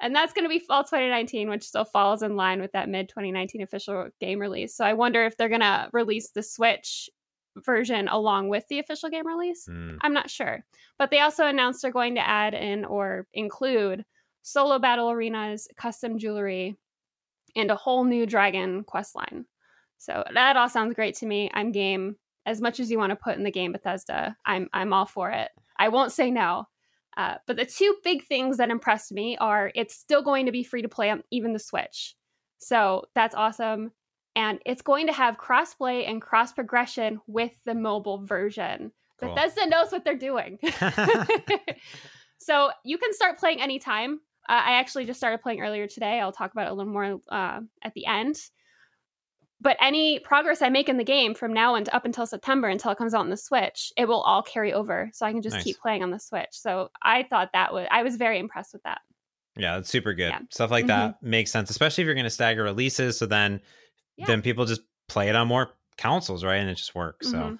and 0.00 0.14
that's 0.14 0.32
going 0.32 0.44
to 0.44 0.48
be 0.48 0.58
fall 0.58 0.84
2019, 0.84 1.48
which 1.48 1.64
still 1.64 1.84
falls 1.84 2.22
in 2.22 2.36
line 2.36 2.60
with 2.60 2.72
that 2.72 2.88
mid 2.88 3.08
2019 3.08 3.62
official 3.62 4.08
game 4.20 4.38
release. 4.38 4.76
So 4.76 4.84
I 4.84 4.92
wonder 4.94 5.24
if 5.24 5.36
they're 5.36 5.48
going 5.48 5.60
to 5.60 5.88
release 5.92 6.30
the 6.30 6.42
Switch 6.42 7.08
version 7.56 8.08
along 8.08 8.48
with 8.48 8.64
the 8.68 8.78
official 8.78 9.10
game 9.10 9.26
release. 9.26 9.66
Mm. 9.68 9.98
I'm 10.02 10.14
not 10.14 10.30
sure. 10.30 10.64
But 10.98 11.10
they 11.10 11.20
also 11.20 11.46
announced 11.46 11.82
they're 11.82 11.90
going 11.90 12.14
to 12.16 12.26
add 12.26 12.54
in 12.54 12.84
or 12.84 13.26
include 13.32 14.04
solo 14.42 14.78
battle 14.78 15.10
arenas, 15.10 15.68
custom 15.76 16.18
jewelry, 16.18 16.76
and 17.54 17.70
a 17.70 17.76
whole 17.76 18.04
new 18.04 18.26
dragon 18.26 18.84
quest 18.84 19.14
line. 19.14 19.44
So 19.98 20.24
that 20.34 20.56
all 20.56 20.68
sounds 20.68 20.94
great 20.94 21.14
to 21.16 21.26
me. 21.26 21.50
I'm 21.54 21.70
game. 21.70 22.16
As 22.44 22.60
much 22.60 22.80
as 22.80 22.90
you 22.90 22.98
want 22.98 23.10
to 23.10 23.16
put 23.16 23.36
in 23.36 23.44
the 23.44 23.50
game 23.50 23.72
Bethesda, 23.72 24.36
I'm 24.44 24.68
I'm 24.72 24.92
all 24.92 25.06
for 25.06 25.30
it. 25.30 25.50
I 25.78 25.88
won't 25.88 26.12
say 26.12 26.30
no. 26.30 26.66
Uh, 27.16 27.34
but 27.46 27.56
the 27.56 27.66
two 27.66 27.94
big 28.02 28.24
things 28.26 28.56
that 28.56 28.70
impressed 28.70 29.12
me 29.12 29.36
are 29.36 29.70
it's 29.74 29.94
still 29.94 30.22
going 30.22 30.46
to 30.46 30.52
be 30.52 30.62
free 30.62 30.82
to 30.82 30.88
play 30.88 31.10
on 31.10 31.22
even 31.30 31.52
the 31.52 31.58
Switch. 31.58 32.14
So 32.58 33.04
that's 33.14 33.34
awesome. 33.34 33.92
And 34.34 34.60
it's 34.64 34.82
going 34.82 35.06
to 35.08 35.12
have 35.12 35.36
crossplay 35.36 36.08
and 36.08 36.22
cross 36.22 36.52
progression 36.52 37.20
with 37.26 37.52
the 37.66 37.74
mobile 37.74 38.24
version. 38.24 38.92
Cool. 39.20 39.34
Bethesda 39.34 39.68
knows 39.68 39.92
what 39.92 40.04
they're 40.04 40.16
doing. 40.16 40.58
so 42.38 42.70
you 42.84 42.96
can 42.96 43.12
start 43.12 43.38
playing 43.38 43.60
anytime. 43.60 44.20
Uh, 44.48 44.62
I 44.64 44.72
actually 44.72 45.04
just 45.04 45.20
started 45.20 45.42
playing 45.42 45.60
earlier 45.60 45.86
today. 45.86 46.18
I'll 46.18 46.32
talk 46.32 46.52
about 46.52 46.66
it 46.66 46.72
a 46.72 46.74
little 46.74 46.92
more 46.92 47.20
uh, 47.30 47.60
at 47.82 47.92
the 47.94 48.06
end. 48.06 48.36
But 49.62 49.76
any 49.80 50.18
progress 50.18 50.60
I 50.60 50.70
make 50.70 50.88
in 50.88 50.96
the 50.96 51.04
game 51.04 51.34
from 51.34 51.52
now 51.52 51.76
and 51.76 51.88
up 51.92 52.04
until 52.04 52.26
September 52.26 52.68
until 52.68 52.90
it 52.90 52.98
comes 52.98 53.14
out 53.14 53.20
on 53.20 53.30
the 53.30 53.36
Switch, 53.36 53.92
it 53.96 54.08
will 54.08 54.20
all 54.20 54.42
carry 54.42 54.72
over. 54.72 55.08
So 55.12 55.24
I 55.24 55.30
can 55.32 55.40
just 55.40 55.54
nice. 55.54 55.64
keep 55.64 55.78
playing 55.78 56.02
on 56.02 56.10
the 56.10 56.18
Switch. 56.18 56.48
So 56.50 56.90
I 57.00 57.22
thought 57.22 57.50
that 57.52 57.72
was, 57.72 57.86
I 57.88 58.02
was 58.02 58.16
very 58.16 58.40
impressed 58.40 58.72
with 58.72 58.82
that. 58.82 58.98
Yeah, 59.56 59.78
it's 59.78 59.88
super 59.88 60.14
good. 60.14 60.30
Yeah. 60.30 60.40
Stuff 60.50 60.72
like 60.72 60.88
that 60.88 61.10
mm-hmm. 61.16 61.30
makes 61.30 61.52
sense, 61.52 61.70
especially 61.70 62.02
if 62.02 62.06
you're 62.06 62.14
going 62.14 62.24
to 62.24 62.30
stagger 62.30 62.64
releases. 62.64 63.16
So 63.16 63.26
then, 63.26 63.60
yeah. 64.16 64.26
then 64.26 64.42
people 64.42 64.64
just 64.64 64.80
play 65.08 65.28
it 65.28 65.36
on 65.36 65.46
more 65.46 65.70
consoles, 65.96 66.42
right? 66.42 66.56
And 66.56 66.68
it 66.68 66.74
just 66.74 66.96
works. 66.96 67.28
Mm-hmm. 67.28 67.54
So. 67.54 67.58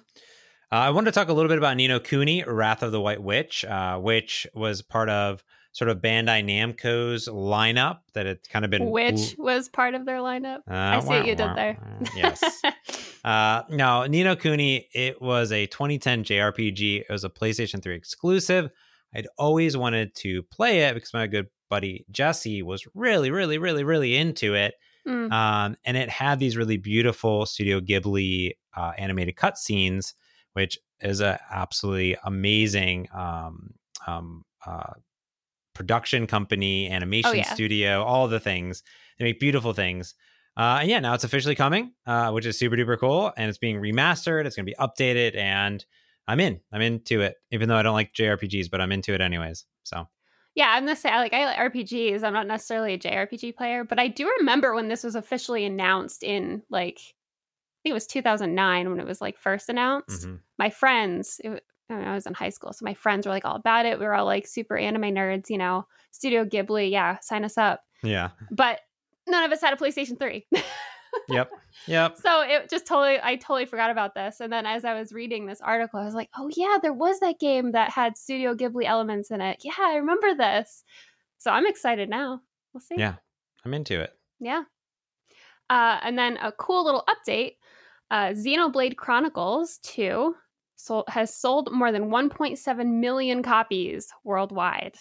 Uh, 0.73 0.75
I 0.75 0.89
wanted 0.89 1.13
to 1.13 1.19
talk 1.19 1.29
a 1.29 1.33
little 1.33 1.49
bit 1.49 1.57
about 1.57 1.77
Ni 1.77 1.87
no 1.87 2.01
Kuni, 2.01 2.43
Wrath 2.43 2.83
of 2.83 2.91
the 2.91 2.99
White 2.99 3.23
Witch, 3.23 3.63
uh, 3.63 3.97
which 3.99 4.45
was 4.53 4.81
part 4.81 5.07
of 5.07 5.43
sort 5.73 5.89
of 5.89 5.97
Bandai 5.97 6.43
Namco's 6.45 7.27
lineup 7.27 7.99
that 8.13 8.25
had 8.25 8.47
kind 8.49 8.63
of 8.63 8.71
been 8.71 8.89
which 8.89 9.35
was 9.37 9.67
part 9.67 9.95
of 9.95 10.05
their 10.05 10.19
lineup. 10.19 10.59
Uh, 10.69 10.73
I 10.73 10.99
see 10.99 11.07
wah, 11.07 11.17
what 11.17 11.25
you 11.25 11.35
wah, 11.35 11.47
did 11.47 11.57
there. 11.57 11.77
yes. 12.15 12.61
uh, 13.25 13.63
no, 13.69 14.05
Ni 14.05 14.23
no 14.23 14.35
Kuni. 14.35 14.87
It 14.93 15.21
was 15.21 15.51
a 15.51 15.65
2010 15.65 16.23
JRPG. 16.23 17.01
It 17.01 17.07
was 17.09 17.23
a 17.23 17.29
PlayStation 17.29 17.81
3 17.81 17.95
exclusive. 17.95 18.69
I'd 19.15 19.27
always 19.37 19.75
wanted 19.75 20.15
to 20.15 20.43
play 20.43 20.81
it 20.81 20.93
because 20.93 21.13
my 21.13 21.27
good 21.27 21.47
buddy 21.69 22.05
Jesse 22.11 22.61
was 22.61 22.85
really, 22.93 23.31
really, 23.31 23.57
really, 23.57 23.83
really 23.83 24.15
into 24.15 24.53
it. 24.53 24.75
Mm. 25.07 25.31
Um, 25.31 25.75
and 25.83 25.97
it 25.97 26.09
had 26.09 26.39
these 26.39 26.55
really 26.55 26.77
beautiful 26.77 27.45
Studio 27.45 27.79
Ghibli 27.79 28.51
uh, 28.75 28.91
animated 28.97 29.35
cutscenes, 29.35 30.13
which 30.53 30.77
is 31.01 31.19
a 31.19 31.39
absolutely 31.51 32.15
amazing 32.23 33.07
um, 33.13 33.73
um, 34.07 34.45
uh, 34.65 34.93
production 35.73 36.27
company, 36.27 36.89
animation 36.89 37.31
oh, 37.31 37.33
yeah. 37.33 37.53
studio, 37.53 38.03
all 38.03 38.27
the 38.27 38.39
things. 38.39 38.83
They 39.17 39.25
make 39.25 39.39
beautiful 39.39 39.73
things. 39.73 40.15
Uh, 40.55 40.79
and 40.81 40.89
yeah, 40.89 40.99
now 40.99 41.13
it's 41.13 41.23
officially 41.23 41.55
coming, 41.55 41.93
uh, 42.05 42.31
which 42.31 42.45
is 42.45 42.57
super 42.57 42.75
duper 42.75 42.99
cool. 42.99 43.31
And 43.35 43.49
it's 43.49 43.57
being 43.57 43.77
remastered. 43.77 44.45
It's 44.45 44.55
going 44.55 44.65
to 44.65 44.71
be 44.71 44.75
updated. 44.79 45.35
And 45.35 45.83
I'm 46.27 46.39
in. 46.39 46.59
I'm 46.71 46.81
into 46.81 47.21
it, 47.21 47.35
even 47.51 47.69
though 47.69 47.75
I 47.75 47.83
don't 47.83 47.95
like 47.95 48.13
JRPGs, 48.13 48.69
but 48.69 48.81
I'm 48.81 48.91
into 48.91 49.13
it 49.13 49.21
anyways. 49.21 49.65
So. 49.83 50.07
Yeah, 50.55 50.67
I'm 50.69 50.85
the 50.85 50.95
same. 50.95 51.13
Like 51.13 51.33
I 51.33 51.45
like 51.45 51.73
RPGs. 51.73 52.23
I'm 52.23 52.33
not 52.33 52.45
necessarily 52.45 52.93
a 52.93 52.99
JRPG 52.99 53.55
player, 53.55 53.83
but 53.83 53.99
I 53.99 54.07
do 54.07 54.31
remember 54.39 54.75
when 54.75 54.87
this 54.87 55.03
was 55.03 55.15
officially 55.15 55.65
announced 55.65 56.21
in 56.21 56.61
like 56.69 56.99
I 56.99 57.79
think 57.83 57.91
it 57.91 57.93
was 57.93 58.07
2009 58.07 58.89
when 58.89 58.99
it 58.99 59.05
was 59.05 59.19
like 59.19 59.37
first 59.37 59.67
announced. 59.67 60.27
Mm-hmm. 60.27 60.35
My 60.59 60.69
friends, 60.69 61.41
it, 61.43 61.63
I 61.93 62.13
was 62.13 62.25
in 62.25 62.33
high 62.33 62.49
school, 62.49 62.73
so 62.73 62.85
my 62.85 62.93
friends 62.93 63.25
were 63.25 63.31
like 63.31 63.45
all 63.45 63.55
about 63.55 63.85
it. 63.85 63.99
We 63.99 64.05
were 64.05 64.15
all 64.15 64.25
like 64.25 64.47
super 64.47 64.77
anime 64.77 65.13
nerds, 65.13 65.49
you 65.49 65.57
know. 65.57 65.85
Studio 66.11 66.45
Ghibli, 66.45 66.91
yeah, 66.91 67.19
sign 67.19 67.43
us 67.43 67.57
up. 67.57 67.81
Yeah. 68.03 68.29
But 68.51 68.79
none 69.27 69.43
of 69.43 69.51
us 69.51 69.61
had 69.61 69.73
a 69.73 69.77
PlayStation 69.77 70.17
3. 70.19 70.45
yep. 71.29 71.49
Yep. 71.87 72.17
So 72.17 72.41
it 72.41 72.69
just 72.69 72.85
totally 72.85 73.17
I 73.21 73.35
totally 73.35 73.65
forgot 73.65 73.89
about 73.89 74.13
this. 74.13 74.39
And 74.39 74.53
then 74.53 74.65
as 74.67 74.85
I 74.85 74.93
was 74.93 75.11
reading 75.11 75.47
this 75.47 75.59
article, 75.59 75.99
I 75.99 76.05
was 76.05 76.13
like, 76.13 76.29
"Oh 76.37 76.49
yeah, 76.55 76.77
there 76.81 76.93
was 76.93 77.19
that 77.19 77.39
game 77.39 77.71
that 77.71 77.89
had 77.89 78.15
Studio 78.15 78.53
Ghibli 78.53 78.85
elements 78.85 79.31
in 79.31 79.41
it. 79.41 79.61
Yeah, 79.63 79.73
I 79.79 79.95
remember 79.95 80.35
this." 80.35 80.83
So 81.39 81.49
I'm 81.51 81.65
excited 81.65 82.09
now. 82.09 82.41
We'll 82.73 82.81
see. 82.81 82.95
Yeah. 82.97 83.15
I'm 83.65 83.73
into 83.73 83.99
it. 83.99 84.11
Yeah. 84.39 84.63
Uh, 85.69 85.99
and 86.03 86.17
then 86.17 86.37
a 86.37 86.51
cool 86.51 86.85
little 86.85 87.05
update. 87.09 87.53
Uh, 88.11 88.29
Xenoblade 88.33 88.95
Chronicles 88.95 89.79
2 89.83 90.35
sold, 90.83 91.05
has 91.07 91.33
sold 91.33 91.71
more 91.71 91.91
than 91.91 92.09
1.7 92.09 92.99
million 92.99 93.41
copies 93.41 94.09
worldwide. 94.23 94.95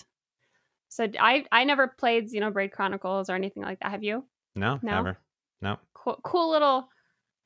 So 0.88 1.08
I 1.18 1.44
I 1.50 1.64
never 1.64 1.88
played 1.88 2.30
Xenoblade 2.30 2.72
Chronicles 2.72 3.30
or 3.30 3.34
anything 3.34 3.62
like 3.62 3.80
that. 3.80 3.90
Have 3.90 4.04
you? 4.04 4.24
No, 4.54 4.78
no? 4.82 4.96
never. 4.96 5.18
No. 5.60 5.78
Cool, 5.94 6.20
cool 6.22 6.50
little 6.50 6.88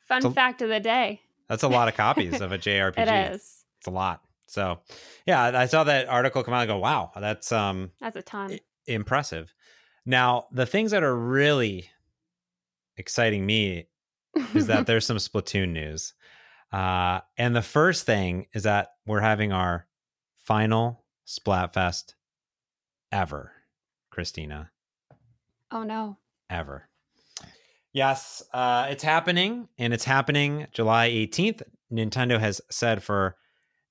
fun 0.01 0.26
a, 0.26 0.30
fact 0.30 0.62
of 0.62 0.68
the 0.68 0.80
day. 0.80 1.20
That's 1.49 1.62
a 1.62 1.68
lot 1.68 1.89
of 1.89 1.95
copies 1.97 2.41
of 2.41 2.53
a 2.53 2.59
JRPG. 2.59 2.99
it 2.99 3.34
is. 3.34 3.64
It's 3.78 3.87
a 3.87 3.91
lot. 3.91 4.22
So, 4.49 4.78
yeah, 5.26 5.59
I 5.59 5.66
saw 5.66 5.84
that 5.84 6.09
article 6.09 6.43
come 6.43 6.55
out 6.55 6.62
and 6.62 6.68
go, 6.68 6.78
"Wow, 6.78 7.12
that's 7.16 7.53
um 7.53 7.93
That's 8.01 8.16
a 8.16 8.22
ton." 8.22 8.53
I- 8.53 8.61
impressive. 8.87 9.53
Now, 10.05 10.47
the 10.53 10.66
things 10.66 10.93
that 10.93 11.03
are 11.03 11.16
really 11.16 11.89
exciting 12.97 13.45
me 13.45 13.89
is 14.55 14.68
that 14.68 14.87
there's 14.87 15.07
some 15.07 15.16
Splatoon 15.16 15.70
news. 15.70 16.14
Uh, 16.73 17.21
and 17.37 17.55
the 17.55 17.62
first 17.62 18.07
thing 18.07 18.47
is 18.53 18.64
that 18.64 18.93
we're 19.07 19.21
having 19.21 19.53
our 19.53 19.87
final 20.45 21.05
Splatfest 21.27 22.14
ever, 23.12 23.53
Christina. 24.11 24.71
Oh 25.71 25.83
no. 25.83 26.19
Ever. 26.49 26.89
Yes, 27.93 28.43
uh, 28.53 28.87
it's 28.91 29.03
happening, 29.03 29.69
and 29.79 29.95
it's 29.95 30.05
happening 30.05 30.67
July 30.73 31.09
18th. 31.09 31.62
Nintendo 31.91 32.39
has 32.39 32.61
said 32.71 33.03
for 33.03 33.37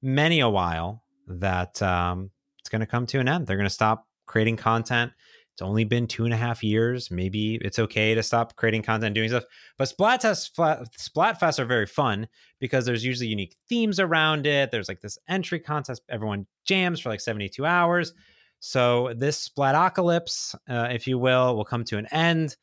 many 0.02 0.40
a 0.40 0.50
while 0.50 1.04
that 1.28 1.82
um, 1.82 2.30
it's 2.60 2.70
going 2.70 2.82
to 2.82 2.86
come 2.86 3.08
to 3.08 3.20
an 3.20 3.28
end. 3.28 3.48
They're 3.48 3.58
going 3.58 3.68
to 3.68 3.74
stop 3.74 4.08
creating 4.28 4.58
content 4.58 5.12
it's 5.56 5.62
only 5.62 5.86
been 5.86 6.06
two 6.06 6.26
and 6.26 6.34
a 6.34 6.38
half 6.38 6.62
years. 6.66 7.10
Maybe 7.10 7.56
it's 7.62 7.80
okay 7.80 8.14
to 8.14 8.22
stop 8.22 8.58
creating 8.58 8.82
content, 8.82 9.06
and 9.06 9.16
doing 9.16 9.30
stuff. 9.30 9.46
But 9.78 9.88
Splatfest, 9.88 10.54
Splatfests 10.54 11.60
are 11.60 11.66
very 11.66 11.86
fun 11.86 12.28
because 12.60 12.86
there's 12.86 13.06
usually 13.06 13.30
unique 13.30 13.56
themes 13.70 13.98
around 13.98 14.48
it. 14.48 14.70
There's 14.70 14.90
like 14.90 15.00
this 15.00 15.18
entry 15.30 15.62
contest. 15.62 16.02
Everyone 16.10 16.46
jams 16.66 17.00
for 17.00 17.08
like 17.08 17.22
72 17.22 17.66
hours. 17.66 18.14
So 18.60 19.14
this 19.16 19.48
Splatocalypse, 19.48 20.56
uh, 20.68 20.90
if 20.92 21.08
you 21.08 21.18
will, 21.18 21.56
will 21.56 21.64
come 21.64 21.86
to 21.86 21.98
an 22.00 22.08
end 22.08 22.58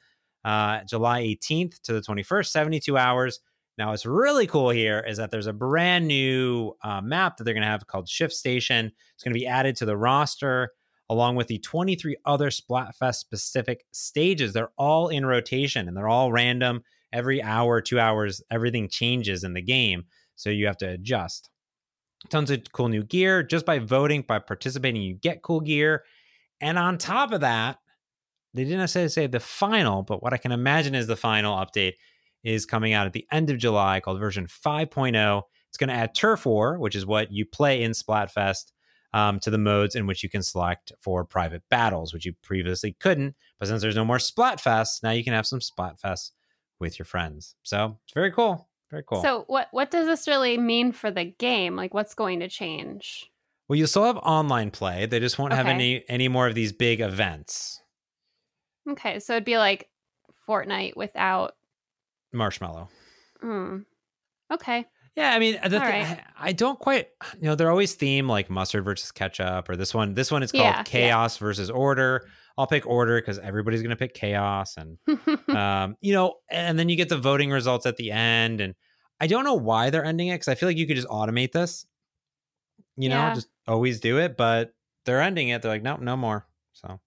uh, 0.45 0.84
July 0.84 1.22
18th 1.22 1.80
to 1.84 1.95
the 1.95 2.03
21st, 2.03 2.49
72 2.49 2.99
hours. 2.99 3.40
Now, 3.78 3.88
what's 3.88 4.05
really 4.05 4.47
cool 4.47 4.68
here 4.68 5.01
is 5.01 5.16
that 5.16 5.30
there's 5.30 5.47
a 5.47 5.55
brand 5.55 6.07
new 6.07 6.74
uh, 6.84 7.01
map 7.01 7.38
that 7.38 7.45
they're 7.45 7.55
going 7.55 7.62
to 7.62 7.68
have 7.68 7.86
called 7.86 8.07
Shift 8.07 8.34
Station. 8.34 8.93
It's 9.14 9.24
going 9.24 9.32
to 9.32 9.40
be 9.40 9.47
added 9.47 9.76
to 9.76 9.86
the 9.86 9.97
roster 9.97 10.72
along 11.11 11.36
with 11.36 11.48
the 11.48 11.59
23 11.59 12.16
other 12.24 12.50
Splatfest 12.50 13.16
specific 13.16 13.84
stages. 13.92 14.53
They're 14.53 14.72
all 14.78 15.09
in 15.09 15.26
rotation 15.26 15.88
and 15.88 15.96
they're 15.96 16.09
all 16.09 16.32
random. 16.32 16.82
Every 17.12 17.42
hour, 17.42 17.80
two 17.80 18.00
hours, 18.00 18.42
everything 18.50 18.88
changes 18.88 19.44
in 19.44 19.53
the 19.53 19.62
game. 19.62 20.05
So 20.36 20.50
you 20.50 20.66
have 20.66 20.78
to 20.78 20.88
adjust. 20.88 21.50
Tons 22.30 22.50
of 22.50 22.61
cool 22.72 22.88
new 22.88 23.03
gear. 23.03 23.42
Just 23.42 23.66
by 23.66 23.78
voting, 23.78 24.22
by 24.26 24.38
participating, 24.38 25.03
you 25.03 25.14
get 25.14 25.42
cool 25.42 25.61
gear. 25.61 26.05
And 26.61 26.78
on 26.78 26.96
top 26.96 27.32
of 27.32 27.40
that, 27.40 27.78
they 28.55 28.64
didn't 28.64 28.78
necessarily 28.78 29.09
say 29.09 29.26
the 29.26 29.40
final, 29.40 30.03
but 30.03 30.22
what 30.22 30.32
I 30.32 30.36
can 30.36 30.53
imagine 30.53 30.94
is 30.94 31.07
the 31.07 31.16
final 31.16 31.57
update 31.57 31.94
is 32.44 32.66
coming 32.66 32.92
out 32.92 33.07
at 33.07 33.12
the 33.12 33.26
end 33.30 33.50
of 33.50 33.59
July 33.59 34.00
called 34.00 34.20
version 34.20 34.46
5.0. 34.46 35.42
It's 35.68 35.78
going 35.78 35.88
to 35.88 35.94
add 35.94 36.14
Turf 36.14 36.44
War, 36.44 36.78
which 36.78 36.94
is 36.94 37.07
what 37.07 37.32
you 37.32 37.46
play 37.46 37.82
in 37.82 37.92
Splatfest 37.92 38.72
um, 39.13 39.41
to 39.41 39.51
the 39.51 39.59
modes 39.59 39.95
in 39.95 40.07
which 40.07 40.23
you 40.23 40.29
can 40.29 40.43
select 40.43 40.93
for 41.01 41.25
private 41.25 41.63
battles, 41.69 42.13
which 42.13 42.25
you 42.25 42.33
previously 42.43 42.97
couldn't. 43.01 43.35
But 43.59 43.69
since 43.69 43.83
there's 43.83 43.97
no 43.97 44.05
more 44.05 44.19
Splatfest, 44.19 45.03
now 45.03 45.11
you 45.11 45.25
can 45.25 45.33
have 45.33 45.47
some 45.47 45.61
Splatfest 45.61 46.33
with 46.79 46.99
your 46.99 47.07
friends. 47.07 47.55
So 47.63 47.99
it's 48.05 48.15
very 48.15 48.33
cool. 48.33 48.69
Very 48.91 49.05
cool. 49.07 49.23
So 49.23 49.45
what 49.47 49.69
what 49.71 49.91
does 49.91 50.07
this 50.07 50.29
really 50.29 50.59
mean 50.59 50.93
for 50.93 51.11
the 51.11 51.25
game? 51.25 51.77
Like 51.77 51.95
what's 51.95 52.15
going 52.15 52.41
to 52.41 52.49
change? 52.49 53.31
Well, 53.69 53.79
you 53.79 53.87
still 53.87 54.05
have 54.05 54.19
online 54.19 54.71
play. 54.71 55.07
They 55.07 55.21
just 55.21 55.39
won't 55.39 55.55
have 55.55 55.67
any 55.67 56.05
any 56.09 56.29
more 56.29 56.47
of 56.47 56.55
these 56.55 56.73
big 56.73 57.01
events. 57.01 57.81
Okay, 58.91 59.19
so 59.19 59.35
it'd 59.35 59.45
be 59.45 59.57
like 59.57 59.89
Fortnite 60.47 60.97
without. 60.97 61.55
Marshmello. 62.35 62.89
Hmm. 63.41 63.79
Okay. 64.53 64.87
Yeah, 65.17 65.33
I 65.35 65.39
mean, 65.39 65.59
the 65.69 65.81
thing, 65.81 66.07
right. 66.07 66.25
I 66.37 66.53
don't 66.53 66.79
quite, 66.79 67.09
you 67.35 67.43
know, 67.43 67.55
they're 67.55 67.71
always 67.71 67.95
theme 67.95 68.29
like 68.29 68.49
mustard 68.49 68.85
versus 68.85 69.13
ketchup, 69.13 69.69
or 69.69 69.77
this 69.77 69.93
one. 69.93 70.15
This 70.15 70.31
one 70.31 70.43
is 70.43 70.53
called 70.53 70.77
Yeah, 70.77 70.85
yeah. 70.95 71.11
chaos 71.11 71.37
versus 71.37 71.69
order. 71.71 72.27
I'll 72.57 72.67
pick 72.67 72.87
order 72.87 73.21
because 73.21 73.39
everybody's 73.39 73.83
gonna 73.83 73.97
pick 73.97 74.15
chaos, 74.15 74.77
and 74.79 74.99
um, 75.53 75.97
you 76.01 76.15
know, 76.15 76.37
and 76.51 76.79
then 76.79 76.89
you 76.89 76.97
get 76.97 77.11
the 77.11 77.19
voting 77.19 77.51
results 77.51 77.85
at 77.87 77.99
the 77.99 78.11
end. 78.11 78.61
And 78.63 78.75
I 79.21 79.27
don't 79.27 79.45
know 79.45 79.55
why 79.55 79.91
they're 79.91 80.05
ending 80.05 80.29
it 80.29 80.35
because 80.37 80.49
I 80.49 80.55
feel 80.55 80.69
like 80.69 80.79
you 80.79 80.87
could 80.87 80.97
just 80.97 81.09
automate 81.09 81.53
this. 81.53 81.87
You 82.97 83.09
know, 83.09 83.31
Yeah. 83.31 83.35
just 83.35 83.49
always 83.67 84.01
do 84.01 84.19
it, 84.19 84.37
but 84.37 84.75
they're 85.05 85.21
ending 85.21 85.49
it. 85.49 85.63
They're 85.63 85.71
like, 85.71 85.83
nope, 85.83 86.01
no 86.01 86.17
more. 86.17 86.47
So 86.73 87.01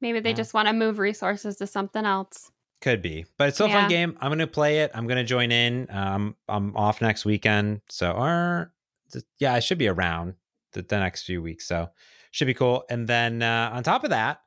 Maybe 0.00 0.20
they 0.20 0.32
Yeah. 0.32 0.34
just 0.34 0.54
want 0.54 0.68
to 0.68 0.72
move 0.72 0.98
resources 0.98 1.56
to 1.56 1.66
something 1.66 2.04
else. 2.06 2.50
Could 2.80 3.02
be, 3.02 3.26
but 3.38 3.48
it's 3.48 3.56
still 3.56 3.68
a 3.68 3.72
fun 3.72 3.88
game. 3.88 4.16
I'm 4.20 4.30
gonna 4.30 4.46
play 4.46 4.80
it. 4.80 4.90
I'm 4.94 5.06
gonna 5.06 5.24
join 5.24 5.50
in. 5.50 5.88
Um, 5.90 6.36
I'm 6.48 6.76
off 6.76 7.00
next 7.00 7.24
weekend, 7.24 7.80
so 7.88 8.12
or 8.12 8.72
yeah, 9.38 9.54
I 9.54 9.60
should 9.60 9.78
be 9.78 9.88
around 9.88 10.34
the, 10.72 10.82
the 10.82 10.98
next 10.98 11.24
few 11.24 11.42
weeks. 11.42 11.66
So 11.66 11.88
should 12.30 12.46
be 12.46 12.54
cool. 12.54 12.84
And 12.90 13.08
then 13.08 13.42
uh, 13.42 13.70
on 13.72 13.82
top 13.82 14.04
of 14.04 14.10
that, 14.10 14.40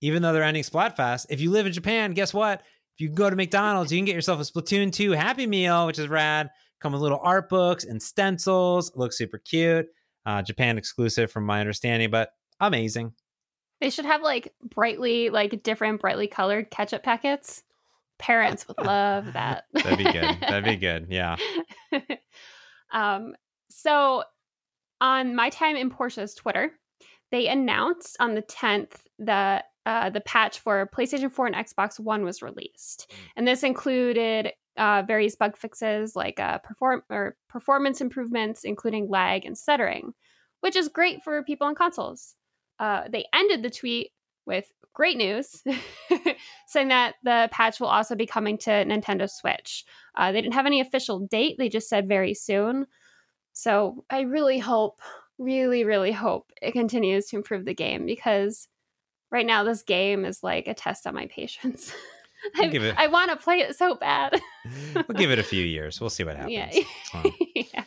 even 0.00 0.22
though 0.22 0.32
they're 0.32 0.42
ending 0.42 0.62
Splatfest, 0.62 1.26
if 1.30 1.40
you 1.40 1.50
live 1.50 1.66
in 1.66 1.72
Japan, 1.72 2.12
guess 2.12 2.34
what? 2.34 2.60
If 2.94 3.00
you 3.00 3.08
go 3.08 3.30
to 3.30 3.36
McDonald's, 3.36 3.92
you 3.92 3.98
can 3.98 4.04
get 4.04 4.14
yourself 4.14 4.40
a 4.40 4.42
Splatoon 4.42 4.92
2 4.92 5.12
Happy 5.12 5.46
Meal, 5.46 5.86
which 5.86 5.98
is 5.98 6.08
rad. 6.08 6.50
Come 6.80 6.92
with 6.92 7.02
little 7.02 7.20
art 7.22 7.48
books 7.48 7.84
and 7.84 8.02
stencils. 8.02 8.92
Looks 8.94 9.16
super 9.16 9.38
cute. 9.38 9.86
Uh, 10.24 10.42
Japan 10.42 10.76
exclusive, 10.76 11.30
from 11.30 11.44
my 11.44 11.60
understanding, 11.60 12.10
but 12.10 12.30
amazing. 12.58 13.12
They 13.80 13.90
should 13.90 14.06
have 14.06 14.22
like 14.22 14.52
brightly, 14.62 15.30
like 15.30 15.62
different 15.62 16.00
brightly 16.00 16.26
colored 16.26 16.70
ketchup 16.70 17.02
packets. 17.02 17.62
Parents 18.18 18.66
would 18.68 18.78
love 18.84 19.32
that. 19.34 19.64
That'd 19.72 19.98
be 19.98 20.04
good. 20.04 20.36
That'd 20.40 20.64
be 20.64 20.76
good. 20.76 21.06
Yeah. 21.10 21.36
um, 22.92 23.34
so 23.70 24.24
on 25.00 25.34
my 25.34 25.50
time 25.50 25.76
in 25.76 25.90
Portia's 25.90 26.34
Twitter, 26.34 26.72
they 27.30 27.48
announced 27.48 28.16
on 28.20 28.34
the 28.34 28.42
10th 28.42 28.94
that 29.18 29.66
uh, 29.84 30.10
the 30.10 30.20
patch 30.20 30.60
for 30.60 30.88
PlayStation 30.94 31.30
4 31.30 31.46
and 31.46 31.54
Xbox 31.54 32.00
One 32.00 32.24
was 32.24 32.42
released, 32.42 33.12
and 33.36 33.46
this 33.46 33.62
included 33.62 34.52
uh, 34.76 35.02
various 35.06 35.36
bug 35.36 35.56
fixes 35.56 36.16
like 36.16 36.40
uh, 36.40 36.58
perform 36.58 37.02
or 37.10 37.36
performance 37.48 38.00
improvements, 38.00 38.64
including 38.64 39.08
lag 39.08 39.44
and 39.44 39.56
stuttering, 39.56 40.12
which 40.60 40.76
is 40.76 40.88
great 40.88 41.22
for 41.22 41.42
people 41.44 41.66
on 41.66 41.74
consoles. 41.74 42.34
Uh, 42.78 43.04
they 43.10 43.24
ended 43.32 43.62
the 43.62 43.70
tweet 43.70 44.10
with 44.46 44.66
great 44.94 45.16
news, 45.16 45.62
saying 46.66 46.88
that 46.88 47.16
the 47.22 47.48
patch 47.52 47.80
will 47.80 47.88
also 47.88 48.14
be 48.14 48.26
coming 48.26 48.56
to 48.58 48.70
Nintendo 48.70 49.28
Switch. 49.30 49.84
Uh, 50.14 50.32
they 50.32 50.40
didn't 50.40 50.54
have 50.54 50.66
any 50.66 50.80
official 50.80 51.20
date, 51.20 51.56
they 51.58 51.68
just 51.68 51.88
said 51.88 52.08
very 52.08 52.32
soon. 52.34 52.86
So 53.52 54.04
I 54.10 54.20
really 54.20 54.58
hope, 54.58 55.00
really, 55.38 55.84
really 55.84 56.12
hope 56.12 56.50
it 56.62 56.72
continues 56.72 57.26
to 57.26 57.36
improve 57.36 57.64
the 57.64 57.74
game 57.74 58.06
because 58.06 58.68
right 59.30 59.46
now 59.46 59.64
this 59.64 59.82
game 59.82 60.24
is 60.24 60.42
like 60.42 60.66
a 60.68 60.74
test 60.74 61.06
on 61.06 61.14
my 61.14 61.26
patience. 61.26 61.92
I, 62.56 62.66
it- 62.66 62.94
I 62.98 63.06
want 63.08 63.30
to 63.30 63.36
play 63.36 63.56
it 63.60 63.76
so 63.76 63.94
bad. 63.94 64.40
We'll 64.94 65.18
give 65.18 65.30
it 65.30 65.38
a 65.38 65.42
few 65.54 65.64
years. 65.64 66.00
We'll 66.00 66.10
see 66.10 66.22
what 66.24 66.36
happens. 66.36 66.52
yeah. 66.52 66.82
Um, 67.14 67.32
yeah. 67.54 67.84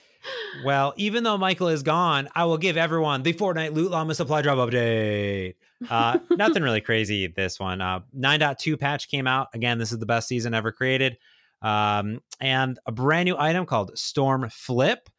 Well, 0.64 0.94
even 0.98 1.24
though 1.24 1.38
Michael 1.38 1.70
is 1.70 1.84
gone, 1.84 2.28
I 2.36 2.46
will 2.46 2.58
give 2.58 2.78
everyone 2.78 3.24
the 3.24 3.34
Fortnite 3.34 3.74
Loot 3.74 3.92
Llama 3.92 4.16
Supply 4.16 4.42
Drop 4.42 4.58
update. 4.58 5.56
Uh, 5.90 6.20
nothing 6.32 6.64
really 6.64 6.82
crazy 6.82 7.28
this 7.28 7.60
one. 7.60 7.82
Uh, 7.82 8.02
9.2 8.18 8.80
patch 8.80 9.10
came 9.10 9.28
out. 9.28 9.48
Again, 9.54 9.78
this 9.78 9.92
is 9.92 10.00
the 10.00 10.06
best 10.06 10.28
season 10.28 10.54
ever 10.54 10.72
created. 10.72 11.18
Um, 11.62 12.22
and 12.40 12.80
a 12.86 12.92
brand 12.92 13.26
new 13.26 13.38
item 13.38 13.66
called 13.66 13.98
Storm 13.98 14.48
Flip 14.50 15.10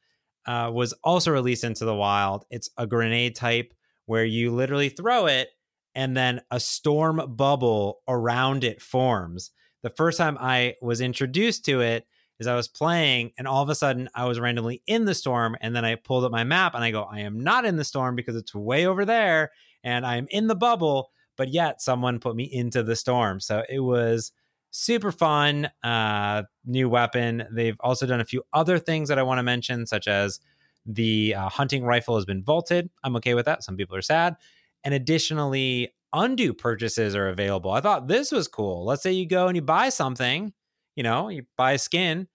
uh, 0.46 0.70
was 0.72 0.92
also 1.04 1.30
released 1.30 1.64
into 1.64 1.84
the 1.84 1.94
wild. 1.94 2.44
It's 2.50 2.70
a 2.76 2.86
grenade 2.86 3.36
type 3.36 3.74
where 4.06 4.24
you 4.24 4.50
literally 4.50 4.88
throw 4.88 5.26
it 5.26 5.50
and 5.94 6.16
then 6.16 6.40
a 6.50 6.60
storm 6.60 7.22
bubble 7.36 8.00
around 8.08 8.64
it 8.64 8.80
forms. 8.80 9.50
The 9.82 9.90
first 9.90 10.18
time 10.18 10.36
I 10.40 10.76
was 10.80 11.00
introduced 11.00 11.64
to 11.66 11.80
it 11.80 12.06
is 12.40 12.46
I 12.46 12.56
was 12.56 12.68
playing 12.68 13.32
and 13.38 13.46
all 13.46 13.62
of 13.62 13.68
a 13.68 13.74
sudden 13.74 14.08
I 14.14 14.26
was 14.26 14.40
randomly 14.40 14.82
in 14.86 15.04
the 15.04 15.14
storm 15.14 15.56
and 15.60 15.76
then 15.76 15.84
I 15.84 15.94
pulled 15.94 16.24
up 16.24 16.32
my 16.32 16.42
map 16.42 16.74
and 16.74 16.82
I 16.82 16.90
go, 16.90 17.02
I 17.02 17.20
am 17.20 17.38
not 17.38 17.64
in 17.64 17.76
the 17.76 17.84
storm 17.84 18.16
because 18.16 18.34
it's 18.34 18.54
way 18.54 18.86
over 18.86 19.04
there 19.04 19.50
and 19.84 20.04
I'm 20.06 20.26
in 20.30 20.46
the 20.46 20.56
bubble, 20.56 21.10
but 21.36 21.50
yet 21.50 21.80
someone 21.80 22.18
put 22.18 22.34
me 22.34 22.44
into 22.44 22.82
the 22.82 22.96
storm. 22.96 23.40
So 23.40 23.62
it 23.68 23.80
was 23.80 24.32
super 24.70 25.12
fun. 25.12 25.70
Uh, 25.82 26.44
new 26.64 26.88
weapon. 26.88 27.44
They've 27.52 27.76
also 27.80 28.06
done 28.06 28.20
a 28.20 28.24
few 28.24 28.42
other 28.52 28.78
things 28.78 29.08
that 29.08 29.18
I 29.18 29.22
want 29.22 29.38
to 29.38 29.42
mention, 29.42 29.86
such 29.86 30.08
as 30.08 30.40
the 30.86 31.34
uh, 31.34 31.48
hunting 31.48 31.84
rifle 31.84 32.16
has 32.16 32.24
been 32.24 32.42
vaulted. 32.42 32.90
I'm 33.04 33.16
okay 33.16 33.34
with 33.34 33.46
that. 33.46 33.62
Some 33.62 33.76
people 33.76 33.96
are 33.96 34.02
sad. 34.02 34.36
And 34.82 34.94
additionally, 34.94 35.92
undo 36.12 36.54
purchases 36.54 37.14
are 37.14 37.28
available. 37.28 37.70
I 37.70 37.80
thought 37.80 38.08
this 38.08 38.32
was 38.32 38.48
cool. 38.48 38.84
Let's 38.84 39.02
say 39.02 39.12
you 39.12 39.26
go 39.26 39.46
and 39.46 39.56
you 39.56 39.62
buy 39.62 39.90
something, 39.90 40.52
you 41.00 41.04
know, 41.04 41.30
you 41.30 41.46
buy 41.56 41.72
a 41.72 41.78
skin. 41.78 42.28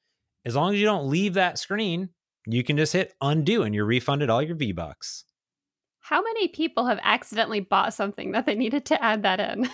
As 0.44 0.56
long 0.56 0.74
as 0.74 0.80
you 0.80 0.88
don't 0.88 1.08
leave 1.08 1.36
that 1.36 1.60
screen, 1.60 2.10
you 2.48 2.64
can 2.64 2.78
just 2.78 2.94
hit 2.94 3.14
undo 3.22 3.62
and 3.62 3.76
you're 3.76 3.86
refunded 3.86 4.32
all 4.32 4.42
your 4.42 4.56
V 4.56 4.72
bucks. 4.72 5.24
How 6.00 6.24
many 6.24 6.48
people 6.48 6.88
have 6.88 7.00
accidentally 7.04 7.60
bought 7.60 7.94
something 7.94 8.32
that 8.32 8.48
they 8.48 8.56
needed 8.56 8.84
to 8.86 9.04
add 9.04 9.22
that 9.22 9.40
in? 9.40 9.70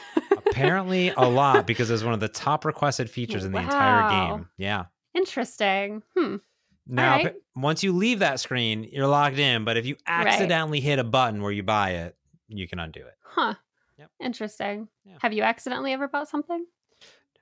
Apparently, 0.45 1.13
a 1.15 1.21
lot 1.21 1.65
because 1.67 1.89
it 1.89 1.93
was 1.93 2.03
one 2.03 2.13
of 2.13 2.19
the 2.19 2.27
top 2.27 2.65
requested 2.65 3.09
features 3.09 3.45
in 3.45 3.53
the 3.53 3.59
entire 3.59 4.09
game. 4.09 4.49
Yeah. 4.57 4.85
Interesting. 5.15 6.03
Hmm. 6.17 6.37
Now, 6.85 7.15
right. 7.15 7.35
once 7.55 7.83
you 7.83 7.93
leave 7.93 8.19
that 8.19 8.41
screen, 8.41 8.89
you're 8.91 9.07
logged 9.07 9.39
in. 9.39 9.63
But 9.63 9.77
if 9.77 9.85
you 9.85 9.95
Right. 10.05 10.27
accidentally 10.27 10.81
hit 10.81 10.99
a 10.99 11.05
button 11.05 11.41
where 11.41 11.53
you 11.53 11.63
buy 11.63 11.91
it, 11.91 12.17
you 12.49 12.67
can 12.67 12.77
undo 12.79 12.99
it. 12.99 13.15
Huh. 13.23 13.53
Yep. 13.97 14.09
Interesting. 14.19 14.89
Yeah. 15.05 15.15
Have 15.21 15.31
you 15.31 15.43
accidentally 15.43 15.93
ever 15.93 16.09
bought 16.09 16.27
something? 16.27 16.65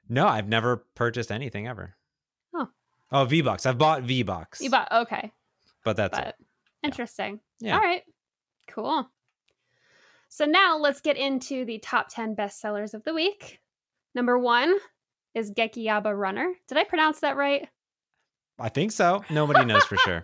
No, 0.10 0.28
I've 0.28 0.48
never 0.48 0.78
purchased 0.96 1.32
anything 1.32 1.68
ever. 1.68 1.96
Oh. 2.54 2.68
Oh, 3.12 3.26
V 3.26 3.42
Bucks. 3.42 3.66
I've 3.66 3.78
bought 3.78 4.02
V 4.04 4.24
Bucks. 4.24 4.60
You 4.60 4.72
bought 4.72 4.92
okay, 4.92 5.32
but 5.86 5.96
that's 5.96 6.18
but 6.18 6.28
it. 6.28 6.36
interesting. 6.84 7.40
Yeah. 7.60 7.76
All 7.76 7.82
right. 7.82 8.04
Cool. 8.68 9.08
So 10.30 10.46
now 10.46 10.78
let's 10.78 11.02
get 11.02 11.18
into 11.18 11.66
the 11.66 11.80
top 11.80 12.08
10 12.10 12.36
bestsellers 12.36 12.94
of 12.94 13.04
the 13.04 13.14
week. 13.16 13.60
Number 14.14 14.38
1 14.38 14.76
is 15.34 15.52
Gekiyaba 15.52 16.16
Runner. 16.16 16.54
Did 16.68 16.78
I 16.78 16.84
pronounce 16.84 17.22
that 17.22 17.36
right? 17.36 17.68
I 18.60 18.70
think 18.70 18.92
so. 18.92 19.24
Nobody 19.32 19.66
knows 19.66 19.84
for 19.86 19.98
sure. 19.98 20.22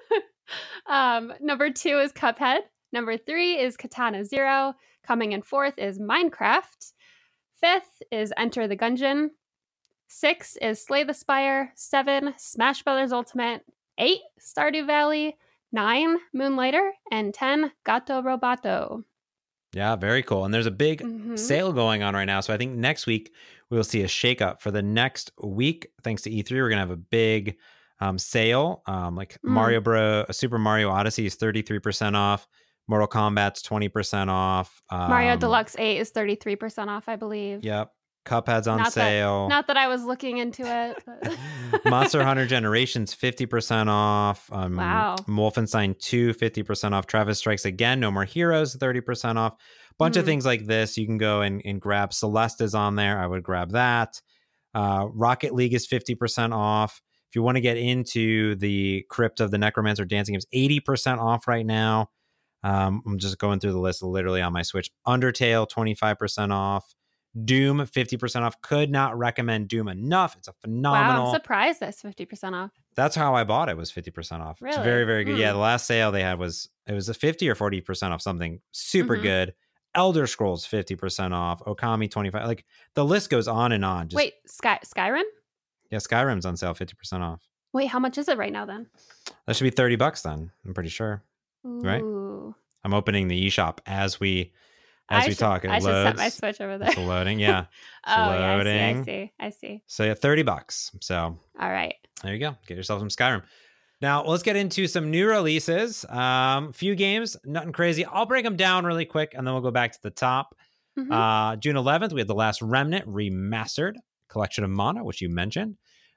um, 0.88 1.34
number 1.40 1.70
2 1.70 1.98
is 1.98 2.12
Cuphead. 2.12 2.60
Number 2.92 3.18
3 3.18 3.58
is 3.58 3.76
Katana 3.76 4.24
Zero. 4.24 4.74
Coming 5.06 5.32
in 5.32 5.42
fourth 5.42 5.74
is 5.78 5.98
Minecraft. 5.98 6.92
Fifth 7.60 8.02
is 8.10 8.32
Enter 8.36 8.66
the 8.68 8.76
Gungeon. 8.76 9.28
Six 10.08 10.56
is 10.60 10.82
Slay 10.84 11.04
the 11.04 11.14
Spire. 11.14 11.72
Seven, 11.76 12.34
Smash 12.36 12.82
Brothers 12.82 13.12
Ultimate. 13.12 13.62
Eight, 13.98 14.20
Stardew 14.40 14.86
Valley. 14.86 15.36
Nine, 15.72 16.16
Moonlighter. 16.34 16.90
And 17.12 17.32
ten, 17.32 17.70
Gato 17.84 18.22
Roboto. 18.22 19.04
Yeah, 19.72 19.94
very 19.94 20.22
cool. 20.24 20.44
And 20.44 20.52
there's 20.52 20.66
a 20.66 20.70
big 20.72 21.00
Mhm. 21.00 21.38
sale 21.38 21.72
going 21.72 22.02
on 22.02 22.14
right 22.14 22.24
now. 22.24 22.40
So 22.40 22.52
I 22.52 22.56
think 22.56 22.74
next 22.76 23.06
week 23.06 23.32
we 23.68 23.76
will 23.76 23.84
see 23.84 24.02
a 24.02 24.06
shakeup 24.08 24.60
for 24.60 24.72
the 24.72 24.82
next 24.82 25.30
week. 25.40 25.86
Thanks 26.02 26.22
to 26.22 26.30
E3, 26.30 26.60
we're 26.60 26.70
gonna 26.70 26.80
have 26.80 26.90
a 26.90 26.96
big 26.96 27.56
um, 28.02 28.16
sale. 28.18 28.82
Um, 28.86 29.14
like 29.14 29.34
Mm. 29.44 29.50
Mario 29.50 29.80
Bro, 29.82 30.24
Super 30.30 30.56
Mario 30.58 30.88
Odyssey 30.90 31.26
is 31.26 31.36
33% 31.36 32.16
off. 32.16 32.48
Mortal 32.90 33.06
Kombat's 33.08 33.62
20% 33.62 34.28
off. 34.28 34.82
Um, 34.90 35.08
Mario 35.08 35.36
Deluxe 35.36 35.76
8 35.78 35.98
is 35.98 36.10
33% 36.10 36.88
off, 36.88 37.08
I 37.08 37.14
believe. 37.14 37.64
Yep. 37.64 37.92
Cuphead's 38.26 38.66
on 38.68 38.78
Not 38.78 38.86
that- 38.86 38.92
sale. 38.92 39.48
Not 39.48 39.68
that 39.68 39.76
I 39.76 39.86
was 39.86 40.04
looking 40.04 40.38
into 40.38 40.62
it. 40.66 41.38
Monster 41.86 42.22
Hunter 42.24 42.46
Generations 42.46 43.14
50% 43.14 43.86
off. 43.88 44.50
Um, 44.52 44.76
Wow. 44.76 45.14
Wolfenstein 45.28 45.98
2 46.00 46.34
50% 46.34 46.92
off. 46.92 47.06
Travis 47.06 47.38
Strikes 47.38 47.64
Again, 47.64 48.00
No 48.00 48.10
More 48.10 48.24
Heroes 48.24 48.76
30% 48.76 49.36
off. 49.36 49.54
Bunch 49.98 50.16
of 50.16 50.24
Mhm. 50.24 50.26
things 50.26 50.44
like 50.46 50.66
this. 50.66 50.98
You 50.98 51.06
can 51.06 51.16
go 51.16 51.42
and, 51.42 51.62
and 51.64 51.80
grab 51.80 52.12
Celeste 52.12 52.60
is 52.62 52.74
on 52.74 52.96
there. 52.96 53.18
I 53.20 53.26
would 53.26 53.42
grab 53.44 53.70
that. 53.72 54.20
Uh, 54.74 55.06
Rocket 55.12 55.54
League 55.54 55.74
is 55.74 55.86
50% 55.86 56.52
off. 56.52 57.00
If 57.30 57.36
you 57.36 57.42
want 57.42 57.56
to 57.56 57.60
get 57.60 57.76
into 57.76 58.56
the 58.56 59.04
Crypt 59.08 59.40
of 59.40 59.52
the 59.52 59.58
Necromancer 59.58 60.04
Dancing 60.04 60.34
Games, 60.34 60.46
80% 60.52 61.20
off 61.20 61.46
right 61.46 61.64
now. 61.64 62.08
Um, 62.62 63.02
I'm 63.06 63.18
just 63.18 63.38
going 63.38 63.60
through 63.60 63.72
the 63.72 63.78
list 63.80 64.02
literally 64.02 64.42
on 64.42 64.52
my 64.52 64.62
Switch. 64.62 64.90
Undertale, 65.06 65.68
25% 65.68 66.52
off. 66.52 66.94
Doom, 67.44 67.78
50% 67.78 68.42
off. 68.42 68.60
Could 68.60 68.90
not 68.90 69.16
recommend 69.16 69.68
Doom 69.68 69.86
enough. 69.88 70.34
It's 70.36 70.48
a 70.48 70.50
wow, 70.50 70.56
phenomenal. 70.62 71.26
I'm 71.28 71.34
surprised 71.34 71.78
that's 71.80 72.02
50% 72.02 72.54
off. 72.54 72.72
That's 72.96 73.14
how 73.14 73.34
I 73.36 73.44
bought 73.44 73.68
it. 73.68 73.76
Was 73.76 73.90
fifty 73.92 74.10
percent 74.10 74.42
off. 74.42 74.56
It's 74.60 74.62
Really? 74.76 74.82
very 74.82 75.04
very 75.04 75.22
good. 75.24 75.38
Yeah, 75.38 75.50
Hmm. 75.52 75.56
the 75.58 75.62
last 75.62 75.86
sale 75.86 76.10
they 76.10 76.22
had 76.22 76.40
was 76.40 76.68
it 76.88 76.92
was 76.92 77.08
a 77.08 77.14
fifty 77.14 77.48
or 77.48 77.54
forty 77.54 77.80
percent 77.80 78.12
off 78.12 78.20
something 78.20 78.60
super 78.72 79.16
Mhm. 79.16 79.22
good. 79.22 79.54
Elder 79.94 80.26
Scrolls 80.26 80.66
fifty 80.66 80.96
percent 80.96 81.32
off. 81.32 81.60
Okami 81.64 82.10
twenty 82.10 82.30
five. 82.30 82.46
Like 82.48 82.64
the 82.94 83.04
list 83.04 83.30
goes 83.30 83.46
on 83.46 83.70
and 83.70 83.84
on. 83.84 84.08
Just, 84.08 84.16
Wait, 84.16 84.34
Sky 84.48 84.80
Skyrim? 84.84 85.22
yeah, 85.88 85.98
Skyrim's 85.98 86.44
on 86.44 86.56
sale 86.56 86.74
fifty 86.74 86.94
percent 86.94 87.22
off. 87.22 87.48
Wait, 87.72 87.86
how 87.86 88.00
much 88.00 88.18
is 88.18 88.28
it 88.28 88.36
right 88.36 88.52
now 88.52 88.66
then? 88.66 88.88
That 89.46 89.54
should 89.54 89.64
be 89.64 89.70
thirty 89.70 89.94
bucks 89.94 90.22
then. 90.22 90.50
I'm 90.66 90.74
pretty 90.74 90.90
sure. 90.90 91.22
Right? 91.62 92.02
I'm 92.84 92.94
opening 92.94 93.28
the 93.28 93.46
eShop 93.48 93.78
as 93.86 94.18
we 94.20 94.52
as 95.08 95.24
I 95.24 95.26
we 95.26 95.32
should, 95.32 95.38
talk. 95.38 95.64
It 95.64 95.70
I 95.70 95.78
should 95.80 95.86
set 95.86 96.16
my. 96.16 96.28
Switch 96.28 96.60
over 96.60 96.78
there. 96.78 96.88
It's 96.88 96.96
loading. 96.98 97.40
Yeah. 97.40 97.66
oh, 98.06 98.14
yeah, 98.14 98.52
I 98.52 98.56
loading. 98.56 99.04
see, 99.04 99.10
I 99.10 99.14
see. 99.14 99.32
I 99.40 99.50
see. 99.50 99.82
So 99.86 100.04
yeah, 100.04 100.14
thirty 100.14 100.42
bucks. 100.42 100.90
So 101.00 101.38
All 101.58 101.70
right. 101.70 101.94
There 102.22 102.32
you 102.32 102.40
go. 102.40 102.56
Get 102.66 102.76
yourself 102.76 103.00
some 103.00 103.08
Skyrim. 103.08 103.42
Now 104.00 104.24
let's 104.24 104.42
get 104.42 104.56
into 104.56 104.86
some 104.86 105.10
new 105.10 105.26
releases. 105.28 106.04
Um, 106.06 106.72
few 106.72 106.94
games, 106.94 107.36
nothing 107.44 107.72
crazy. 107.72 108.04
I'll 108.04 108.26
break 108.26 108.44
them 108.44 108.56
down 108.56 108.84
really 108.86 109.04
quick, 109.04 109.34
and 109.36 109.46
then 109.46 109.52
we'll 109.52 109.62
go 109.62 109.70
back 109.70 109.92
to 109.92 110.02
the 110.02 110.10
top. 110.10 110.54
Mhm. 110.98 111.12
Uh, 111.12 111.56
June 111.56 111.76
11th, 111.76 112.12
we 112.12 112.20
had 112.20 112.28
the 112.28 112.34
Last 112.34 112.62
Remnant 112.62 113.06
remastered 113.06 113.94
collection 114.28 114.64
of 114.64 114.70
Mana, 114.70 115.04
which 115.04 115.20
you 115.20 115.28
mentioned. 115.28 115.76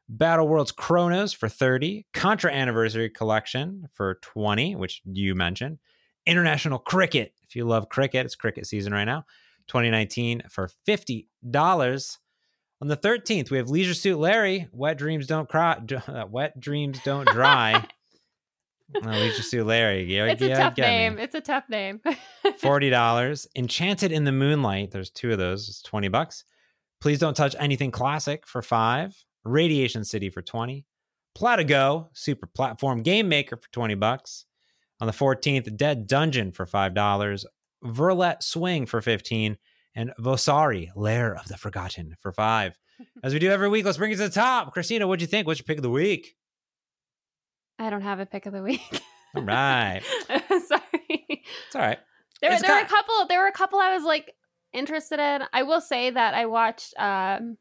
Battle 0.10 0.48
Worlds 0.48 0.72
Kronos 0.72 1.34
for 1.34 1.48
30. 1.50 2.06
Contra 2.14 2.52
Anniversary 2.52 3.10
Collection 3.10 3.88
for 3.94 4.16
20, 4.22 4.76
which 4.76 5.02
you 5.06 5.36
mentioned. 5.36 5.80
International 6.26 6.80
Cricket. 6.80 7.34
If 7.48 7.56
you 7.56 7.66
love 7.66 7.90
cricket, 7.90 8.26
it's 8.26 8.36
cricket 8.36 8.66
season 8.66 8.94
right 8.94 9.06
now. 9.06 9.26
2019 9.68 10.44
for 10.50 10.70
$50. 10.88 12.18
On 12.82 12.88
the 12.88 12.98
13th, 12.98 13.50
we 13.50 13.58
have 13.58 13.70
Leisure 13.70 13.94
Suit 13.94 14.18
Larry. 14.18 14.68
Wet 14.74 14.98
Dreams 14.98 15.28
Don't 15.28 15.48
Cry. 15.48 15.78
uh, 16.08 16.26
Wet 16.30 16.60
Dreams 16.60 17.00
Don't 17.04 17.28
Dry. 17.30 17.86
Uh, 18.96 19.10
Leisure 19.10 19.42
Suit 19.42 19.66
Larry. 19.66 20.04
Yeah, 20.04 20.26
it's 20.26 20.42
a 20.42 20.50
tough 20.50 20.78
name. 20.78 21.18
It's 21.18 21.34
a 21.34 21.42
tough 21.42 21.64
name. 21.68 22.00
Forty 22.60 22.92
dollars. 22.92 23.48
Enchanted 23.56 24.12
in 24.12 24.24
the 24.24 24.32
Moonlight. 24.32 24.92
There's 24.92 25.10
two 25.10 25.32
of 25.32 25.40
those. 25.40 25.68
It's 25.68 25.82
twenty 25.82 26.10
bucks. 26.10 26.44
Please 27.02 27.18
don't 27.18 27.36
touch 27.36 27.56
anything 27.58 27.90
classic 27.90 28.46
for 28.46 28.62
five. 28.62 29.16
Radiation 29.46 30.04
City 30.04 30.30
for 30.30 30.44
twenty. 30.44 30.86
Platigo 31.34 32.10
Super 32.14 32.46
Platform 32.46 33.02
Game 33.02 33.28
Maker 33.30 33.58
for 33.58 33.72
twenty 33.72 33.96
bucks. 33.96 34.46
On 35.04 35.08
the 35.08 35.12
fourteenth, 35.12 35.68
Dead 35.76 36.08
Dungeon 36.08 36.54
for 36.54 36.66
five 36.66 36.94
dollars. 36.94 37.46
Verlet 37.84 38.42
Swing 38.42 38.86
for 38.86 39.02
fifteen. 39.02 39.58
And 39.94 40.14
Vosari 40.18 40.92
Lair 40.96 41.36
of 41.36 41.46
the 41.50 41.58
Forgotten 41.58 42.16
for 42.22 42.32
five. 42.32 42.80
As 43.24 43.34
we 43.34 43.40
do 43.40 43.52
every 43.52 43.68
week, 43.68 43.84
let's 43.84 43.98
bring 43.98 44.12
it 44.14 44.16
to 44.16 44.22
the 44.24 44.30
top. 44.30 44.72
Christina, 44.72 45.06
what'd 45.06 45.20
you 45.20 45.28
think? 45.28 45.46
What's 45.46 45.60
your 45.60 45.66
pick 45.66 45.76
of 45.78 45.84
the 45.84 45.90
week? 45.90 46.38
I 47.78 47.90
don't 47.90 48.00
have 48.00 48.22
a 48.22 48.26
pick 48.26 48.46
of 48.46 48.54
the 48.54 48.64
week. 48.64 49.02
All 49.36 49.42
right. 49.44 50.00
Sorry. 50.30 50.82
It's 51.10 51.76
all 51.76 51.82
right. 51.82 52.00
There, 52.42 52.54
It's 52.54 52.62
there 52.62 52.74
were 52.74 52.82
a 52.82 52.88
couple. 52.88 53.26
There 53.28 53.42
were 53.42 53.48
a 53.48 53.52
couple 53.52 53.80
I 53.80 53.94
was 53.94 54.04
like 54.06 54.34
interested 54.72 55.20
in. 55.20 55.42
I 55.52 55.64
will 55.64 55.82
say 55.82 56.12
that 56.12 56.34
I 56.34 56.46
watched. 56.46 56.94
um 56.98 57.58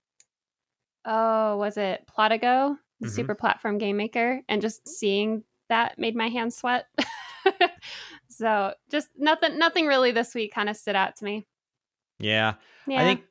Oh, 1.04 1.56
was 1.56 1.76
it 1.76 2.06
Platigo, 2.06 2.76
the 3.00 3.08
Mhm. 3.08 3.10
super 3.10 3.34
platform 3.34 3.78
game 3.78 3.96
maker, 3.96 4.42
and 4.48 4.62
just 4.62 4.86
seeing 4.86 5.42
that 5.68 5.98
made 5.98 6.14
my 6.14 6.28
hands 6.28 6.56
sweat. 6.56 6.86
so 8.28 8.74
just 8.90 9.08
nothing, 9.16 9.58
nothing 9.58 9.86
really 9.86 10.12
this 10.12 10.34
week 10.34 10.52
kind 10.54 10.68
of 10.68 10.76
stood 10.76 10.96
out 10.96 11.16
to 11.16 11.24
me. 11.24 11.46
Yeah. 12.18 12.54
Yeah, 12.86 13.00
I 13.00 13.04
think 13.04 13.22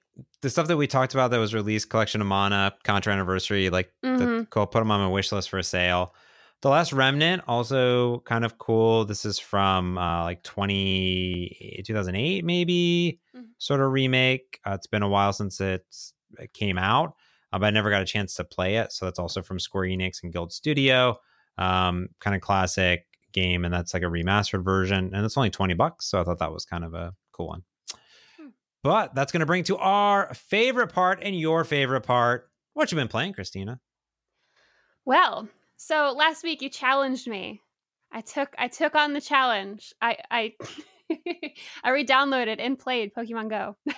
the 0.41 0.49
stuff 0.49 0.67
that 0.67 0.77
we 0.77 0.87
talked 0.87 1.13
about 1.13 1.31
that 1.31 1.37
was 1.37 1.53
released, 1.53 1.89
Collection 1.89 2.21
of 2.21 2.27
Mana, 2.27 2.73
Contra 2.83 3.13
Anniversary, 3.13 3.69
like 3.69 3.91
Mhm. 4.03 4.17
the 4.17 4.47
cool. 4.49 4.67
Put 4.67 4.79
them 4.79 4.91
on 4.91 4.99
my 4.99 5.07
wish 5.07 5.31
list 5.31 5.49
for 5.49 5.57
a 5.57 5.63
sale. 5.63 6.13
The 6.61 6.69
Last 6.69 6.93
Remnant, 6.93 7.41
also 7.47 8.19
kind 8.19 8.45
of 8.45 8.57
cool. 8.59 9.05
This 9.05 9.25
is 9.25 9.39
from 9.39 9.97
uh, 9.97 10.23
like 10.23 10.43
20, 10.43 11.81
2008, 11.85 12.45
maybe 12.45 13.19
Mhm. 13.35 13.47
sort 13.57 13.81
of 13.81 13.91
remake. 13.91 14.59
Uh, 14.65 14.73
it's 14.73 14.87
been 14.87 15.03
a 15.03 15.09
while 15.09 15.33
since 15.33 15.59
it's, 15.59 16.13
it 16.37 16.53
came 16.53 16.77
out, 16.77 17.15
uh, 17.51 17.59
but 17.59 17.65
I 17.67 17.69
never 17.71 17.89
got 17.89 18.01
a 18.01 18.05
chance 18.05 18.35
to 18.35 18.43
play 18.43 18.75
it. 18.75 18.91
So 18.91 19.05
that's 19.05 19.19
also 19.19 19.41
from 19.41 19.59
Square 19.59 19.85
Enix 19.85 20.23
and 20.23 20.31
Guild 20.31 20.53
Studio. 20.53 21.17
Um, 21.57 22.07
kind 22.19 22.35
of 22.35 22.41
classic 22.41 23.05
game, 23.31 23.65
and 23.65 23.73
that's 23.73 23.93
like 23.93 24.03
a 24.03 24.07
remastered 24.07 24.63
version, 24.63 25.11
and 25.13 25.25
it's 25.25 25.37
only 25.37 25.49
20 25.49 25.73
bucks. 25.73 26.07
So 26.07 26.19
I 26.19 26.23
thought 26.23 26.39
that 26.39 26.51
was 26.51 26.65
kind 26.65 26.83
of 26.83 26.93
a 26.93 27.13
cool 27.31 27.47
one. 27.49 27.63
Hmm. 28.37 28.47
But 28.83 29.15
that's 29.15 29.31
going 29.31 29.41
to 29.41 29.45
bring 29.45 29.63
to 29.65 29.77
our 29.77 30.33
favorite 30.33 30.93
part 30.93 31.19
and 31.21 31.37
your 31.37 31.63
favorite 31.63 32.01
part. 32.01 32.49
What 32.73 32.91
you 32.91 32.95
been 32.95 33.07
playing, 33.07 33.33
Christina? 33.33 33.79
Well, 35.05 35.49
so 35.77 36.13
last 36.15 36.43
week 36.43 36.61
you 36.61 36.69
challenged 36.69 37.27
me. 37.27 37.61
I 38.11 38.21
took 38.21 38.53
I 38.57 38.67
took 38.67 38.95
on 38.95 39.13
the 39.13 39.21
challenge. 39.21 39.93
I 40.01 40.17
I 40.29 40.53
I 41.83 41.89
re-downloaded 41.89 42.57
and 42.59 42.77
played 42.77 43.13
Pokemon 43.13 43.49
Go. 43.49 43.77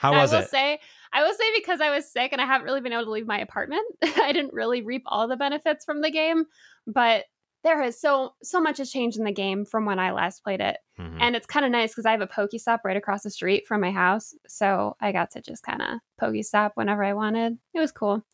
How 0.00 0.12
was 0.12 0.32
I 0.32 0.36
will 0.36 0.44
it? 0.44 0.50
say 0.50 0.78
I 1.12 1.22
will 1.22 1.34
say 1.34 1.44
because 1.56 1.80
I 1.80 1.90
was 1.90 2.10
sick 2.10 2.32
and 2.32 2.40
I 2.40 2.46
haven't 2.46 2.66
really 2.66 2.80
been 2.80 2.92
able 2.92 3.04
to 3.04 3.10
leave 3.10 3.26
my 3.26 3.38
apartment, 3.40 3.82
I 4.02 4.32
didn't 4.32 4.52
really 4.52 4.82
reap 4.82 5.02
all 5.06 5.28
the 5.28 5.36
benefits 5.36 5.84
from 5.84 6.00
the 6.02 6.10
game, 6.10 6.44
but 6.86 7.24
there 7.66 7.82
has 7.82 8.00
so 8.00 8.34
so 8.42 8.60
much 8.60 8.78
has 8.78 8.90
changed 8.92 9.18
in 9.18 9.24
the 9.24 9.32
game 9.32 9.64
from 9.64 9.84
when 9.84 9.98
I 9.98 10.12
last 10.12 10.44
played 10.44 10.60
it. 10.60 10.78
Mhm. 10.98 11.18
And 11.20 11.34
it's 11.36 11.46
kind 11.46 11.66
of 11.66 11.72
nice 11.72 11.90
because 11.90 12.06
I 12.06 12.12
have 12.12 12.20
a 12.20 12.26
Pokestop 12.26 12.80
right 12.84 12.96
across 12.96 13.22
the 13.24 13.30
street 13.30 13.66
from 13.66 13.80
my 13.80 13.90
house. 13.90 14.34
So 14.46 14.96
I 15.00 15.10
got 15.12 15.30
to 15.32 15.42
just 15.42 15.62
kind 15.64 15.82
of 15.82 15.98
Pokestop 16.20 16.70
whenever 16.74 17.02
I 17.04 17.12
wanted. 17.14 17.58
It 17.74 17.80
was 17.80 17.90
cool. 17.92 18.24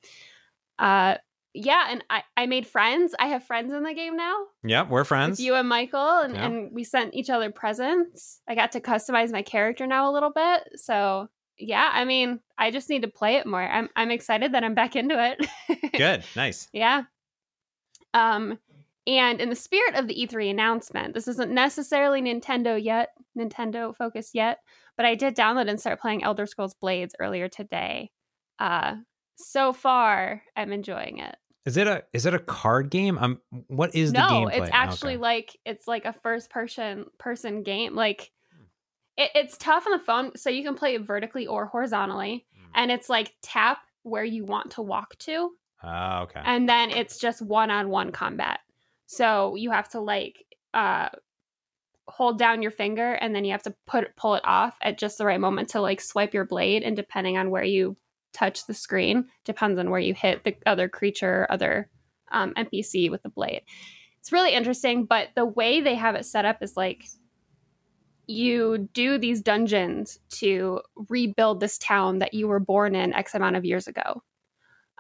Uh, 0.79 1.17
yeah, 1.55 1.87
and 1.91 2.03
I, 2.09 2.23
I 2.37 2.47
made 2.47 2.67
friends. 2.67 3.15
I 3.19 3.27
have 3.27 3.45
friends 3.45 3.73
in 3.73 3.83
the 3.83 3.93
game 3.95 4.17
now. 4.17 4.35
Yep, 4.65 4.89
we're 4.89 5.05
friends. 5.05 5.39
You 5.41 5.55
and 5.55 5.69
Michael, 5.69 6.21
and, 6.21 6.35
Yeah. 6.35 6.47
and 6.47 6.73
we 6.73 6.83
sent 6.85 7.15
each 7.15 7.29
other 7.31 7.51
presents. 7.51 8.41
I 8.49 8.55
got 8.55 8.73
to 8.73 8.81
customize 8.81 9.33
my 9.33 9.43
character 9.43 9.87
now 9.87 10.11
a 10.11 10.13
little 10.13 10.31
bit. 10.33 10.63
So 10.77 11.29
yeah, 11.59 11.91
I 11.93 12.05
mean, 12.05 12.41
I 12.59 12.71
just 12.71 12.89
need 12.89 13.03
to 13.03 13.09
play 13.09 13.37
it 13.37 13.47
more. 13.47 13.63
I'm 13.63 13.89
I'm 13.97 14.11
excited 14.11 14.53
that 14.53 14.65
I'm 14.65 14.75
back 14.75 14.97
into 14.97 15.15
it. 15.19 15.93
Good, 15.97 16.25
nice. 16.37 16.69
Yeah. 16.73 17.03
Um, 18.15 18.59
and 19.07 19.41
in 19.41 19.49
the 19.51 19.57
spirit 19.57 19.95
of 19.95 20.07
the 20.09 20.15
E3 20.15 20.51
announcement, 20.51 21.15
this 21.15 21.27
isn't 21.29 21.51
necessarily 21.53 22.23
Nintendo 22.23 22.83
yet, 22.83 23.11
Nintendo 23.37 23.95
focused 23.97 24.35
yet, 24.35 24.59
but 24.97 25.07
I 25.07 25.15
did 25.15 25.35
download 25.37 25.69
and 25.69 25.81
start 25.81 26.01
playing 26.01 26.23
Elder 26.23 26.47
Scrolls 26.47 26.75
Blades 26.75 27.15
earlier 27.19 27.49
today. 27.49 28.11
Uh, 28.59 28.97
so 29.37 29.73
far, 29.73 30.43
I'm 30.57 30.73
enjoying 30.73 31.19
it. 31.19 31.37
Is 31.65 31.77
it 31.77 31.87
a 31.87 32.03
is 32.13 32.27
it 32.27 32.35
a 32.35 32.39
card 32.41 32.91
game? 32.91 33.17
Um, 33.19 33.41
what 33.69 33.95
is 33.95 34.13
the 34.13 34.19
no, 34.19 34.49
it's 34.49 34.69
actually 34.73 35.15
Okay. 35.15 35.23
like 35.23 35.57
it's 35.65 35.87
like 35.87 36.05
a 36.05 36.13
first 36.13 36.51
person 36.51 37.07
person 37.19 37.63
game. 37.63 37.95
Like 37.95 38.33
it, 39.17 39.31
it's 39.35 39.57
tough 39.59 39.87
on 39.87 39.93
the 39.93 39.99
phone, 40.05 40.33
so 40.37 40.51
you 40.51 40.65
can 40.65 40.75
play 40.75 40.95
it 40.97 41.03
vertically 41.03 41.47
or 41.47 41.67
horizontally, 41.67 42.47
Mm. 42.57 42.69
and 42.75 42.91
it's 42.91 43.09
like 43.09 43.35
tap 43.43 43.79
where 44.03 44.25
you 44.25 44.45
want 44.45 44.73
to 44.73 44.83
walk 44.83 45.17
to, 45.21 45.51
Ah, 45.83 46.23
okay. 46.23 46.41
and 46.45 46.69
then 46.69 46.91
it's 46.91 47.19
just 47.19 47.41
one-on-one 47.43 48.11
combat 48.11 48.59
so 49.13 49.57
you 49.57 49.71
have 49.71 49.91
to 49.91 50.01
like 50.01 50.43
uh 50.73 51.11
hold 52.09 52.39
down 52.39 52.63
your 52.63 52.71
finger 52.71 53.13
and 53.13 53.35
then 53.35 53.45
you 53.45 53.53
have 53.53 53.63
to 53.63 53.75
put 53.87 54.17
pull 54.17 54.35
it 54.35 54.43
off 54.45 54.77
at 54.81 54.99
just 54.99 55.19
the 55.19 55.27
right 55.27 55.39
moment 55.39 55.69
to 55.69 55.83
like 55.83 56.01
swipe 56.01 56.33
your 56.33 56.47
blade 56.47 56.83
and 56.83 56.97
depending 56.97 57.37
on 57.37 57.51
where 57.51 57.63
you 57.63 57.95
touch 58.33 58.67
the 58.67 58.73
screen 58.73 59.27
depends 59.45 59.79
on 59.79 59.91
where 59.91 60.01
you 60.01 60.15
hit 60.15 60.43
the 60.45 60.57
other 60.65 60.89
creature 60.89 61.47
other 61.51 61.91
um, 62.33 62.55
npc 62.55 63.11
with 63.11 63.23
the 63.23 63.29
blade. 63.29 63.61
It's 64.19 64.33
really 64.33 64.55
interesting 64.55 65.05
but 65.05 65.29
the 65.35 65.45
way 65.45 65.83
they 65.83 65.95
have 65.95 66.15
it 66.15 66.25
set 66.25 66.47
up 66.47 66.63
is 66.63 66.75
like 66.75 67.05
you 68.27 68.89
do 68.95 69.19
these 69.19 69.43
dungeons 69.43 70.19
to 70.31 70.81
rebuild 71.11 71.61
this 71.61 71.77
town 71.77 72.21
that 72.21 72.33
you 72.33 72.49
were 72.49 72.61
born 72.61 72.95
in 72.95 73.13
x 73.13 73.35
amount 73.35 73.57
of 73.57 73.65
years 73.67 73.87
ago. 73.87 74.23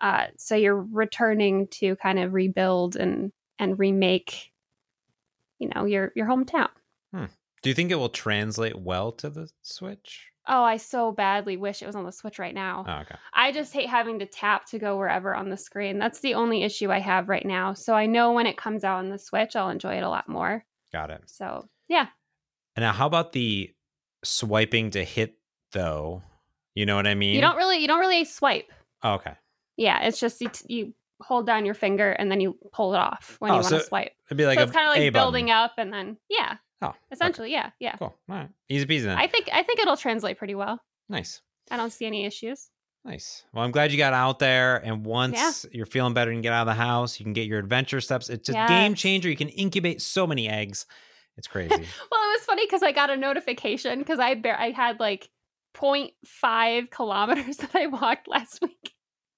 Uh, 0.02 0.26
so 0.36 0.54
you're 0.54 0.82
returning 0.82 1.66
to 1.68 1.96
kind 1.96 2.18
of 2.18 2.34
rebuild 2.34 2.96
and 2.96 3.32
and 3.62 3.78
remake 3.78 4.50
you 5.58 5.68
know 5.74 5.84
your 5.84 6.12
your 6.14 6.26
hometown 6.26 6.68
hmm. 7.14 7.26
Do 7.62 7.68
you 7.70 7.74
think 7.74 7.92
it 7.92 7.94
will 7.96 8.08
translate 8.08 8.76
well 8.78 9.12
to 9.12 9.30
the 9.30 9.48
Switch? 9.62 10.26
oh 10.48 10.64
i 10.64 10.76
so 10.76 11.12
badly 11.12 11.56
wish 11.56 11.82
it 11.82 11.86
was 11.86 11.94
on 11.94 12.04
the 12.04 12.10
switch 12.10 12.40
right 12.40 12.54
now 12.54 12.84
Oh, 12.88 13.00
okay. 13.02 13.14
i 13.32 13.52
just 13.52 13.72
hate 13.72 13.88
having 13.88 14.18
to 14.18 14.26
tap 14.26 14.66
to 14.70 14.78
go 14.80 14.96
wherever 14.96 15.36
on 15.36 15.50
the 15.50 15.56
screen 15.56 16.00
that's 16.00 16.18
the 16.18 16.34
only 16.34 16.64
issue 16.64 16.90
i 16.90 16.98
have 16.98 17.28
right 17.28 17.46
now 17.46 17.74
so 17.74 17.94
i 17.94 18.06
know 18.06 18.32
when 18.32 18.46
it 18.48 18.56
comes 18.56 18.82
out 18.82 18.98
on 18.98 19.08
the 19.08 19.18
switch 19.20 19.54
i'll 19.54 19.68
enjoy 19.70 19.94
it 19.98 20.02
a 20.02 20.08
lot 20.08 20.28
more 20.28 20.64
Got 20.92 21.10
it. 21.10 21.22
so 21.26 21.68
yeah 21.88 22.06
And 22.74 22.82
now, 22.82 22.92
how 22.92 23.06
about 23.06 23.30
the 23.32 23.70
swiping 24.24 24.90
to 24.90 25.04
hit 25.04 25.38
though? 25.70 26.22
You 26.74 26.86
know 26.86 26.96
what 26.96 27.06
I 27.06 27.14
mean? 27.14 27.36
you 27.36 27.40
don't 27.40 27.56
really 27.56 27.78
you 27.78 27.86
don't 27.86 28.00
really 28.00 28.24
swipe 28.24 28.68
Oh, 29.04 29.14
okay. 29.14 29.34
yeah 29.76 30.02
it's 30.08 30.18
just 30.18 30.40
you, 30.40 30.48
t- 30.48 30.74
you 30.74 30.94
hold 31.22 31.46
down 31.46 31.64
your 31.64 31.74
finger 31.74 32.10
and 32.12 32.30
then 32.30 32.40
you 32.40 32.58
pull 32.72 32.94
it 32.94 32.98
off 32.98 33.36
when 33.38 33.50
Oh, 33.50 33.54
you 33.56 33.60
want 33.62 33.74
to 33.74 33.80
swipe 33.80 34.12
It'd 34.28 34.36
be 34.38 34.44
like 34.46 34.58
so 34.58 34.64
a 34.64 34.66
it's 34.66 34.72
kind 34.74 34.88
of 34.88 34.96
A 34.96 34.98
like 35.04 35.12
button. 35.12 35.22
building 35.24 35.50
up 35.50 35.72
and 35.78 35.92
then 35.92 36.16
yeah 36.28 36.56
Oh, 36.82 36.88
okay. 36.88 36.96
essentially 37.12 37.52
yeah 37.52 37.70
yeah 37.80 37.96
Cool. 37.96 38.14
All 38.28 38.36
right. 38.36 38.48
Easy 38.68 38.86
peasy 38.86 39.04
then. 39.04 39.16
i 39.18 39.26
think 39.26 39.48
i 39.52 39.62
think 39.62 39.78
it'll 39.80 39.96
translate 39.96 40.38
pretty 40.38 40.54
well 40.54 40.80
nice. 41.08 41.40
I 41.70 41.76
don't 41.76 41.90
see 41.92 42.06
any 42.06 42.24
issues. 42.26 42.68
Nice. 43.04 43.44
Well, 43.52 43.64
I'm 43.64 43.70
glad 43.72 43.90
you 43.92 43.98
got 43.98 44.12
out 44.12 44.38
there. 44.38 44.76
And 44.76 45.04
once 45.06 45.66
you're 45.72 45.86
feeling 45.86 46.14
better 46.14 46.30
and 46.30 46.40
get 46.42 46.52
out 46.52 46.62
of 46.62 46.66
the 46.76 46.80
house, 46.80 47.18
you 47.18 47.24
can 47.24 47.32
get 47.32 47.46
your 47.48 47.58
adventure 47.58 48.00
steps. 48.00 48.28
It's 48.30 48.48
a 48.48 48.52
Yes. 48.52 48.68
game 48.68 48.94
changer. 48.94 49.28
You 49.28 49.36
can 49.36 49.48
incubate 49.48 50.00
so 50.02 50.24
many 50.26 50.48
eggs. 50.48 50.86
It's 51.36 51.48
crazy. 51.48 51.70
Well, 52.10 52.20
it 52.30 52.38
was 52.38 52.44
funny 52.44 52.64
because 52.66 52.82
I 52.84 52.92
got 52.92 53.10
a 53.10 53.16
notification 53.16 53.98
because 53.98 54.18
I 54.20 54.34
bear 54.34 54.56
I 54.58 54.70
had 54.70 55.00
like 55.00 55.30
0.5 55.74 56.90
kilometers 56.90 57.56
that 57.58 57.74
I 57.74 57.86
walked 57.88 58.28
last 58.28 58.60
week. 58.62 58.91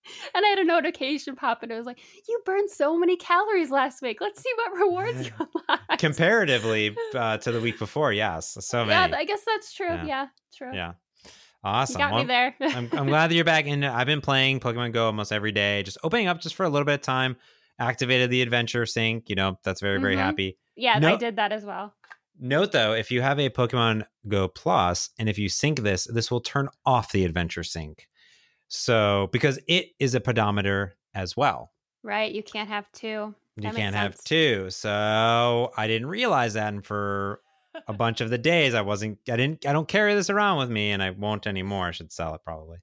And 0.35 0.45
I 0.45 0.49
had 0.49 0.59
a 0.59 0.65
notification 0.65 1.37
pop 1.37 1.63
and 1.63 1.71
it 1.73 1.77
was 1.77 1.87
like, 1.87 1.99
you 2.29 2.41
burned 2.45 2.71
so 2.71 2.99
many 2.99 3.17
calories 3.17 3.71
last 3.71 4.03
week. 4.03 4.19
Let's 4.21 4.43
see 4.43 4.51
what 4.57 4.79
rewards 4.79 5.27
you 5.27 5.33
unlocked. 5.69 5.99
Comparatively 5.99 6.97
uh, 7.15 7.39
to 7.39 7.53
the 7.53 7.61
week 7.61 7.79
before, 7.79 8.13
yes. 8.13 8.57
So 8.61 8.85
yeah. 8.85 9.09
I 9.15 9.25
guess 9.25 9.43
that's 9.47 9.73
true. 9.73 9.87
Yeah. 9.87 10.05
Yeah, 10.07 10.27
true. 10.57 10.75
Yeah. 10.75 10.93
You 11.25 11.31
Awesome. 11.65 11.99
got 11.99 12.13
Well, 12.13 12.23
me 12.23 12.27
there. 12.29 12.55
I'm, 12.61 12.89
I'm 12.93 13.07
glad 13.07 13.31
that 13.31 13.35
you're 13.35 13.45
back. 13.45 13.67
And 13.67 13.85
I've 13.87 14.07
been 14.07 14.21
playing 14.21 14.61
Pokemon 14.61 14.93
Go 14.93 15.07
almost 15.07 15.33
every 15.33 15.53
day, 15.53 15.83
just 15.83 15.97
opening 16.05 16.27
up 16.27 16.41
just 16.41 16.55
for 16.55 16.65
a 16.65 16.69
little 16.69 16.85
bit 16.85 16.95
of 16.97 17.01
time. 17.03 17.37
Activated 17.79 18.29
the 18.31 18.43
adventure 18.43 18.85
sync. 18.87 19.29
You 19.31 19.37
know, 19.37 19.59
that's 19.65 19.81
very, 19.81 19.99
very 19.99 20.15
Mhm. 20.17 20.19
happy. 20.21 20.59
yeah, 20.77 20.99
No- 20.99 21.15
I 21.15 21.17
did 21.17 21.37
that 21.37 21.53
as 21.53 21.65
well. 21.65 21.95
Note 22.39 22.73
though, 22.73 22.93
if 22.93 23.11
you 23.13 23.23
have 23.23 23.39
a 23.39 23.49
Pokemon 23.49 24.05
Go 24.29 24.49
Plus 24.49 25.11
and 25.19 25.29
if 25.29 25.39
you 25.39 25.49
sync 25.49 25.81
this, 25.81 26.05
this 26.13 26.31
will 26.31 26.41
turn 26.41 26.69
off 26.85 27.13
the 27.13 27.25
adventure 27.25 27.63
sync. 27.63 28.09
So, 28.69 29.29
because 29.33 29.59
it 29.69 29.91
is 29.99 30.15
a 30.15 30.21
pedometer 30.21 30.95
as 31.15 31.37
well. 31.37 31.71
Right. 32.03 32.33
You 32.33 32.43
can't 32.43 32.69
have 32.69 32.91
two. 32.93 33.07
You 33.07 33.35
That 33.57 33.63
makes 33.65 33.77
can't 33.77 33.95
have 33.95 34.23
two. 34.25 34.71
So, 34.71 35.73
I 35.77 35.87
didn't 35.87 36.09
realize 36.09 36.55
that. 36.55 36.73
And 36.73 36.85
for 36.85 37.41
a 37.87 37.93
bunch 37.93 38.21
of 38.21 38.31
the 38.31 38.39
days, 38.39 38.75
I 38.75 38.83
wasn't, 38.83 39.19
I 39.31 39.37
didn't, 39.37 39.67
I 39.67 39.73
don't 39.73 39.89
carry 39.89 40.15
this 40.15 40.31
around 40.31 40.59
with 40.59 40.71
me 40.71 40.91
and 40.91 41.03
I 41.03 41.11
won't 41.11 41.47
anymore. 41.47 41.87
I 41.87 41.91
should 41.93 42.13
sell 42.13 42.35
it 42.35 42.43
probably. 42.45 42.79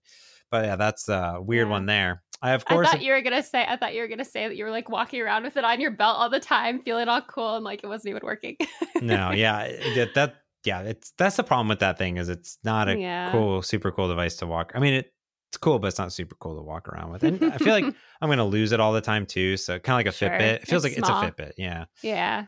But 0.50 0.66
yeah, 0.66 0.76
that's 0.76 1.08
a 1.10 1.40
weird 1.42 1.68
Yeah. 1.68 1.72
one 1.72 1.86
there. 1.86 2.24
I, 2.42 2.52
of 2.52 2.66
course. 2.66 2.88
I 2.88 2.94
thought 2.94 3.04
you 3.04 3.14
were 3.14 3.22
gonna 3.22 3.44
say 3.44 3.64
I 3.68 3.78
thought 3.78 3.94
you 3.94 4.02
were 4.02 4.08
gonna 4.08 4.26
say 4.26 4.48
that 4.48 4.58
you 4.58 4.66
were 4.66 4.72
like 4.72 4.90
walking 4.90 5.22
around 5.22 5.44
with 5.44 5.58
it 5.58 5.64
on 5.64 5.80
your 5.80 5.92
belt 5.92 6.18
all 6.18 6.30
the 6.30 6.40
time, 6.40 6.82
feeling 6.82 7.08
all 7.08 7.22
cool 7.22 7.56
and 7.56 7.64
like 7.64 7.84
it 7.84 7.88
wasn't 7.88 8.10
even 8.10 8.22
working. 8.24 8.58
no, 9.02 9.32
yeah, 9.32 9.60
eh, 9.60 9.94
that, 9.96 10.14
that, 10.16 10.36
yeah, 10.66 10.82
it's, 10.82 11.12
that's 11.18 11.36
the 11.36 11.44
problem 11.44 11.68
with 11.68 11.80
that 11.80 11.98
thing 12.00 12.18
is 12.18 12.30
it's 12.30 12.58
not 12.64 12.90
a 12.90 12.98
yeah. 12.98 13.32
cool, 13.32 13.62
super 13.62 13.92
cool 13.92 14.08
device 14.08 14.38
to 14.38 14.48
walk. 14.48 14.72
I 14.74 14.80
mean, 14.80 14.96
it, 14.96 15.14
it's 15.52 15.58
cool, 15.58 15.80
but 15.80 15.88
it's 15.88 15.98
not 16.00 16.14
super 16.14 16.36
cool 16.40 16.56
to 16.56 16.62
walk 16.62 16.88
around 16.88 17.12
with. 17.12 17.24
And 17.24 17.44
I 17.54 17.58
feel 17.58 17.74
like 17.74 17.84
I'm 18.22 18.28
going 18.30 18.38
to 18.38 18.46
lose 18.46 18.72
it 18.72 18.80
all 18.80 18.94
the 18.94 19.02
time 19.02 19.26
too. 19.26 19.58
So 19.58 19.78
kind 19.80 19.96
of 19.96 20.06
like 20.06 20.14
a 20.14 20.18
Sure. 20.18 20.30
Fitbit. 20.30 20.42
It 20.62 20.68
feels 20.68 20.86
It's 20.86 20.96
like 20.98 21.06
small. 21.06 21.22
it's 21.24 21.38
a 21.40 21.44
Fitbit. 21.44 21.52
Yeah. 21.58 21.86
Yeah. 22.02 22.46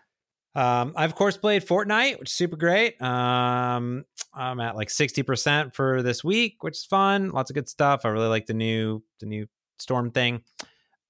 Um, 0.56 0.93
I've 0.95 1.10
of 1.10 1.16
course 1.16 1.36
played 1.36 1.66
Fortnite, 1.66 2.20
which 2.20 2.30
is 2.30 2.34
super 2.34 2.56
great. 2.56 3.01
Um, 3.01 4.06
I'm 4.34 4.60
at 4.62 4.76
like 4.76 4.88
60% 4.89 5.74
for 5.76 6.01
this 6.01 6.24
week, 6.24 6.64
which 6.64 6.78
is 6.78 6.86
fun. 6.86 7.32
Lots 7.32 7.49
of 7.51 7.56
good 7.56 7.68
stuff. 7.68 8.06
I 8.06 8.10
really 8.10 8.28
like 8.28 8.45
the 8.45 8.54
new, 8.54 9.04
the 9.20 9.26
new 9.26 9.47
storm 9.80 10.12
thing. 10.12 10.43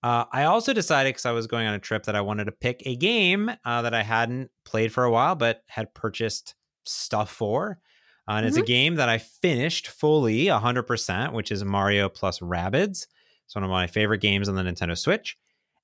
Uh, 0.01 0.25
I 0.31 0.45
also 0.45 0.73
decided 0.73 1.09
because 1.11 1.25
I 1.25 1.31
was 1.31 1.45
going 1.47 1.67
on 1.67 1.73
a 1.75 1.79
trip 1.79 2.05
that 2.05 2.15
I 2.15 2.21
wanted 2.21 2.45
to 2.45 2.51
pick 2.53 2.81
a 2.85 2.95
game 2.95 3.51
uh, 3.65 3.81
that 3.83 3.93
I 3.93 4.01
hadn't 4.01 4.49
played 4.65 4.91
for 4.91 5.03
a 5.03 5.11
while, 5.11 5.35
but 5.35 5.61
had 5.67 5.93
purchased 5.93 6.55
stuff 6.85 7.29
for. 7.31 7.79
Uh, 8.28 8.34
and 8.34 8.45
it's 8.45 8.57
a 8.57 8.61
game 8.61 8.95
that 8.95 9.09
I 9.09 9.17
finished 9.17 9.88
fully 9.88 10.45
100%, 10.45 11.34
which 11.34 11.51
is 11.51 11.63
Mario 11.65 12.07
plus 12.07 12.39
Rabbids. 12.39 13.07
It's 13.45 13.55
one 13.55 13.63
of 13.63 13.69
my 13.69 13.88
favorite 13.88 14.21
games 14.21 14.47
on 14.47 14.55
the 14.55 14.63
Nintendo 14.63 14.97
Switch. 14.97 15.38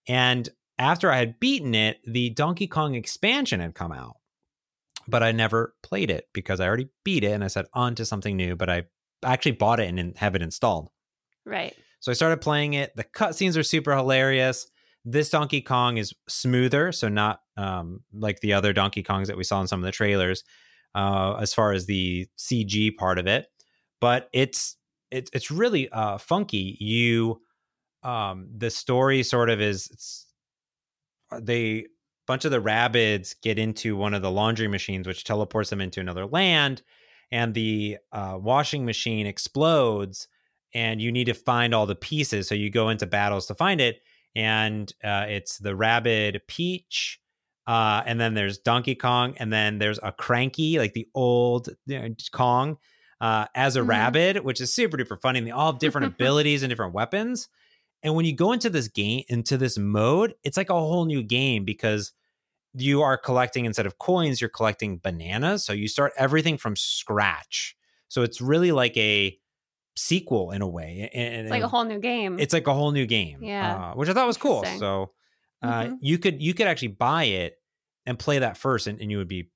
And 0.08 0.48
after 0.78 1.12
I 1.12 1.18
had 1.18 1.40
beaten 1.40 1.76
it, 1.76 2.00
the 2.06 2.30
Donkey 2.30 2.68
Kong 2.68 2.96
expansion 2.96 3.60
had 3.60 3.76
come 3.76 3.92
out. 3.92 4.16
But 5.08 5.24
I 5.24 5.34
never 5.34 5.76
played 5.84 6.10
it 6.10 6.30
because 6.34 6.60
I 6.60 6.68
already 6.68 6.88
beat 7.04 7.24
it 7.24 7.32
and 7.32 7.44
I 7.44 7.48
said 7.48 7.66
on 7.74 7.96
to 7.96 8.06
something 8.06 8.38
new, 8.38 8.56
but 8.56 8.70
I 8.70 8.84
actually 9.24 9.54
bought 9.54 9.80
it 9.80 9.94
and 9.94 10.18
have 10.18 10.36
it 10.36 10.42
installed. 10.42 10.90
Right. 11.46 11.76
So 12.00 12.12
I 12.12 12.16
started 12.16 12.42
playing 12.42 12.76
it. 12.76 12.96
The 12.96 13.04
cutscenes 13.04 13.58
are 13.58 13.64
super 13.64 13.96
hilarious. 13.96 14.68
This 15.04 15.30
Donkey 15.30 15.62
Kong 15.62 15.98
is 15.98 16.14
smoother, 16.28 16.92
so 16.92 17.10
not 17.10 17.42
um, 17.58 18.04
like 18.14 18.40
the 18.40 18.54
other 18.54 18.72
Donkey 18.72 19.04
Kongs 19.04 19.28
that 19.28 19.38
we 19.38 19.44
saw 19.44 19.60
in 19.62 19.68
some 19.68 19.80
of 19.80 19.86
the 19.86 19.92
trailers, 19.92 20.44
uh, 20.96 21.36
as 21.40 21.54
far 21.54 21.72
as 21.72 21.86
the 21.86 22.28
CG 22.38 22.96
part 22.96 23.20
of 23.20 23.28
it. 23.28 23.48
But 24.02 24.30
it's 24.34 24.78
it's 25.12 25.30
it's 25.34 25.52
really 25.52 25.90
uh, 25.90 26.18
funky. 26.18 26.78
You 26.80 27.42
um, 28.04 28.50
the 28.56 28.70
story 28.70 29.24
sort 29.24 29.50
of 29.50 29.60
is 29.62 29.90
it's, 29.92 30.28
they 31.42 31.86
bunch 32.28 32.46
of 32.46 32.52
the 32.52 32.62
rabbits 32.62 33.34
get 33.34 33.58
into 33.58 33.96
one 33.96 34.14
of 34.14 34.22
the 34.22 34.32
laundry 34.32 34.68
machines, 34.68 35.08
which 35.08 35.24
teleports 35.24 35.70
them 35.70 35.82
into 35.82 36.00
another 36.00 36.26
land, 36.26 36.82
and 37.32 37.54
the 37.54 37.98
uh, 38.12 38.38
washing 38.40 38.86
machine 38.86 39.26
explodes 39.26 40.28
and 40.74 41.02
you 41.02 41.12
need 41.12 41.26
to 41.26 41.34
find 41.34 41.74
all 41.74 41.86
the 41.86 41.96
pieces. 41.96 42.48
So 42.48 42.56
you 42.56 42.70
go 42.70 42.90
into 42.90 43.06
battles 43.06 43.48
to 43.48 43.56
find 43.56 43.82
it, 43.82 44.02
and 44.36 44.92
uh, 45.04 45.26
it's 45.28 45.58
the 45.58 45.76
Rabbid 45.76 46.42
Peach, 46.48 47.20
uh, 47.70 48.02
and 48.06 48.20
then 48.20 48.34
there's 48.34 48.58
Donkey 48.58 48.96
Kong, 48.96 49.36
and 49.38 49.54
then 49.54 49.78
there's 49.78 50.00
a 50.02 50.12
Cranky, 50.12 50.80
like 50.80 50.94
the 50.94 51.08
old 51.14 51.70
you 51.86 52.00
know, 52.00 52.16
Kong, 52.32 52.78
uh, 53.22 53.46
as 53.54 53.76
a 53.76 53.82
Mhm. 53.82 53.88
rabbit, 53.90 54.44
which 54.44 54.60
is 54.60 54.74
super 54.74 54.98
duper 54.98 55.20
funny. 55.22 55.38
And 55.40 55.48
they 55.48 55.52
all 55.52 55.72
have 55.74 55.80
different 55.80 56.08
abilities 56.16 56.64
and 56.64 56.70
different 56.72 56.94
weapons. 56.94 57.48
And 58.02 58.16
when 58.16 58.26
you 58.26 58.34
go 58.36 58.54
into 58.54 58.70
this 58.70 58.88
game, 58.88 59.24
into 59.28 59.58
this 59.58 59.78
mode, 59.78 60.34
it's 60.44 60.58
like 60.58 60.70
a 60.70 60.74
whole 60.74 61.06
new 61.06 61.22
game 61.22 61.66
because 61.66 62.12
you 62.74 63.02
are 63.02 63.18
collecting 63.18 63.66
instead 63.66 63.86
of 63.86 63.98
coins, 63.98 64.40
you're 64.42 64.50
collecting 64.50 65.00
bananas. 65.00 65.66
So 65.66 65.74
you 65.74 65.88
start 65.88 66.14
everything 66.18 66.58
from 66.58 66.76
scratch. 66.76 67.76
So 68.08 68.22
it's 68.24 68.40
really 68.42 68.72
like 68.72 68.96
a 68.98 69.38
sequel 69.96 70.52
in 70.52 70.62
a 70.62 70.68
way. 70.68 71.10
And 71.14 71.42
It's 71.42 71.52
like 71.52 71.64
a 71.64 71.68
whole 71.68 71.84
new 71.84 72.00
game. 72.00 72.40
it's 72.40 72.54
like 72.54 72.68
a 72.68 72.74
whole 72.74 72.92
new 72.92 73.06
game. 73.06 73.44
Yeah. 73.44 73.76
uh, 73.76 73.94
which 73.96 74.08
I 74.10 74.14
thought 74.14 74.28
was 74.28 74.38
cool. 74.38 74.58
Interesting. 74.64 74.80
Uh, 75.62 75.84
Mhm. 75.84 75.98
you 76.02 76.18
could 76.18 76.42
you 76.42 76.54
could 76.54 76.68
actually 76.68 76.90
buy 76.90 77.24
it 77.26 77.56
and 78.06 78.18
play 78.18 78.40
that 78.40 78.58
first, 78.58 78.88
and, 78.88 79.00
and 79.02 79.12
you 79.12 79.18
would 79.18 79.28
be. 79.28 79.50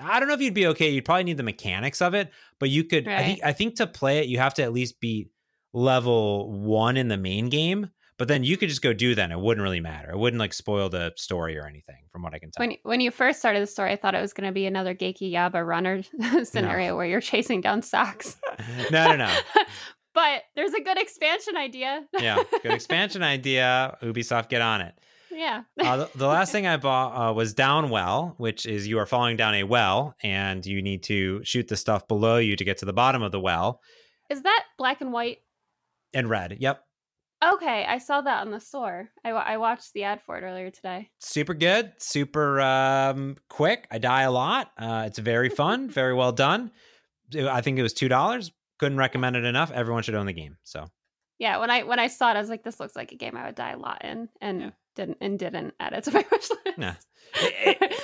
I 0.00 0.18
don't 0.20 0.28
know 0.28 0.34
if 0.34 0.40
you'd 0.40 0.54
be 0.54 0.66
okay. 0.68 0.90
You'd 0.90 1.04
probably 1.06 1.24
need 1.24 1.36
the 1.38 1.42
mechanics 1.42 2.02
of 2.02 2.14
it, 2.14 2.30
but 2.60 2.68
you 2.70 2.84
could. 2.84 3.08
I 3.08 3.24
think 3.24 3.40
I 3.44 3.52
think 3.52 3.76
to 3.76 3.86
play 3.86 4.18
it, 4.18 4.26
you 4.26 4.38
have 4.38 4.54
to 4.54 4.62
at 4.62 4.72
least 4.72 5.00
beat 5.00 5.30
level 5.72 6.50
one 6.52 6.96
in 6.96 7.08
the 7.08 7.16
main 7.16 7.48
game. 7.48 7.90
But 8.18 8.28
then 8.28 8.44
you 8.44 8.56
could 8.56 8.70
just 8.70 8.80
go 8.80 8.94
do 8.94 9.14
that. 9.14 9.24
And 9.24 9.32
it 9.34 9.38
wouldn't 9.38 9.62
really 9.62 9.80
matter. 9.80 10.10
It 10.10 10.16
wouldn't 10.18 10.40
like 10.40 10.54
spoil 10.54 10.88
the 10.88 11.12
story 11.16 11.58
or 11.58 11.66
anything, 11.66 12.06
from 12.10 12.22
what 12.22 12.32
I 12.32 12.38
can 12.38 12.50
tell. 12.50 12.66
when 12.66 12.76
when 12.82 13.00
you 13.02 13.10
first 13.10 13.38
started 13.38 13.60
the 13.60 13.66
story, 13.66 13.92
I 13.92 13.96
thought 13.96 14.14
it 14.14 14.22
was 14.22 14.32
going 14.32 14.46
to 14.48 14.52
be 14.54 14.64
another 14.64 14.94
Geiki 14.94 15.30
Yaba 15.32 15.66
runner 15.66 16.02
scenario 16.44 16.96
where 16.96 17.04
you're 17.04 17.20
chasing 17.20 17.60
down 17.60 17.82
socks. 17.82 18.38
no, 18.90 19.08
no, 19.10 19.16
no. 19.16 19.38
but 20.14 20.42
there's 20.54 20.72
a 20.72 20.80
good 20.80 20.96
expansion 20.98 21.58
idea. 21.58 22.06
Yeah, 22.18 22.42
good 22.62 22.72
expansion 22.72 23.22
idea. 23.22 23.98
Ubisoft, 24.02 24.48
get 24.48 24.62
on 24.62 24.80
it. 24.80 24.94
Yeah. 25.36 25.62
Uh, 25.80 25.96
the, 25.98 26.10
the 26.16 26.26
last 26.26 26.50
thing 26.50 26.66
I 26.66 26.76
bought 26.76 27.30
uh, 27.30 27.32
was 27.32 27.54
Downwell, 27.54 28.34
which 28.38 28.66
is 28.66 28.88
you 28.88 28.98
are 28.98 29.06
falling 29.06 29.36
down 29.36 29.54
a 29.54 29.62
well 29.64 30.16
and 30.22 30.64
you 30.66 30.82
need 30.82 31.04
to 31.04 31.44
shoot 31.44 31.68
the 31.68 31.76
stuff 31.76 32.08
below 32.08 32.38
you 32.38 32.56
to 32.56 32.64
get 32.64 32.78
to 32.78 32.84
the 32.84 32.92
bottom 32.92 33.22
of 33.22 33.30
the 33.30 33.40
well. 33.40 33.80
Is 34.30 34.42
that 34.42 34.64
black 34.78 35.00
and 35.00 35.12
white? 35.12 35.38
And 36.12 36.28
red, 36.28 36.56
yep, 36.58 36.86
Okay, 37.44 37.84
I 37.86 37.98
saw 37.98 38.22
that 38.22 38.40
on 38.40 38.50
the 38.50 38.60
store. 38.60 39.10
I, 39.22 39.30
I 39.30 39.56
watched 39.58 39.92
the 39.92 40.04
ad 40.04 40.22
for 40.24 40.38
it 40.38 40.42
earlier 40.42 40.70
today. 40.70 41.10
super 41.20 41.52
good, 41.52 41.92
super 41.98 42.60
um, 42.60 43.36
quick. 43.50 43.86
I 43.90 43.98
die 43.98 44.22
a 44.22 44.30
lot. 44.30 44.70
Uh, 44.78 45.04
it's 45.06 45.18
very 45.18 45.50
fun, 45.50 45.90
very 45.90 46.14
well 46.14 46.32
done. 46.32 46.70
I 47.36 47.60
think 47.60 47.78
it 47.78 47.82
was 47.82 47.92
two 47.92 48.08
dollars. 48.08 48.52
Couldn't 48.78 48.98
recommend 48.98 49.36
it 49.36 49.44
enough. 49.44 49.70
Everyone 49.70 50.02
should 50.02 50.14
own 50.14 50.26
the 50.26 50.32
game. 50.32 50.56
So 50.62 50.86
Yeah, 51.38 51.58
when 51.58 51.70
I 51.70 51.82
when 51.82 51.98
I 51.98 52.06
saw 52.06 52.30
it, 52.30 52.36
I 52.36 52.40
was 52.40 52.48
like, 52.48 52.62
"This 52.62 52.80
looks 52.80 52.96
like 52.96 53.12
a 53.12 53.16
game 53.16 53.36
I 53.36 53.46
would 53.46 53.54
die 53.54 53.72
a 53.72 53.78
lot 53.78 54.04
in," 54.04 54.28
and 54.40 54.60
Yeah. 54.60 54.70
Didn't 54.96 55.18
and 55.20 55.38
didn't 55.38 55.74
add 55.78 55.92
it 55.92 56.04
to 56.04 56.10
my 56.10 56.24
wish 56.32 56.50
list. 56.50 56.78
Nah. 56.78 56.94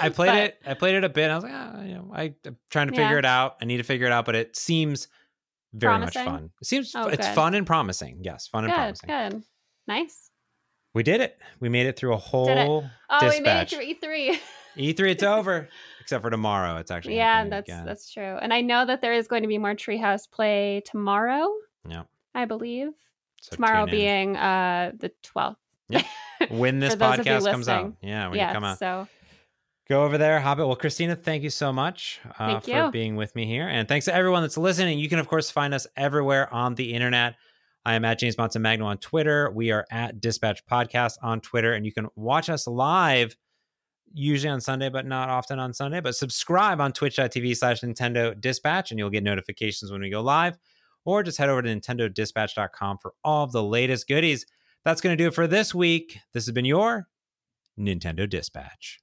I- 0.00 0.10
played 0.14 0.28
But- 0.28 0.36
it. 0.36 0.58
I 0.66 0.74
played 0.74 0.94
it 0.94 1.04
a 1.04 1.08
bit. 1.08 1.30
I 1.30 1.34
was 1.34 1.44
like, 1.44 1.52
ah, 1.54 1.82
you 1.82 1.94
know, 1.94 2.10
I, 2.14 2.34
am 2.46 2.56
trying 2.70 2.88
to 2.88 2.94
Yeah. 2.94 3.02
figure 3.08 3.18
it 3.18 3.24
out. 3.24 3.56
I 3.60 3.64
need 3.64 3.78
to 3.78 3.82
figure 3.82 4.06
it 4.06 4.12
out, 4.12 4.24
but 4.26 4.34
it 4.36 4.56
seems 4.56 5.08
very 5.72 5.92
Promising? 5.96 6.24
much 6.24 6.32
fun. 6.32 6.50
It 6.60 6.66
seems 6.66 6.94
Oh, 6.94 7.08
it's 7.08 7.26
good. 7.26 7.34
fun 7.34 7.54
and 7.54 7.66
promising. 7.66 8.20
Yes, 8.22 8.46
fun 8.46 8.64
and 8.64 8.72
Good, 8.72 8.76
promising. 9.08 9.08
good, 9.38 9.44
nice. 9.88 10.30
We 10.94 11.02
did 11.02 11.22
it. 11.22 11.38
We 11.60 11.70
made 11.70 11.86
it 11.86 11.96
through 11.96 12.12
a 12.12 12.18
whole 12.18 12.84
Oh, 13.08 13.20
dispatch. 13.20 13.72
we 13.72 13.78
made 13.80 13.90
it 13.92 14.00
through 14.00 14.10
E3. 14.10 14.38
E3. 14.76 15.10
It's 15.10 15.22
over, 15.22 15.68
except 16.00 16.22
for 16.22 16.28
tomorrow. 16.30 16.76
It's 16.76 16.90
actually 16.90 17.16
yeah, 17.16 17.46
that's 17.48 17.68
again. 17.68 17.86
that's 17.86 18.10
true. 18.12 18.36
And 18.40 18.52
I 18.52 18.60
know 18.60 18.84
that 18.84 19.00
there 19.00 19.14
is 19.14 19.28
going 19.28 19.42
to 19.42 19.48
be 19.48 19.56
more 19.58 19.74
Treehouse 19.74 20.30
play 20.30 20.82
tomorrow. 20.84 21.46
Yeah. 21.88 22.02
I 22.34 22.44
believe 22.44 22.88
So 23.40 23.56
tomorrow 23.56 23.86
being 23.86 24.36
uh 24.36 24.92
the 24.98 25.10
twelfth. 25.22 25.58
Yeah. 25.88 26.04
when 26.50 26.78
this 26.78 26.94
for 26.94 26.98
those 26.98 27.18
of 27.18 27.26
you 27.26 27.32
podcast 27.32 27.50
comes 27.50 27.68
out. 27.68 27.94
Yeah, 28.02 28.28
when 28.28 28.38
yeah. 28.38 28.48
you 28.48 28.54
come 28.54 28.64
out. 28.64 28.78
So 28.78 29.08
Go 29.88 30.04
over 30.04 30.16
there, 30.16 30.40
Hobbit. 30.40 30.66
Well, 30.66 30.76
Christina, 30.76 31.16
thank 31.16 31.42
you 31.42 31.50
so 31.50 31.72
much 31.72 32.20
uh, 32.38 32.60
Thank 32.60 32.64
for 32.64 32.70
you. 32.70 32.90
being 32.92 33.16
with 33.16 33.34
me 33.34 33.46
here. 33.46 33.66
And 33.68 33.88
thanks 33.88 34.06
to 34.06 34.14
everyone 34.14 34.42
that's 34.42 34.56
listening. 34.56 34.98
You 34.98 35.08
can, 35.08 35.18
of 35.18 35.26
course, 35.26 35.50
find 35.50 35.74
us 35.74 35.86
everywhere 35.96 36.52
on 36.54 36.76
the 36.76 36.94
internet. 36.94 37.34
I 37.84 37.94
am 37.94 38.04
at 38.04 38.20
James 38.20 38.38
Monson 38.38 38.62
Magno 38.62 38.86
on 38.86 38.98
Twitter. 38.98 39.50
We 39.50 39.72
are 39.72 39.84
at 39.90 40.20
Dispatch 40.20 40.64
Podcast 40.66 41.14
on 41.20 41.40
Twitter. 41.40 41.74
And 41.74 41.84
you 41.84 41.92
can 41.92 42.06
watch 42.14 42.48
us 42.48 42.68
live, 42.68 43.36
usually 44.14 44.50
on 44.50 44.60
Sunday, 44.60 44.88
but 44.88 45.04
not 45.04 45.28
often 45.28 45.58
on 45.58 45.74
Sunday. 45.74 46.00
But 46.00 46.14
subscribe 46.14 46.80
on 46.80 46.92
twitch.tv 46.92 47.56
slash 47.56 47.80
Nintendo 47.80 48.40
Dispatch, 48.40 48.92
and 48.92 48.98
you'll 49.00 49.10
get 49.10 49.24
notifications 49.24 49.90
when 49.90 50.00
we 50.00 50.10
go 50.10 50.20
live. 50.22 50.56
or 51.04 51.24
just 51.24 51.38
head 51.38 51.48
over 51.48 51.60
to 51.60 51.68
nintendodispatch.com 51.68 52.98
for 53.02 53.14
all 53.24 53.42
of 53.44 53.50
the 53.50 53.62
latest 53.62 54.06
goodies. 54.06 54.46
That's 54.84 55.00
going 55.00 55.16
to 55.16 55.22
do 55.22 55.28
it 55.28 55.34
for 55.34 55.46
this 55.46 55.74
week. 55.74 56.18
This 56.34 56.46
has 56.46 56.52
been 56.52 56.64
your 56.64 57.08
Nintendo 57.78 58.28
Dispatch. 58.28 58.98